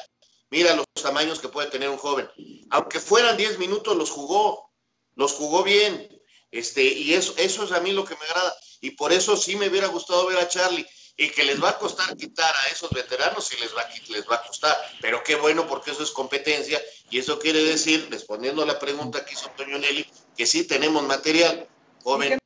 mira 0.50 0.76
los 0.76 0.86
tamaños 1.02 1.40
que 1.40 1.50
puede 1.50 1.70
tener 1.70 1.90
un 1.90 1.98
joven. 1.98 2.30
Aunque 2.72 3.00
fueran 3.00 3.38
10 3.38 3.60
minutos, 3.60 3.96
los 3.96 4.10
jugó, 4.10 4.72
los 5.16 5.34
jugó 5.34 5.64
bien. 5.64 6.10
Este, 6.52 6.84
y 6.84 7.14
eso, 7.14 7.34
eso 7.38 7.64
es 7.64 7.72
a 7.72 7.80
mí 7.80 7.92
lo 7.92 8.04
que 8.04 8.16
me 8.16 8.26
agrada. 8.26 8.56
Y 8.82 8.92
por 8.92 9.14
eso 9.14 9.38
sí 9.38 9.56
me 9.56 9.70
hubiera 9.70 9.88
gustado 9.88 10.26
ver 10.28 10.38
a 10.40 10.48
Charlie 10.48 10.88
y 11.20 11.30
que 11.32 11.44
les 11.44 11.62
va 11.62 11.72
a 11.72 11.78
costar 11.78 12.16
quitar 12.16 12.50
a 12.50 12.72
esos 12.72 12.90
veteranos 12.92 13.52
y 13.54 13.60
les 13.60 13.76
va, 13.76 13.84
les 14.08 14.26
va 14.26 14.36
a 14.36 14.42
costar. 14.42 14.74
Pero 15.02 15.22
qué 15.22 15.36
bueno 15.36 15.68
porque 15.68 15.92
eso 15.92 16.02
es 16.02 16.12
competencia 16.12 16.80
y 17.12 17.20
eso 17.20 17.38
quiere 17.38 17.62
decir, 17.62 18.08
respondiendo 18.10 18.64
a 18.64 18.66
la 18.66 18.80
pregunta 18.80 19.26
que 19.26 19.34
hizo 19.34 19.50
Antonio 19.50 19.78
Nelly, 19.78 20.08
que 20.38 20.46
sí 20.46 20.66
tenemos 20.66 21.04
material 21.04 21.68
joven. 22.04 22.40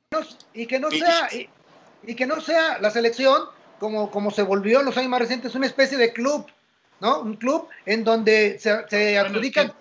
Y 0.55 0.65
que 0.65 0.79
no, 0.79 0.89
sea, 0.89 1.29
y, 2.01 2.15
que 2.15 2.25
no 2.25 2.41
sea 2.41 2.79
la 2.79 2.89
selección 2.89 3.43
como, 3.79 4.09
como 4.09 4.31
se 4.31 4.41
volvió 4.41 4.79
en 4.79 4.87
los 4.87 4.97
años 4.97 5.11
más 5.11 5.19
recientes, 5.19 5.53
una 5.53 5.67
especie 5.67 5.99
de 5.99 6.11
club, 6.11 6.47
¿no? 6.99 7.19
Un 7.19 7.35
club 7.35 7.67
en 7.85 8.03
donde 8.03 8.57
se, 8.59 8.89
se 8.89 9.19
adjudican... 9.19 9.71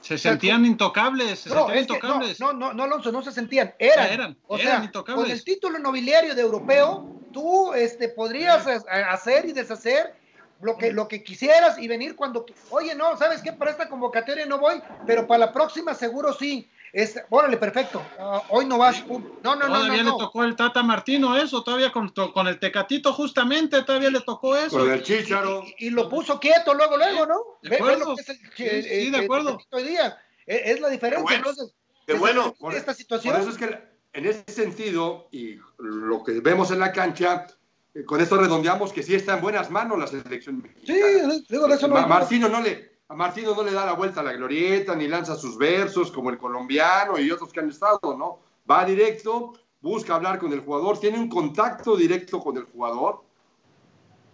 Se 0.00 0.16
sentían 0.16 0.64
intocables, 0.64 1.40
se 1.40 1.50
no, 1.50 1.66
sentían 1.66 1.78
intocables. 1.80 2.40
No, 2.40 2.52
no, 2.54 2.72
no, 2.72 2.84
Alonso, 2.84 3.10
no 3.12 3.22
se 3.22 3.32
sentían, 3.32 3.74
eran. 3.78 4.12
eran 4.12 4.38
o 4.46 4.56
sea, 4.56 4.82
intocables. 4.84 5.24
con 5.24 5.30
el 5.30 5.44
título 5.44 5.78
nobiliario 5.80 6.34
de 6.34 6.42
europeo, 6.42 7.15
tú 7.36 7.74
este, 7.74 8.08
podrías 8.08 8.66
hacer 8.66 9.44
y 9.44 9.52
deshacer 9.52 10.14
lo 10.62 10.78
que, 10.78 10.90
lo 10.90 11.06
que 11.06 11.22
quisieras 11.22 11.78
y 11.78 11.86
venir 11.86 12.16
cuando, 12.16 12.46
oye, 12.70 12.94
no, 12.94 13.14
¿sabes 13.18 13.42
qué? 13.42 13.52
Para 13.52 13.72
esta 13.72 13.90
convocatoria 13.90 14.46
no 14.46 14.58
voy, 14.58 14.80
pero 15.06 15.26
para 15.26 15.40
la 15.40 15.52
próxima 15.52 15.92
seguro 15.92 16.32
sí. 16.32 16.66
Este, 16.94 17.22
órale, 17.28 17.58
perfecto. 17.58 18.02
Ah, 18.18 18.42
hoy 18.48 18.64
no 18.64 18.78
vas. 18.78 19.06
No, 19.06 19.20
no, 19.42 19.54
no. 19.54 19.66
Todavía 19.66 20.02
le 20.02 20.10
tocó 20.12 20.44
el 20.44 20.56
Tata 20.56 20.82
Martino 20.82 21.36
eso, 21.36 21.62
todavía 21.62 21.92
con, 21.92 22.08
con, 22.08 22.48
el 22.48 22.58
Tecatito, 22.58 23.12
justamente, 23.12 23.82
todavía 23.82 24.08
le 24.08 24.20
tocó 24.20 24.56
eso. 24.56 24.78
Con 24.78 24.90
el 24.90 25.02
Chicharo. 25.02 25.62
Y, 25.78 25.90
lo 25.90 26.08
puso 26.08 26.40
quieto 26.40 26.72
luego, 26.72 26.96
luego, 26.96 27.26
¿no? 27.26 27.36
De 27.60 27.76
acuerdo. 27.76 28.16
sí, 28.56 29.10
de 29.10 29.18
acuerdo. 29.18 29.58
Hoy 29.72 29.82
día. 29.82 30.16
E, 30.46 30.70
es, 30.70 30.80
la 30.80 30.88
diferencia. 30.88 31.36
Entonces, 31.36 31.74
qué 32.06 32.14
bueno. 32.14 32.54
esta 32.72 32.94
situación. 32.94 33.34
Por 33.34 33.42
eso 33.42 33.50
es 33.50 33.58
que 33.58 33.95
en 34.16 34.24
ese 34.24 34.44
sentido, 34.48 35.28
y 35.30 35.58
lo 35.78 36.24
que 36.24 36.40
vemos 36.40 36.70
en 36.70 36.78
la 36.78 36.90
cancha, 36.90 37.46
eh, 37.94 38.02
con 38.04 38.18
esto 38.18 38.38
redondeamos 38.38 38.90
que 38.90 39.02
sí 39.02 39.14
está 39.14 39.34
en 39.34 39.42
buenas 39.42 39.70
manos 39.70 39.98
la 39.98 40.06
selección 40.06 40.62
mexicana. 40.62 40.86
Sí, 40.86 41.44
digo, 41.50 41.66
eso 41.66 41.86
no 41.86 42.08
Martino 42.08 42.48
no 42.48 42.62
le, 42.62 43.00
a 43.08 43.14
Martino 43.14 43.54
no 43.54 43.62
le 43.62 43.72
da 43.72 43.84
la 43.84 43.92
vuelta 43.92 44.20
a 44.20 44.24
la 44.24 44.32
glorieta, 44.32 44.96
ni 44.96 45.06
lanza 45.06 45.36
sus 45.36 45.58
versos 45.58 46.10
como 46.10 46.30
el 46.30 46.38
colombiano 46.38 47.18
y 47.18 47.30
otros 47.30 47.52
que 47.52 47.60
han 47.60 47.68
estado, 47.68 48.16
¿no? 48.16 48.40
Va 48.68 48.86
directo, 48.86 49.52
busca 49.82 50.14
hablar 50.14 50.38
con 50.38 50.50
el 50.54 50.60
jugador, 50.60 50.98
tiene 50.98 51.18
un 51.18 51.28
contacto 51.28 51.94
directo 51.94 52.40
con 52.40 52.56
el 52.56 52.64
jugador 52.64 53.22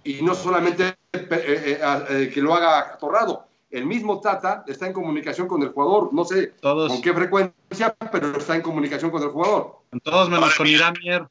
y 0.05 0.23
no 0.23 0.37
solamente 0.37 0.97
eh, 1.13 1.81
eh, 1.81 2.31
que 2.33 2.41
lo 2.41 2.55
haga 2.55 2.95
atorrado, 2.95 3.49
el 3.73 3.87
mismo 3.87 4.21
Tata 4.21 4.65
está 4.67 4.87
en 4.87 4.93
comunicación 4.93 5.49
con 5.49 5.63
el 5.63 5.71
jugador. 5.71 6.13
No 6.13 6.25
sé 6.27 6.55
con 6.61 7.01
qué 7.01 7.13
frecuencia, 7.15 7.97
pero 8.13 8.37
está 8.37 8.55
en 8.55 8.63
comunicación 8.63 9.11
con 9.11 9.23
el 9.23 9.31
jugador. 9.31 9.79
Con 9.91 10.01
todos 10.01 10.29
menos 10.29 10.55
con 10.55 10.67
Irán 10.67 10.95
Mier. 11.03 11.27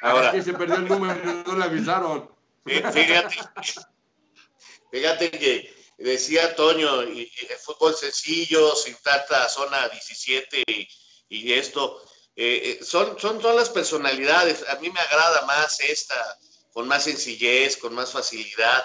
Ahora 0.00 0.32
que 0.32 0.42
se 0.42 0.54
perdió 0.54 0.76
el 0.76 0.88
número, 0.88 1.14
no 1.46 1.56
le 1.56 1.64
avisaron. 1.64 2.30
Fíjate, 2.64 3.28
fíjate 4.90 5.30
que 5.30 5.74
decía 5.98 6.56
Toño, 6.56 7.02
y, 7.04 7.30
el 7.50 7.56
fútbol 7.56 7.94
sencillo, 7.94 8.74
sin 8.74 8.96
tanta 9.02 9.46
zona 9.50 9.86
17 9.88 10.62
y, 11.28 11.52
esto, 11.52 12.00
eh, 12.36 12.78
eh, 12.80 12.84
son, 12.84 13.18
son 13.18 13.38
todas 13.38 13.56
las 13.56 13.68
personalidades. 13.68 14.64
A 14.68 14.76
mí 14.76 14.88
me 14.88 15.00
agrada 15.00 15.44
más 15.44 15.78
esta, 15.80 16.38
con 16.72 16.88
más 16.88 17.04
sencillez, 17.04 17.76
con 17.76 17.94
más 17.94 18.12
facilidad, 18.12 18.84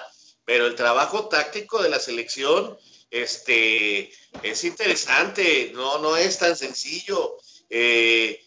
pero 0.50 0.66
el 0.66 0.74
trabajo 0.74 1.28
táctico 1.28 1.80
de 1.80 1.88
la 1.88 2.00
selección 2.00 2.76
este, 3.08 4.10
es 4.42 4.64
interesante, 4.64 5.70
no, 5.74 5.98
no 5.98 6.16
es 6.16 6.38
tan 6.38 6.56
sencillo. 6.56 7.36
Eh, 7.68 8.44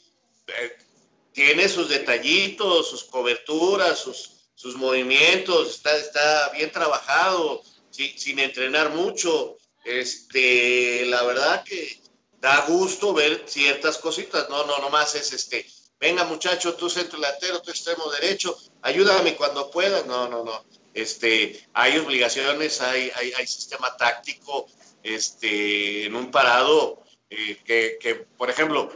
tiene 1.32 1.70
sus 1.70 1.88
detallitos, 1.88 2.90
sus 2.90 3.06
coberturas, 3.06 4.00
sus, 4.00 4.32
sus 4.54 4.76
movimientos, 4.76 5.76
está, 5.76 5.96
está 5.96 6.50
bien 6.50 6.74
trabajado 6.74 7.64
sin, 7.90 8.38
entrenar 8.38 8.90
mucho. 8.90 9.56
Este, 9.86 11.06
la 11.06 11.24
verdad 11.24 11.64
que 11.64 12.02
da 12.42 12.66
gusto 12.66 13.14
ver 13.14 13.44
ciertas 13.46 13.98
cositas. 13.98 14.50
No, 14.50 14.66
no, 14.66 14.78
nomás 14.80 15.16
es 15.16 15.32
este, 15.32 15.66
venga 16.02 16.26
muchacho, 16.26 16.74
tú 16.74 16.90
centro 16.90 17.18
delantero, 17.18 17.62
tú 17.62 17.72
extremo 17.72 18.12
derecho, 18.12 18.58
ayúdame 18.82 19.38
cuando 19.38 19.72
puedas. 19.72 20.06
No, 20.06 20.28
no, 20.28 20.44
no. 20.44 20.66
Este, 20.94 21.66
hay 21.74 21.98
obligaciones, 21.98 22.82
hay, 22.82 23.12
hay, 23.16 23.48
sistema 23.48 23.96
táctico, 23.98 24.68
este, 25.02 26.06
en 26.06 26.16
un 26.16 26.30
parado, 26.30 27.04
eh, 27.30 27.58
que, 27.66 27.98
que, 28.00 28.16
por 28.16 28.50
ejemplo, 28.50 28.92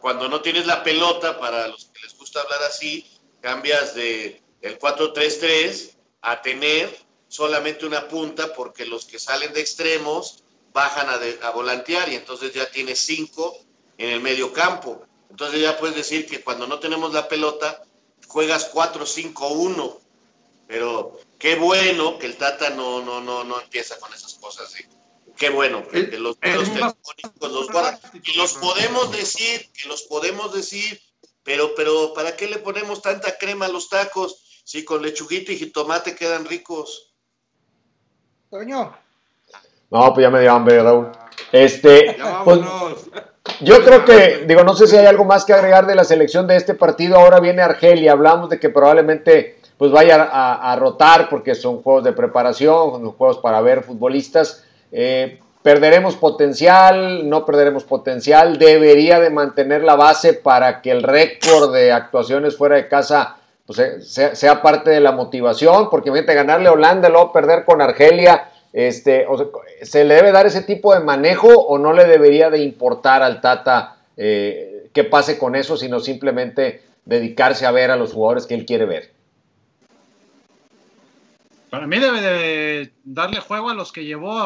cuando 0.00 0.28
no 0.28 0.40
tienes 0.40 0.66
la 0.66 0.82
pelota, 0.82 1.38
para 1.38 1.68
los 1.68 1.86
que 1.86 2.00
les 2.02 2.16
gusta 2.16 2.40
hablar 2.40 2.62
así, 2.62 3.06
cambias 3.40 3.94
de 3.94 4.42
el 4.62 4.78
4-3-3 4.78 5.94
a 6.22 6.42
tener 6.42 6.96
solamente 7.28 7.86
una 7.86 8.08
punta 8.08 8.52
porque 8.54 8.86
los 8.86 9.04
que 9.04 9.18
salen 9.18 9.52
de 9.52 9.60
extremos 9.60 10.42
bajan 10.72 11.08
a, 11.42 11.50
volantear 11.50 12.08
y 12.08 12.14
entonces 12.14 12.52
ya 12.52 12.70
tienes 12.70 12.98
cinco 13.00 13.56
en 13.96 14.10
el 14.10 14.20
medio 14.20 14.52
campo. 14.52 15.02
Entonces 15.30 15.60
ya 15.60 15.78
puedes 15.78 15.96
decir 15.96 16.26
que 16.26 16.42
cuando 16.42 16.66
no 16.66 16.78
tenemos 16.78 17.12
la 17.12 17.28
pelota 17.28 17.82
juegas 18.26 18.72
4-5-1. 18.72 19.98
Pero 20.66 21.20
qué 21.38 21.56
bueno 21.56 22.18
que 22.18 22.26
el 22.26 22.36
Tata 22.36 22.70
no, 22.70 23.02
no, 23.02 23.20
no, 23.20 23.44
no 23.44 23.60
empieza 23.60 23.98
con 23.98 24.12
esas 24.12 24.34
cosas. 24.34 24.74
Qué 25.36 25.50
bueno 25.50 25.86
que, 25.86 26.18
los, 26.18 26.36
los 26.42 26.68
los 27.40 27.70
guarda. 27.70 28.00
Y 28.24 28.36
los 28.36 28.54
podemos 28.54 29.12
decir, 29.12 29.70
que 29.72 29.88
los 29.88 30.02
podemos 30.02 30.52
decir, 30.52 31.00
pero, 31.44 31.74
pero 31.76 32.12
¿para 32.12 32.34
qué 32.36 32.48
le 32.48 32.58
ponemos 32.58 33.02
tanta 33.02 33.38
crema 33.38 33.66
a 33.66 33.68
los 33.68 33.88
tacos 33.88 34.62
si 34.64 34.84
con 34.84 35.00
lechuguito 35.00 35.52
y 35.52 35.56
jitomate 35.56 36.16
quedan 36.16 36.44
ricos? 36.44 37.14
Toño. 38.50 38.96
No, 39.90 40.12
pues 40.12 40.24
ya 40.24 40.30
me 40.30 40.40
dio 40.40 40.52
hambre, 40.52 40.82
Raúl. 40.82 41.12
Este, 41.52 42.16
pues, 42.44 42.60
yo 43.60 43.82
creo 43.84 44.04
que, 44.04 44.44
digo, 44.46 44.62
no 44.64 44.74
sé 44.74 44.86
si 44.86 44.96
hay 44.96 45.06
algo 45.06 45.24
más 45.24 45.44
que 45.44 45.52
agregar 45.52 45.86
de 45.86 45.94
la 45.94 46.04
selección 46.04 46.46
de 46.46 46.56
este 46.56 46.74
partido. 46.74 47.16
Ahora 47.16 47.40
viene 47.40 47.62
Argelia, 47.62 48.12
hablamos 48.12 48.50
de 48.50 48.60
que 48.60 48.68
probablemente 48.70 49.57
pues 49.78 49.92
vaya 49.92 50.28
a, 50.30 50.76
rotar 50.76 51.28
porque 51.30 51.54
son 51.54 51.82
juegos 51.82 52.02
de 52.02 52.12
preparación, 52.12 52.90
son 52.90 53.12
juegos 53.12 53.38
para 53.38 53.60
ver 53.60 53.84
futbolistas. 53.84 54.64
Eh, 54.90 55.38
perderemos 55.62 56.16
potencial, 56.16 57.28
no 57.28 57.46
perderemos 57.46 57.84
potencial. 57.84 58.58
Debería 58.58 59.20
de 59.20 59.30
mantener 59.30 59.84
la 59.84 59.94
base 59.94 60.34
para 60.34 60.82
que 60.82 60.90
el 60.90 61.04
récord 61.04 61.72
de 61.72 61.92
actuaciones 61.92 62.56
fuera 62.56 62.74
de 62.74 62.88
casa 62.88 63.36
pues, 63.68 63.78
eh, 63.78 64.34
sea, 64.34 64.62
parte 64.62 64.90
de 64.90 65.00
la 65.00 65.12
motivación, 65.12 65.90
porque 65.90 66.10
fíjate, 66.10 66.34
ganarle 66.34 66.70
a 66.70 66.72
Holanda, 66.72 67.10
luego 67.10 67.32
perder 67.32 67.64
con 67.66 67.82
Argelia, 67.82 68.48
este, 68.72 69.26
¿se 69.82 70.04
le 70.04 70.14
debe 70.14 70.32
dar 70.32 70.46
ese 70.46 70.62
tipo 70.62 70.94
de 70.94 71.00
manejo 71.00 71.48
o 71.48 71.76
no 71.78 71.92
le 71.92 72.06
debería 72.06 72.48
de 72.48 72.60
importar 72.62 73.22
al 73.22 73.42
Tata 73.42 73.96
eh, 74.16 74.88
qué 74.92 75.04
pase 75.04 75.38
con 75.38 75.54
eso, 75.54 75.76
sino 75.76 76.00
simplemente 76.00 76.80
dedicarse 77.04 77.66
a 77.66 77.70
ver 77.70 77.90
a 77.90 77.96
los 77.96 78.14
jugadores 78.14 78.46
que 78.46 78.54
él 78.54 78.64
quiere 78.64 78.86
ver? 78.86 79.17
Para 81.70 81.86
mí 81.86 81.98
debe 81.98 82.20
de 82.22 82.92
darle 83.04 83.40
juego 83.40 83.68
a 83.68 83.74
los 83.74 83.92
que 83.92 84.04
llevó, 84.04 84.42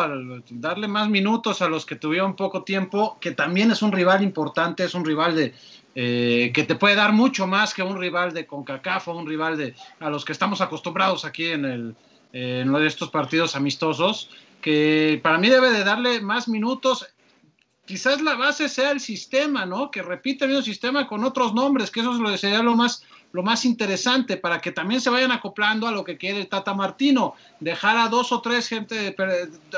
darle 0.50 0.88
más 0.88 1.08
minutos 1.08 1.62
a 1.62 1.68
los 1.68 1.86
que 1.86 1.94
tuvieron 1.94 2.34
poco 2.34 2.64
tiempo, 2.64 3.16
que 3.20 3.30
también 3.30 3.70
es 3.70 3.80
un 3.82 3.92
rival 3.92 4.24
importante, 4.24 4.82
es 4.84 4.94
un 4.94 5.04
rival 5.04 5.36
de, 5.36 5.54
eh, 5.94 6.50
que 6.52 6.64
te 6.64 6.74
puede 6.74 6.96
dar 6.96 7.12
mucho 7.12 7.46
más 7.46 7.74
que 7.74 7.82
un 7.82 8.00
rival 8.00 8.32
de 8.32 8.46
CONCACAF 8.46 9.08
o 9.08 9.12
un 9.12 9.26
rival 9.26 9.56
de 9.56 9.74
a 10.00 10.10
los 10.10 10.24
que 10.24 10.32
estamos 10.32 10.60
acostumbrados 10.60 11.24
aquí 11.24 11.46
en, 11.46 11.64
el, 11.64 11.96
en 12.32 12.74
estos 12.76 13.10
partidos 13.10 13.54
amistosos, 13.54 14.30
que 14.60 15.20
para 15.22 15.38
mí 15.38 15.48
debe 15.48 15.70
de 15.70 15.84
darle 15.84 16.20
más 16.20 16.48
minutos. 16.48 17.06
Quizás 17.84 18.22
la 18.22 18.36
base 18.36 18.68
sea 18.68 18.92
el 18.92 19.00
sistema, 19.00 19.66
¿no? 19.66 19.90
Que 19.90 20.02
repite 20.02 20.44
el 20.44 20.52
mismo 20.52 20.64
sistema 20.64 21.06
con 21.06 21.24
otros 21.24 21.52
nombres, 21.52 21.90
que 21.90 22.00
eso 22.00 22.36
sería 22.36 22.62
lo 22.62 22.76
más, 22.76 23.04
lo 23.32 23.42
más 23.42 23.64
interesante 23.64 24.36
para 24.36 24.60
que 24.60 24.72
también 24.72 25.00
se 25.00 25.10
vayan 25.10 25.32
acoplando 25.32 25.88
a 25.88 25.92
lo 25.92 26.04
que 26.04 26.16
quiere 26.16 26.44
Tata 26.44 26.74
Martino, 26.74 27.34
dejar 27.60 27.96
a 27.96 28.08
dos 28.08 28.30
o 28.32 28.40
tres 28.40 28.68
gente, 28.68 29.16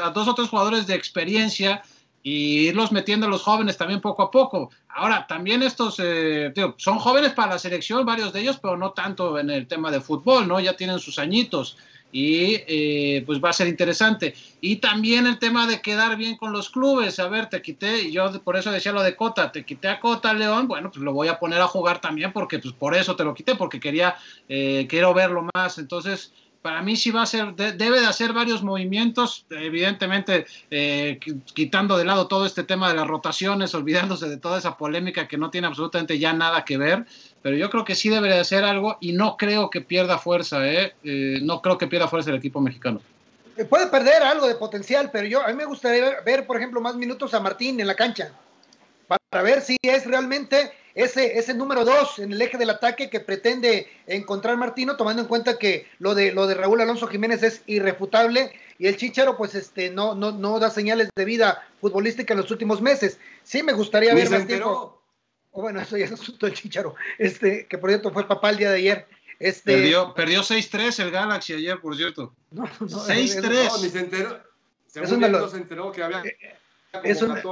a 0.03 0.11
dos 0.11 0.29
o 0.29 0.35
tres 0.35 0.49
jugadores 0.49 0.87
de 0.87 0.95
experiencia 0.95 1.83
y 2.23 2.69
irlos 2.69 2.91
metiendo 2.91 3.27
a 3.27 3.29
los 3.29 3.43
jóvenes 3.43 3.77
también 3.77 4.01
poco 4.01 4.23
a 4.23 4.31
poco. 4.31 4.71
Ahora, 4.89 5.27
también 5.27 5.63
estos 5.63 5.97
eh, 5.99 6.53
son 6.77 6.99
jóvenes 6.99 7.33
para 7.33 7.53
la 7.53 7.59
selección, 7.59 8.07
varios 8.07 8.33
de 8.33 8.41
ellos, 8.41 8.59
pero 8.61 8.77
no 8.77 8.93
tanto 8.93 9.39
en 9.39 9.51
el 9.51 9.67
tema 9.67 9.91
de 9.91 10.01
fútbol, 10.01 10.49
¿no? 10.49 10.59
Ya 10.59 10.77
tienen 10.77 10.99
sus 10.99 11.19
añitos 11.19 11.77
y 12.15 12.63
eh, 12.69 13.25
pues 13.27 13.43
va 13.43 13.51
a 13.51 13.53
ser 13.53 13.67
interesante. 13.67 14.37
Y 14.61 14.77
también 14.77 15.27
el 15.27 15.41
tema 15.41 15.67
de 15.67 15.83
quedar 15.83 16.17
bien 16.17 16.37
con 16.37 16.53
los 16.53 16.71
clubes. 16.71 17.19
A 17.19 17.27
ver, 17.27 17.49
te 17.49 17.61
quité, 17.61 18.13
yo 18.13 18.41
por 18.45 18.57
eso 18.57 18.71
decía 18.71 18.93
lo 18.93 19.03
de 19.03 19.17
Cota, 19.17 19.51
te 19.51 19.65
quité 19.65 19.89
a 19.89 19.99
Cota 19.99 20.33
León, 20.33 20.69
bueno, 20.69 20.93
pues 20.93 21.03
lo 21.03 21.13
voy 21.13 21.27
a 21.27 21.41
poner 21.41 21.61
a 21.61 21.67
jugar 21.67 22.01
también 22.01 22.33
porque 22.33 22.61
pues 22.61 22.73
por 22.73 22.95
eso 22.95 23.17
te 23.17 23.25
lo 23.25 23.35
quité, 23.35 23.57
porque 23.57 23.81
quería, 23.81 24.15
eh, 24.49 24.87
quiero 24.89 25.13
verlo 25.13 25.45
más. 25.53 25.79
Entonces, 25.79 26.33
para 26.65 26.81
mí 26.81 26.97
sí 26.97 27.11
va 27.11 27.21
a 27.21 27.27
ser, 27.27 27.55
debe 27.55 28.01
de 28.01 28.07
hacer 28.07 28.33
varios 28.33 28.63
movimientos, 28.63 29.45
evidentemente 29.51 30.47
eh, 30.71 31.21
quitando 31.53 31.99
de 31.99 32.07
lado 32.07 32.27
todo 32.27 32.47
este 32.47 32.65
tema 32.65 32.89
de 32.89 32.95
las 32.95 33.07
rotaciones, 33.07 33.75
olvidándose 33.75 34.31
de 34.31 34.39
toda 34.39 34.61
esa 34.61 34.79
polémica 34.79 35.29
que 35.29 35.37
no 35.37 35.51
tiene 35.51 35.67
absolutamente 35.67 36.19
ya 36.19 36.33
nada 36.33 36.65
que 36.65 36.79
ver, 36.79 37.05
pero 37.43 37.55
yo 37.55 37.69
creo 37.69 37.85
que 37.85 37.95
sí 37.95 38.09
debe 38.09 38.29
de 38.29 38.41
hacer 38.41 38.65
algo 38.65 38.97
y 39.03 39.13
no 39.13 39.37
creo 39.37 39.69
que 39.69 39.83
pierda 39.83 40.17
fuerza, 40.17 40.67
¿eh? 40.67 40.95
eh 41.05 41.41
no 41.43 41.61
creo 41.61 41.77
que 41.77 41.87
pierda 41.87 42.09
fuerza 42.09 42.31
el 42.31 42.37
equipo 42.37 42.63
mexicano. 42.63 43.03
Eh, 43.59 43.67
puede 43.67 43.89
perder 43.89 44.23
algo 44.23 44.49
de 44.49 44.55
potencial, 44.55 45.11
pero 45.13 45.27
yo 45.27 45.43
a 45.43 45.49
mí 45.49 45.55
me 45.55 45.67
gustaría 45.67 46.23
ver, 46.25 46.47
por 46.47 46.57
ejemplo, 46.57 46.81
más 46.81 46.97
minutos 46.97 47.35
a 47.35 47.41
Martín 47.41 47.79
en 47.79 47.87
la 47.87 47.95
cancha, 47.95 48.33
para 49.07 49.45
ver 49.45 49.61
si 49.61 49.77
es 49.83 50.07
realmente 50.07 50.73
ese, 50.95 51.39
ese 51.39 51.55
número 51.55 51.85
dos 51.85 52.19
en 52.19 52.33
el 52.33 52.41
eje 52.41 52.57
del 52.57 52.71
ataque 52.71 53.11
que 53.11 53.21
pretende 53.21 53.89
encontrar 54.07 54.57
Martino, 54.57 54.97
tomando 54.97 55.23
en 55.23 55.29
cuenta 55.29 55.59
que 55.59 55.89
lo 55.99 56.15
de, 56.15 56.33
lo 56.33 56.47
de 56.47 56.55
Raúl 56.55 56.81
Alonso 56.81 57.09
Jiménez 57.09 57.43
es 57.43 57.63
irrefutable 57.67 58.53
y 58.79 58.87
el 58.87 58.97
Chicharo 58.97 59.37
pues 59.37 59.55
este 59.55 59.91
no, 59.91 60.15
no, 60.15 60.31
no 60.31 60.59
da 60.61 60.71
señales 60.71 61.11
de 61.15 61.25
vida 61.25 61.67
futbolística 61.81 62.35
en 62.35 62.41
los 62.41 62.51
últimos 62.51 62.81
meses. 62.81 63.19
Sí 63.43 63.63
me 63.63 63.73
gustaría 63.73 64.15
ver 64.15 64.31
más 64.31 64.47
tiempo. 64.47 65.03
bueno, 65.53 65.81
eso 65.81 65.97
ya 65.97 66.05
es 66.05 66.13
asunto 66.13 66.47
del 66.47 66.55
Chicharo, 66.55 66.95
este, 67.19 67.67
que 67.67 67.79
por 67.79 67.91
cierto 67.91 68.13
fue 68.13 68.29
papá 68.29 68.51
el 68.51 68.59
día 68.59 68.71
de 68.71 68.77
ayer. 68.77 69.07
Este... 69.41 69.75
Perdió, 69.75 70.15
perdió 70.15 70.43
6-3 70.43 71.03
el 71.03 71.11
Galaxy 71.11 71.55
ayer, 71.55 71.81
por 71.81 71.97
cierto. 71.97 72.35
No, 72.53 72.63
no, 72.63 72.87
6-3. 72.87 73.43
No, 73.43 73.83
ni 73.83 73.89
se 73.89 73.99
enteró. 73.99 74.41
es 74.95 75.11
una, 75.11 75.49
se 75.49 75.57
enteró 75.57 75.91
que 75.91 76.05
había 76.05 76.23
eh, 76.23 76.57
es 77.03 77.21
una, 77.21 77.43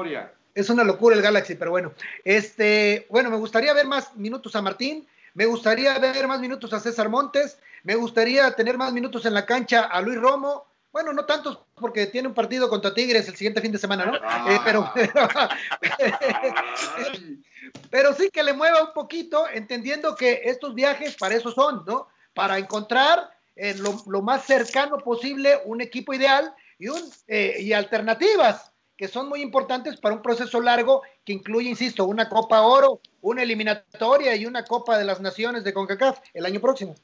es 0.54 0.70
una 0.70 0.84
locura 0.84 1.16
el 1.16 1.22
Galaxy, 1.22 1.54
pero 1.54 1.70
bueno. 1.70 1.92
Este, 2.24 3.06
bueno, 3.10 3.30
me 3.30 3.36
gustaría 3.36 3.72
ver 3.72 3.86
más 3.86 4.14
minutos 4.16 4.54
a 4.56 4.62
Martín, 4.62 5.06
me 5.34 5.46
gustaría 5.46 5.98
ver 5.98 6.26
más 6.26 6.40
minutos 6.40 6.72
a 6.72 6.80
César 6.80 7.08
Montes, 7.08 7.58
me 7.84 7.94
gustaría 7.94 8.54
tener 8.54 8.76
más 8.76 8.92
minutos 8.92 9.24
en 9.26 9.34
la 9.34 9.46
cancha 9.46 9.84
a 9.84 10.00
Luis 10.00 10.20
Romo. 10.20 10.66
Bueno, 10.92 11.12
no 11.14 11.24
tantos 11.24 11.58
porque 11.74 12.06
tiene 12.06 12.28
un 12.28 12.34
partido 12.34 12.68
contra 12.68 12.92
Tigres 12.92 13.26
el 13.26 13.34
siguiente 13.34 13.62
fin 13.62 13.72
de 13.72 13.78
semana, 13.78 14.04
¿no? 14.04 14.16
Eh, 14.16 14.60
pero, 14.62 14.92
pero, 17.90 18.12
sí 18.12 18.28
que 18.30 18.42
le 18.42 18.52
mueva 18.52 18.82
un 18.82 18.92
poquito, 18.92 19.48
entendiendo 19.48 20.14
que 20.14 20.42
estos 20.44 20.74
viajes 20.74 21.16
para 21.16 21.34
eso 21.34 21.50
son, 21.50 21.84
¿no? 21.86 22.08
Para 22.34 22.58
encontrar 22.58 23.30
en 23.56 23.82
lo, 23.82 24.22
más 24.22 24.44
cercano 24.44 24.98
posible 24.98 25.60
un 25.64 25.80
equipo 25.80 26.12
ideal 26.12 26.54
y, 26.78 26.88
un, 26.88 27.00
eh, 27.26 27.56
y 27.60 27.72
alternativas 27.72 28.71
que 29.02 29.08
son 29.08 29.28
muy 29.28 29.42
importantes 29.42 29.98
para 29.98 30.14
un 30.14 30.22
proceso 30.22 30.60
largo 30.60 31.02
que 31.24 31.32
incluye, 31.32 31.68
insisto, 31.68 32.04
una 32.04 32.28
Copa 32.28 32.60
Oro, 32.60 33.00
una 33.20 33.42
eliminatoria 33.42 34.36
y 34.36 34.46
una 34.46 34.64
Copa 34.64 34.96
de 34.96 35.02
las 35.02 35.20
Naciones 35.20 35.64
de 35.64 35.74
CONCACAF 35.74 36.20
el 36.32 36.46
año 36.46 36.60
próximo. 36.60 36.94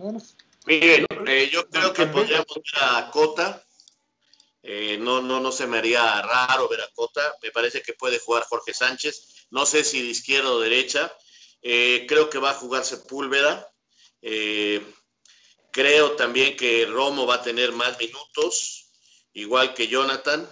Miren, 0.65 1.07
eh, 1.27 1.51
yo 1.53 1.69
creo 1.69 1.93
que 1.93 2.07
podríamos 2.07 2.57
ir 2.57 2.63
a 2.81 3.11
Cota 3.11 3.65
Eh, 4.63 4.97
no, 5.01 5.21
no, 5.21 5.41
no 5.41 5.51
se 5.51 5.67
me 5.67 5.79
haría 5.79 6.23
raro 6.23 6.69
ver 6.69 6.83
a 6.83 6.89
Cota. 6.95 7.35
Me 7.43 7.51
parece 7.51 7.83
que 7.83 7.95
puede 7.95 8.21
jugar 8.21 8.45
Jorge 8.45 8.73
Sánchez. 8.73 9.49
No 9.51 9.67
sé 9.67 9.83
si 9.83 10.01
de 10.01 10.11
izquierda 10.11 10.53
o 10.53 10.61
derecha. 10.61 11.13
Eh, 11.63 12.07
creo 12.07 12.31
que 12.31 12.39
va 12.39 12.51
a 12.51 12.61
jugar 12.63 12.85
Sepúlveda. 12.85 13.69
Eh, 14.23 14.87
creo 15.73 16.13
también 16.13 16.57
que 16.57 16.87
Romo 16.87 17.27
va 17.27 17.37
a 17.37 17.43
tener 17.43 17.73
más 17.73 17.99
minutos, 17.99 18.93
igual 19.33 19.75
que 19.75 19.89
Jonathan. 19.89 20.49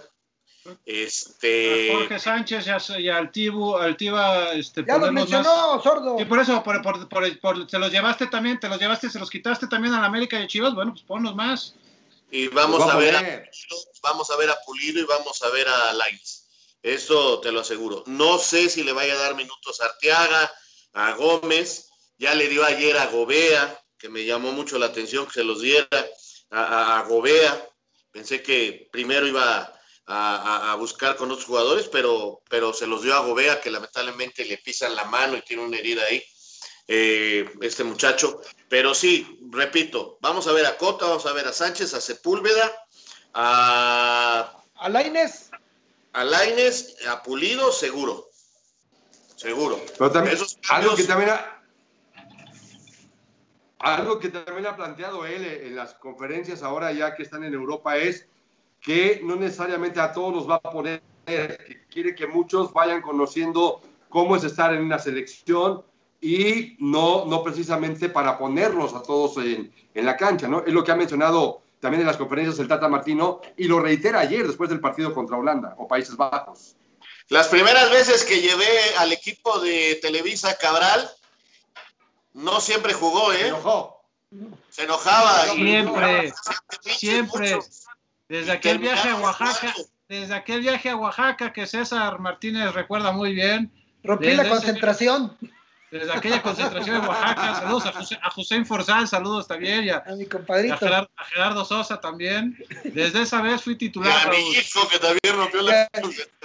Este... 0.85 1.89
Jorge 1.91 2.19
Sánchez 2.19 2.65
y 2.97 3.09
Altivo, 3.09 3.77
Altiva, 3.77 4.53
este, 4.53 4.83
ya 4.85 4.97
lo 4.97 5.11
mencionó, 5.11 5.81
sordo. 5.81 6.17
Y 6.19 6.25
por 6.25 6.39
eso, 6.39 6.63
por, 6.63 6.81
por, 6.81 7.07
por, 7.07 7.69
se 7.69 7.79
los 7.79 7.91
llevaste 7.91 8.27
también, 8.27 8.59
te 8.59 8.69
los 8.69 8.79
llevaste, 8.79 9.09
se 9.09 9.19
los 9.19 9.29
quitaste 9.29 9.67
también 9.67 9.93
a 9.93 10.01
la 10.01 10.07
América 10.07 10.39
y 10.39 10.47
Chivas, 10.47 10.73
bueno, 10.73 10.91
pues 10.91 11.03
ponlos 11.03 11.35
más. 11.35 11.75
Y 12.29 12.47
vamos, 12.49 12.81
a 12.81 12.97
ver 12.97 13.15
a, 13.15 13.19
Pulido, 13.19 13.77
vamos 14.01 14.29
a 14.29 14.37
ver 14.37 14.49
a 14.49 14.57
Pulido 14.65 14.99
y 14.99 15.05
vamos 15.05 15.41
a 15.43 15.49
ver 15.49 15.67
a 15.67 15.93
Lainez. 15.93 16.47
Eso 16.83 17.39
te 17.39 17.51
lo 17.51 17.61
aseguro. 17.61 18.03
No 18.05 18.37
sé 18.37 18.69
si 18.69 18.83
le 18.83 18.93
vaya 18.93 19.13
a 19.13 19.17
dar 19.17 19.35
minutos 19.35 19.81
a 19.81 19.85
Arteaga, 19.85 20.51
a 20.93 21.13
Gómez, 21.13 21.89
ya 22.17 22.35
le 22.35 22.49
dio 22.49 22.65
ayer 22.65 22.97
a 22.97 23.07
Gobea, 23.07 23.81
que 23.97 24.09
me 24.09 24.25
llamó 24.25 24.51
mucho 24.51 24.77
la 24.77 24.87
atención 24.87 25.25
que 25.25 25.33
se 25.33 25.43
los 25.43 25.61
diera, 25.61 25.87
a, 26.49 26.99
a, 26.99 27.03
Gobea. 27.03 27.69
Pensé 28.11 28.41
que 28.41 28.89
primero 28.91 29.27
iba 29.27 29.76
a, 30.07 30.71
a, 30.71 30.75
buscar 30.75 31.17
con 31.17 31.29
otros 31.31 31.45
jugadores, 31.45 31.89
pero, 31.89 32.41
pero 32.49 32.73
se 32.73 32.87
los 32.87 33.03
dio 33.03 33.13
a 33.13 33.19
Gobea, 33.19 33.59
que 33.59 33.69
lamentablemente 33.69 34.45
le 34.45 34.57
pisan 34.57 34.95
la 34.95 35.03
mano 35.05 35.35
y 35.35 35.41
tiene 35.41 35.63
una 35.63 35.77
herida 35.77 36.03
ahí. 36.03 36.23
Eh, 36.87 37.49
este 37.61 37.83
muchacho. 37.83 38.41
Pero 38.69 38.95
sí, 38.95 39.39
repito, 39.51 40.17
vamos 40.21 40.47
a 40.47 40.53
ver 40.53 40.65
a 40.65 40.77
Cota, 40.77 41.05
vamos 41.05 41.25
a 41.25 41.33
ver 41.33 41.45
a 41.45 41.51
Sánchez, 41.51 41.93
a 41.93 41.99
Sepúlveda, 41.99 42.71
a... 43.33 44.63
A 44.75 44.89
Laines. 44.89 45.51
A 46.13 46.23
Laines, 46.23 46.95
a 47.07 47.21
Pulido, 47.21 47.73
seguro. 47.73 48.29
Seguro. 49.35 49.81
Pero 49.97 50.11
también, 50.11 50.37
algo 50.69 50.95
que 50.95 51.03
también 51.03 51.29
ha, 51.31 51.57
algo 53.79 54.19
que 54.19 54.29
también 54.29 54.65
ha 54.65 54.75
planteado 54.75 55.25
él 55.25 55.45
en 55.45 55.75
las 55.75 55.93
conferencias 55.95 56.63
ahora 56.63 56.91
ya 56.91 57.15
que 57.15 57.23
están 57.23 57.43
en 57.43 57.53
Europa 57.53 57.97
es 57.97 58.25
que 58.81 59.21
no 59.23 59.35
necesariamente 59.35 59.99
a 59.99 60.11
todos 60.11 60.33
los 60.33 60.49
va 60.49 60.55
a 60.55 60.61
poner, 60.61 61.01
que 61.25 61.85
quiere 61.89 62.15
que 62.15 62.27
muchos 62.27 62.71
vayan 62.73 63.01
conociendo 63.01 63.81
cómo 64.09 64.35
es 64.35 64.43
estar 64.43 64.73
en 64.73 64.81
una 64.83 64.99
selección, 64.99 65.83
y 66.19 66.75
no, 66.79 67.25
no 67.25 67.43
precisamente 67.43 68.09
para 68.09 68.37
ponerlos 68.37 68.93
a 68.93 69.03
todos 69.03 69.37
en, 69.37 69.71
en, 69.93 70.05
la 70.05 70.17
cancha, 70.17 70.47
¿no? 70.47 70.63
Es 70.65 70.73
lo 70.73 70.83
que 70.83 70.91
ha 70.91 70.95
mencionado 70.95 71.61
también 71.79 72.01
en 72.01 72.07
las 72.07 72.17
conferencias 72.17 72.57
el 72.59 72.67
Tata 72.67 72.87
Martino 72.87 73.41
y 73.55 73.65
lo 73.65 73.79
reitera 73.79 74.21
ayer 74.21 74.47
después 74.47 74.69
del 74.69 74.79
partido 74.79 75.13
contra 75.13 75.37
Holanda 75.37 75.75
o 75.77 75.87
Países 75.87 76.15
Bajos. 76.15 76.75
Las 77.29 77.49
primeras 77.49 77.91
veces 77.91 78.23
que 78.23 78.41
llevé 78.41 78.95
al 78.97 79.11
equipo 79.11 79.59
de 79.59 79.99
Televisa 80.01 80.57
Cabral, 80.57 81.09
no 82.33 82.61
siempre 82.61 82.93
jugó, 82.93 83.33
¿eh? 83.33 83.37
Se 83.39 83.47
enojó. 83.47 84.01
Se 84.69 84.83
enojaba. 84.83 85.43
Siempre, 85.53 86.33
siempre. 86.79 87.59
Desde 88.29 88.51
aquel 88.51 88.79
viaje 88.79 89.09
a 89.09 89.15
Oaxaca, 89.15 89.73
desde 90.09 90.33
aquel 90.33 90.61
viaje 90.61 90.89
a 90.89 90.95
Oaxaca 90.97 91.53
que 91.53 91.65
César 91.65 92.19
Martínez 92.19 92.73
recuerda 92.73 93.11
muy 93.11 93.33
bien. 93.33 93.71
Rompí 94.03 94.31
la 94.35 94.47
concentración. 94.47 95.37
Desde 95.89 96.11
aquella 96.11 96.41
concentración 96.41 96.97
en 96.97 97.05
Oaxaca, 97.07 97.55
saludos 97.61 97.85
a, 97.85 97.91
José, 97.93 98.19
a 98.21 98.29
José 98.29 98.65
Forzal, 98.65 99.07
saludos 99.07 99.47
también, 99.47 99.85
y 99.85 99.89
a, 99.89 100.03
mi 100.17 100.25
compadrito. 100.25 100.85
A 100.85 101.07
Gerardo, 101.25 101.63
Sosa 101.63 102.01
también. 102.01 102.57
Desde 102.83 103.21
esa 103.21 103.41
vez 103.41 103.61
fui 103.61 103.77
titular. 103.77 104.13
Y 104.25 104.27
a 104.27 104.31
mi 104.31 104.51
hijo 104.51 104.87
que 104.89 104.99
también 104.99 105.37
rompió 105.37 105.61
la 105.61 105.87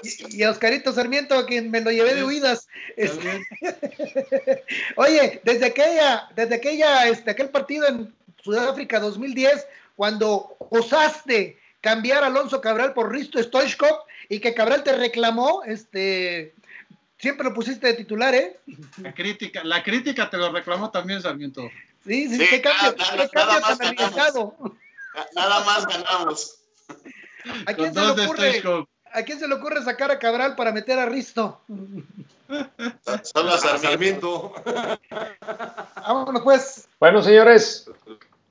y, 0.05 0.37
y, 0.37 0.43
a 0.45 0.51
Oscarito 0.51 0.93
Sarmiento, 0.93 1.35
a 1.35 1.47
quien 1.47 1.73
me 1.73 1.81
lo 1.81 1.91
llevé 1.91 2.15
de 2.15 2.23
huidas. 2.25 2.69
Este... 2.97 3.45
Oye, 4.97 5.41
desde 5.43 5.67
aquella, 5.67 6.29
desde 6.37 6.55
aquella, 6.55 7.09
este, 7.09 7.33
aquel 7.33 7.49
partido 7.49 7.89
en 7.89 8.15
Sudáfrica 8.45 9.01
2010, 9.01 9.67
cuando 9.97 10.57
osaste 10.71 11.59
cambiar 11.83 12.25
a 12.25 12.29
Alonso 12.29 12.63
Cabral 12.63 12.95
por 12.95 13.13
Risto 13.13 13.43
Stoichkov 13.43 13.99
y 14.31 14.41
que 14.41 14.55
Cabral 14.55 14.83
te 14.83 14.95
reclamó, 14.97 15.63
este 15.65 16.55
Siempre 17.23 17.45
lo 17.45 17.55
pusiste 17.55 17.87
de 17.87 17.95
titular, 17.95 18.35
¿eh? 18.35 18.59
La 19.01 19.15
crítica, 19.15 19.63
la 19.63 19.81
crítica 19.85 20.29
te 20.29 20.37
lo 20.37 20.51
reclamó 20.51 20.91
también, 20.91 21.23
Sarmiento. 21.23 21.71
Sí, 22.05 22.29
sí, 22.29 22.37
sí 22.37 22.47
qué 22.51 22.61
cambio, 22.61 22.97
nada, 22.99 23.17
qué 23.17 23.29
cambio 23.29 23.61
tan 23.61 23.87
arriesgado. 23.87 24.57
Nada 25.33 25.65
más 25.65 25.87
ganamos. 25.87 26.59
¿A 27.67 27.75
quién, 27.75 27.95
se 27.95 28.01
le 28.01 28.25
ocurre, 28.25 28.63
¿A 29.13 29.23
quién 29.23 29.39
se 29.39 29.47
le 29.47 29.55
ocurre 29.55 29.85
sacar 29.85 30.11
a 30.11 30.19
Cabral 30.19 30.57
para 30.57 30.73
meter 30.73 30.99
a 30.99 31.07
Risto? 31.07 31.61
Solo 33.23 33.55
a 33.55 33.59
Sarmiento. 33.59 34.53
Vámonos 35.97 36.43
pues. 36.43 36.89
Bueno, 36.99 37.23
señores, 37.23 37.89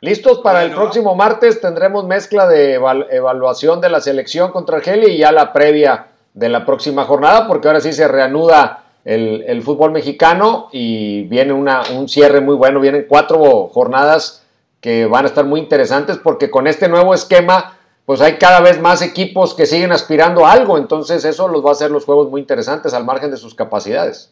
listos 0.02 0.40
para 0.40 0.64
el 0.64 0.72
próximo 0.72 1.16
martes. 1.16 1.62
Tendremos 1.62 2.06
mezcla 2.06 2.48
de 2.48 2.74
evaluación 2.74 3.80
de 3.80 3.90
la 3.90 4.02
selección 4.02 4.52
contra 4.52 4.78
Argelia 4.78 5.08
y 5.08 5.18
ya 5.20 5.32
la 5.32 5.54
previa 5.54 6.08
de 6.34 6.50
la 6.50 6.66
próxima 6.66 7.06
jornada, 7.06 7.48
porque 7.48 7.68
ahora 7.68 7.82
sí 7.82 7.94
se 7.94 8.08
reanuda 8.08 8.84
el, 9.06 9.62
fútbol 9.64 9.92
mexicano 9.92 10.70
y 10.72 11.24
viene 11.24 11.54
una, 11.54 11.84
un 11.94 12.08
cierre 12.08 12.42
muy 12.42 12.56
bueno, 12.56 12.80
vienen 12.80 13.06
cuatro 13.08 13.68
jornadas 13.68 14.44
que 14.80 15.06
van 15.06 15.26
a 15.26 15.28
estar 15.28 15.46
muy 15.46 15.60
interesantes 15.60 16.18
porque 16.18 16.50
con 16.50 16.68
este 16.68 16.88
nuevo 16.88 17.14
esquema 17.14 17.78
pues 18.06 18.20
hay 18.22 18.38
cada 18.38 18.62
vez 18.62 18.80
más 18.82 19.02
equipos 19.02 19.54
que 19.54 19.66
siguen 19.66 19.92
aspirando 19.92 20.46
a 20.46 20.52
algo, 20.52 20.78
entonces 20.78 21.24
eso 21.24 21.48
los 21.48 21.64
va 21.64 21.70
a 21.70 21.74
hacer 21.74 21.92
los 21.92 22.06
juegos 22.06 22.30
muy 22.30 22.42
interesantes 22.42 22.94
al 22.94 23.06
margen 23.06 23.32
de 23.32 23.38
sus 23.38 23.56
capacidades. 23.56 24.32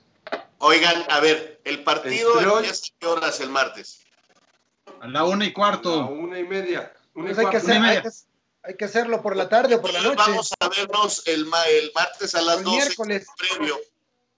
Oigan, 0.58 1.06
a 1.10 1.20
ver, 1.20 1.60
el 1.64 1.84
partido 1.84 2.60
es 2.60 2.92
qué 3.00 3.08
horas 3.08 3.40
el 3.40 3.50
martes? 3.50 4.02
A 5.02 5.08
la 5.08 5.24
una 5.24 5.46
y 5.46 5.54
cuarto. 5.54 5.94
A 5.94 5.98
la 5.98 6.06
una 6.06 6.40
y 6.40 6.44
media. 6.44 6.94
Una 7.14 7.32
y 7.32 7.34
pues 7.34 7.46
hay, 7.46 7.52
que 7.52 7.58
hacer, 7.58 8.04
hay 8.64 8.76
que 8.76 8.86
hacerlo 8.86 9.22
por 9.22 9.36
la 9.36 9.50
tarde 9.50 9.76
o 9.76 9.82
por 9.82 9.94
la 9.94 10.02
noche. 10.02 10.16
Vamos 10.18 10.54
a 10.60 10.70
vernos 10.70 11.28
el, 11.28 11.48
el 11.72 11.92
martes 11.94 12.36
a 12.36 12.42
las 12.42 12.60
el 12.60 12.64
12. 12.64 12.78
Miércoles. 12.78 13.28
Previo. 13.38 13.78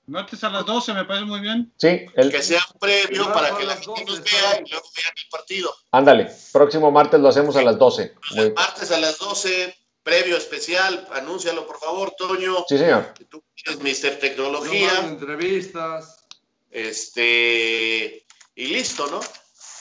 Martes 0.07 0.43
a 0.43 0.49
las 0.49 0.65
12 0.65 0.93
me 0.93 1.05
parece 1.05 1.25
muy 1.25 1.39
bien. 1.39 1.71
Sí. 1.77 2.05
El... 2.15 2.31
Que 2.31 2.41
sea 2.41 2.61
previo 2.79 3.31
para 3.31 3.55
que 3.55 3.63
la 3.63 3.77
gente 3.77 4.03
nos 4.05 4.21
vea 4.21 4.61
y 4.65 4.69
luego 4.69 4.87
vean 4.95 5.13
el 5.15 5.29
partido. 5.29 5.73
Ándale, 5.91 6.29
próximo 6.51 6.91
martes 6.91 7.19
lo 7.19 7.29
hacemos 7.29 7.55
a 7.55 7.61
las 7.61 7.77
12. 7.77 8.13
Muy... 8.35 8.51
Martes 8.51 8.91
a 8.91 8.99
las 8.99 9.17
12, 9.19 9.73
previo 10.03 10.35
especial, 10.35 11.07
anúncialo 11.13 11.65
por 11.65 11.79
favor, 11.79 12.11
Toño. 12.17 12.65
Sí, 12.67 12.77
señor. 12.77 13.13
Tú 13.29 13.41
eres 13.65 13.79
Mr. 13.79 14.19
Tecnología. 14.19 15.01
No 15.01 15.09
entrevistas. 15.09 16.25
Este, 16.71 18.25
y 18.55 18.67
listo, 18.67 19.07
¿no? 19.07 19.19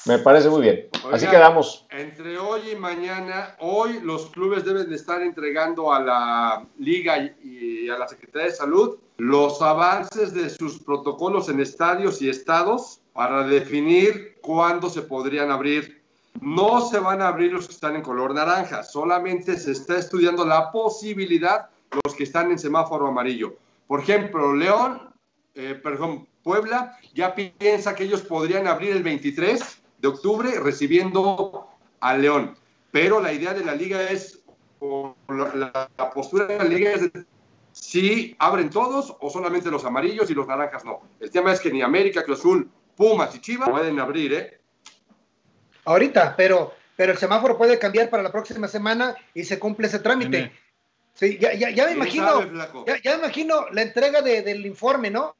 Me 0.07 0.19
parece 0.19 0.49
muy 0.49 0.63
bien. 0.63 0.89
Así 1.13 1.27
quedamos. 1.27 1.87
Entre 1.91 2.39
hoy 2.39 2.71
y 2.73 2.77
mañana, 2.77 3.55
hoy 3.59 4.01
los 4.03 4.31
clubes 4.31 4.65
deben 4.65 4.89
de 4.89 4.97
estar 4.97 5.21
entregando 5.21 5.93
a 5.93 6.01
la 6.01 6.67
liga 6.79 7.19
y 7.43 7.89
a 7.89 7.99
la 7.99 8.09
Secretaría 8.09 8.49
de 8.49 8.55
Salud 8.55 8.99
los 9.19 9.61
avances 9.61 10.33
de 10.33 10.49
sus 10.49 10.79
protocolos 10.79 11.51
en 11.51 11.61
estadios 11.61 12.23
y 12.23 12.31
estados 12.31 13.01
para 13.13 13.47
definir 13.47 14.39
cuándo 14.41 14.89
se 14.89 15.03
podrían 15.03 15.51
abrir. 15.51 16.01
No 16.41 16.81
se 16.81 16.99
van 16.99 17.21
a 17.21 17.29
abrir 17.29 17.53
los 17.53 17.67
que 17.67 17.75
están 17.75 17.97
en 17.97 18.03
color 18.03 18.35
naranja, 18.35 18.83
solamente 18.83 19.59
se 19.59 19.73
está 19.73 19.99
estudiando 19.99 20.47
la 20.47 20.73
posibilidad 20.73 21.69
los 22.05 22.15
que 22.15 22.23
están 22.25 22.51
en 22.51 22.59
semáforo 22.59 23.09
amarillo. 23.09 23.57
Por 23.87 24.01
ejemplo, 24.01 24.55
León, 24.55 25.13
eh, 25.55 25.79
perdón, 25.83 26.27
Puebla 26.43 26.97
ya 27.13 27.35
piensa 27.35 27.95
que 27.95 28.05
ellos 28.05 28.23
podrían 28.23 28.67
abrir 28.67 28.93
el 28.93 29.03
23 29.03 29.81
de 30.01 30.09
octubre 30.09 30.51
recibiendo 30.61 31.69
a 32.01 32.17
León. 32.17 32.57
Pero 32.91 33.21
la 33.21 33.33
idea 33.33 33.55
de 33.55 33.65
la 33.65 33.75
liga 33.75 34.03
es, 34.11 34.41
la, 35.29 36.11
postura 36.13 36.47
de 36.47 36.59
la 36.59 36.65
liga 36.65 36.93
es 36.93 37.11
si 37.73 38.35
abren 38.39 38.71
todos 38.71 39.17
o 39.21 39.31
solamente 39.31 39.71
los 39.71 39.85
amarillos 39.85 40.31
y 40.31 40.35
los 40.35 40.47
naranjas 40.47 40.85
no. 40.85 41.01
El 41.21 41.31
tema 41.31 41.53
es 41.53 41.61
que 41.61 41.71
ni 41.71 41.83
América, 41.83 42.25
Cruz 42.25 42.41
Azul, 42.41 42.71
Pumas 42.97 43.35
y 43.35 43.41
Chivas 43.41 43.69
pueden 43.69 44.01
abrir, 44.01 44.33
¿eh? 44.33 44.61
Ahorita, 45.85 46.35
pero, 46.37 46.75
pero 46.97 47.13
el 47.13 47.19
semáforo 47.19 47.57
puede 47.57 47.79
cambiar 47.79 48.11
para 48.11 48.23
la 48.23 48.33
próxima 48.33 48.69
semana 48.69 49.15
y 49.35 49.45
se 49.45 49.59
cumple 49.59 49.87
ese 49.87 50.01
trámite. 50.01 50.53
Sí, 51.15 51.39
ya, 51.39 51.53
ya, 51.55 51.71
ya 51.71 51.87
me 51.87 51.93
imagino, 51.93 52.43
ya, 52.87 53.01
ya, 53.03 53.13
me 53.13 53.25
imagino 53.25 53.69
la 53.73 53.83
entrega 53.83 54.23
de, 54.23 54.43
del 54.43 54.65
informe, 54.67 55.11
¿no? 55.11 55.37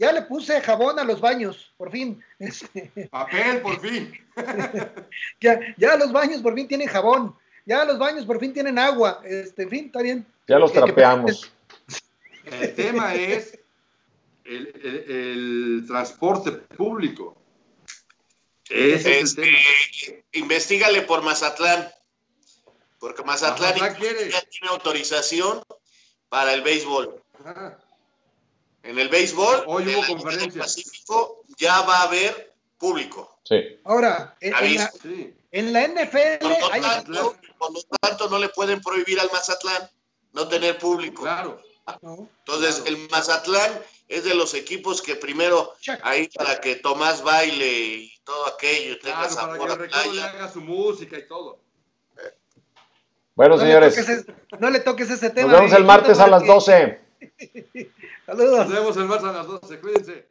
Ya 0.00 0.12
le 0.12 0.22
puse 0.22 0.58
jabón 0.62 0.98
a 0.98 1.04
los 1.04 1.20
baños, 1.20 1.74
por 1.76 1.90
fin. 1.92 2.24
Papel, 3.10 3.60
por 3.60 3.78
fin. 3.80 4.18
ya, 5.42 5.60
ya 5.76 5.96
los 5.98 6.10
baños 6.10 6.40
por 6.40 6.54
fin 6.54 6.66
tienen 6.66 6.88
jabón. 6.88 7.36
Ya 7.66 7.84
los 7.84 7.98
baños 7.98 8.24
por 8.24 8.40
fin 8.40 8.54
tienen 8.54 8.78
agua. 8.78 9.20
Este, 9.26 9.64
en 9.64 9.68
fin, 9.68 9.84
está 9.86 10.00
bien. 10.00 10.26
Ya 10.48 10.58
los 10.58 10.72
trapeamos. 10.72 11.52
El 12.46 12.74
tema 12.74 13.14
es 13.14 13.58
el, 14.44 15.84
transporte 15.86 16.52
público. 16.52 17.36
Ese 18.70 18.94
es 18.94 19.36
el 19.36 19.42
este, 19.42 19.42
tema. 19.42 20.22
Investígale 20.32 21.02
por 21.02 21.20
Mazatlán. 21.22 21.90
Porque 22.98 23.22
Mazatlán, 23.22 23.78
Mazatlán 23.78 24.30
ya 24.30 24.40
tiene 24.48 24.68
autorización 24.70 25.62
para 26.30 26.54
el 26.54 26.62
béisbol. 26.62 27.22
Ajá. 27.44 27.78
En 28.82 28.98
el 28.98 29.08
béisbol, 29.08 29.64
Hoy 29.66 29.82
en 29.84 29.96
hubo 29.96 30.06
conferencia. 30.06 30.62
Pacífico, 30.62 31.42
ya 31.58 31.82
va 31.82 31.98
a 32.00 32.02
haber 32.04 32.54
público. 32.78 33.38
Sí. 33.44 33.78
Ahora, 33.84 34.36
en, 34.40 34.54
en 34.54 34.74
la. 34.76 34.90
Sí. 35.02 35.34
en 35.52 35.72
la 35.72 35.86
NFL 35.86 36.38
Por 36.40 36.50
lo, 36.60 36.72
hay 36.72 36.80
tanto, 36.80 37.36
por 37.58 37.72
lo 37.74 37.80
tanto, 38.00 38.28
no 38.30 38.38
le 38.38 38.48
pueden 38.50 38.80
prohibir 38.80 39.20
al 39.20 39.30
Mazatlán 39.32 39.90
no 40.32 40.48
tener 40.48 40.78
público. 40.78 41.22
Claro. 41.22 41.60
¿no? 42.02 42.28
Entonces, 42.38 42.76
Claro. 42.76 42.96
el 42.96 43.08
Mazatlán 43.10 43.82
es 44.08 44.24
de 44.24 44.34
los 44.34 44.54
equipos 44.54 45.02
que 45.02 45.14
primero, 45.16 45.74
Check. 45.80 46.00
ahí 46.04 46.28
para 46.28 46.60
que 46.60 46.76
Tomás 46.76 47.22
baile 47.22 47.66
y 47.68 48.12
todo 48.24 48.46
aquello, 48.46 48.98
tenga 49.00 49.28
Claro, 49.28 49.36
para 49.36 49.52
que 49.52 49.58
sabor 49.68 49.88
playa. 49.90 50.26
haga 50.30 50.52
su 50.52 50.60
música 50.60 51.18
y 51.18 51.26
todo. 51.28 51.60
Bueno, 53.34 53.56
No 53.56 53.62
señores, 53.62 53.96
ese, 53.96 54.24
no 54.58 54.70
le 54.70 54.80
toques 54.80 55.10
ese 55.10 55.30
tema. 55.30 55.50
nos 55.52 55.60
vemos 55.60 55.76
el 55.76 55.84
martes 55.84 56.18
a 56.18 56.26
las 56.26 56.42
porque- 56.42 56.52
12. 56.52 57.00
Saludos. 58.30 58.68
Nos 58.68 58.72
vemos 58.72 58.96
el 58.96 59.04
martes 59.06 59.28
a 59.28 59.32
las 59.32 59.46
12. 59.48 59.80
Cuídense. 59.80 60.29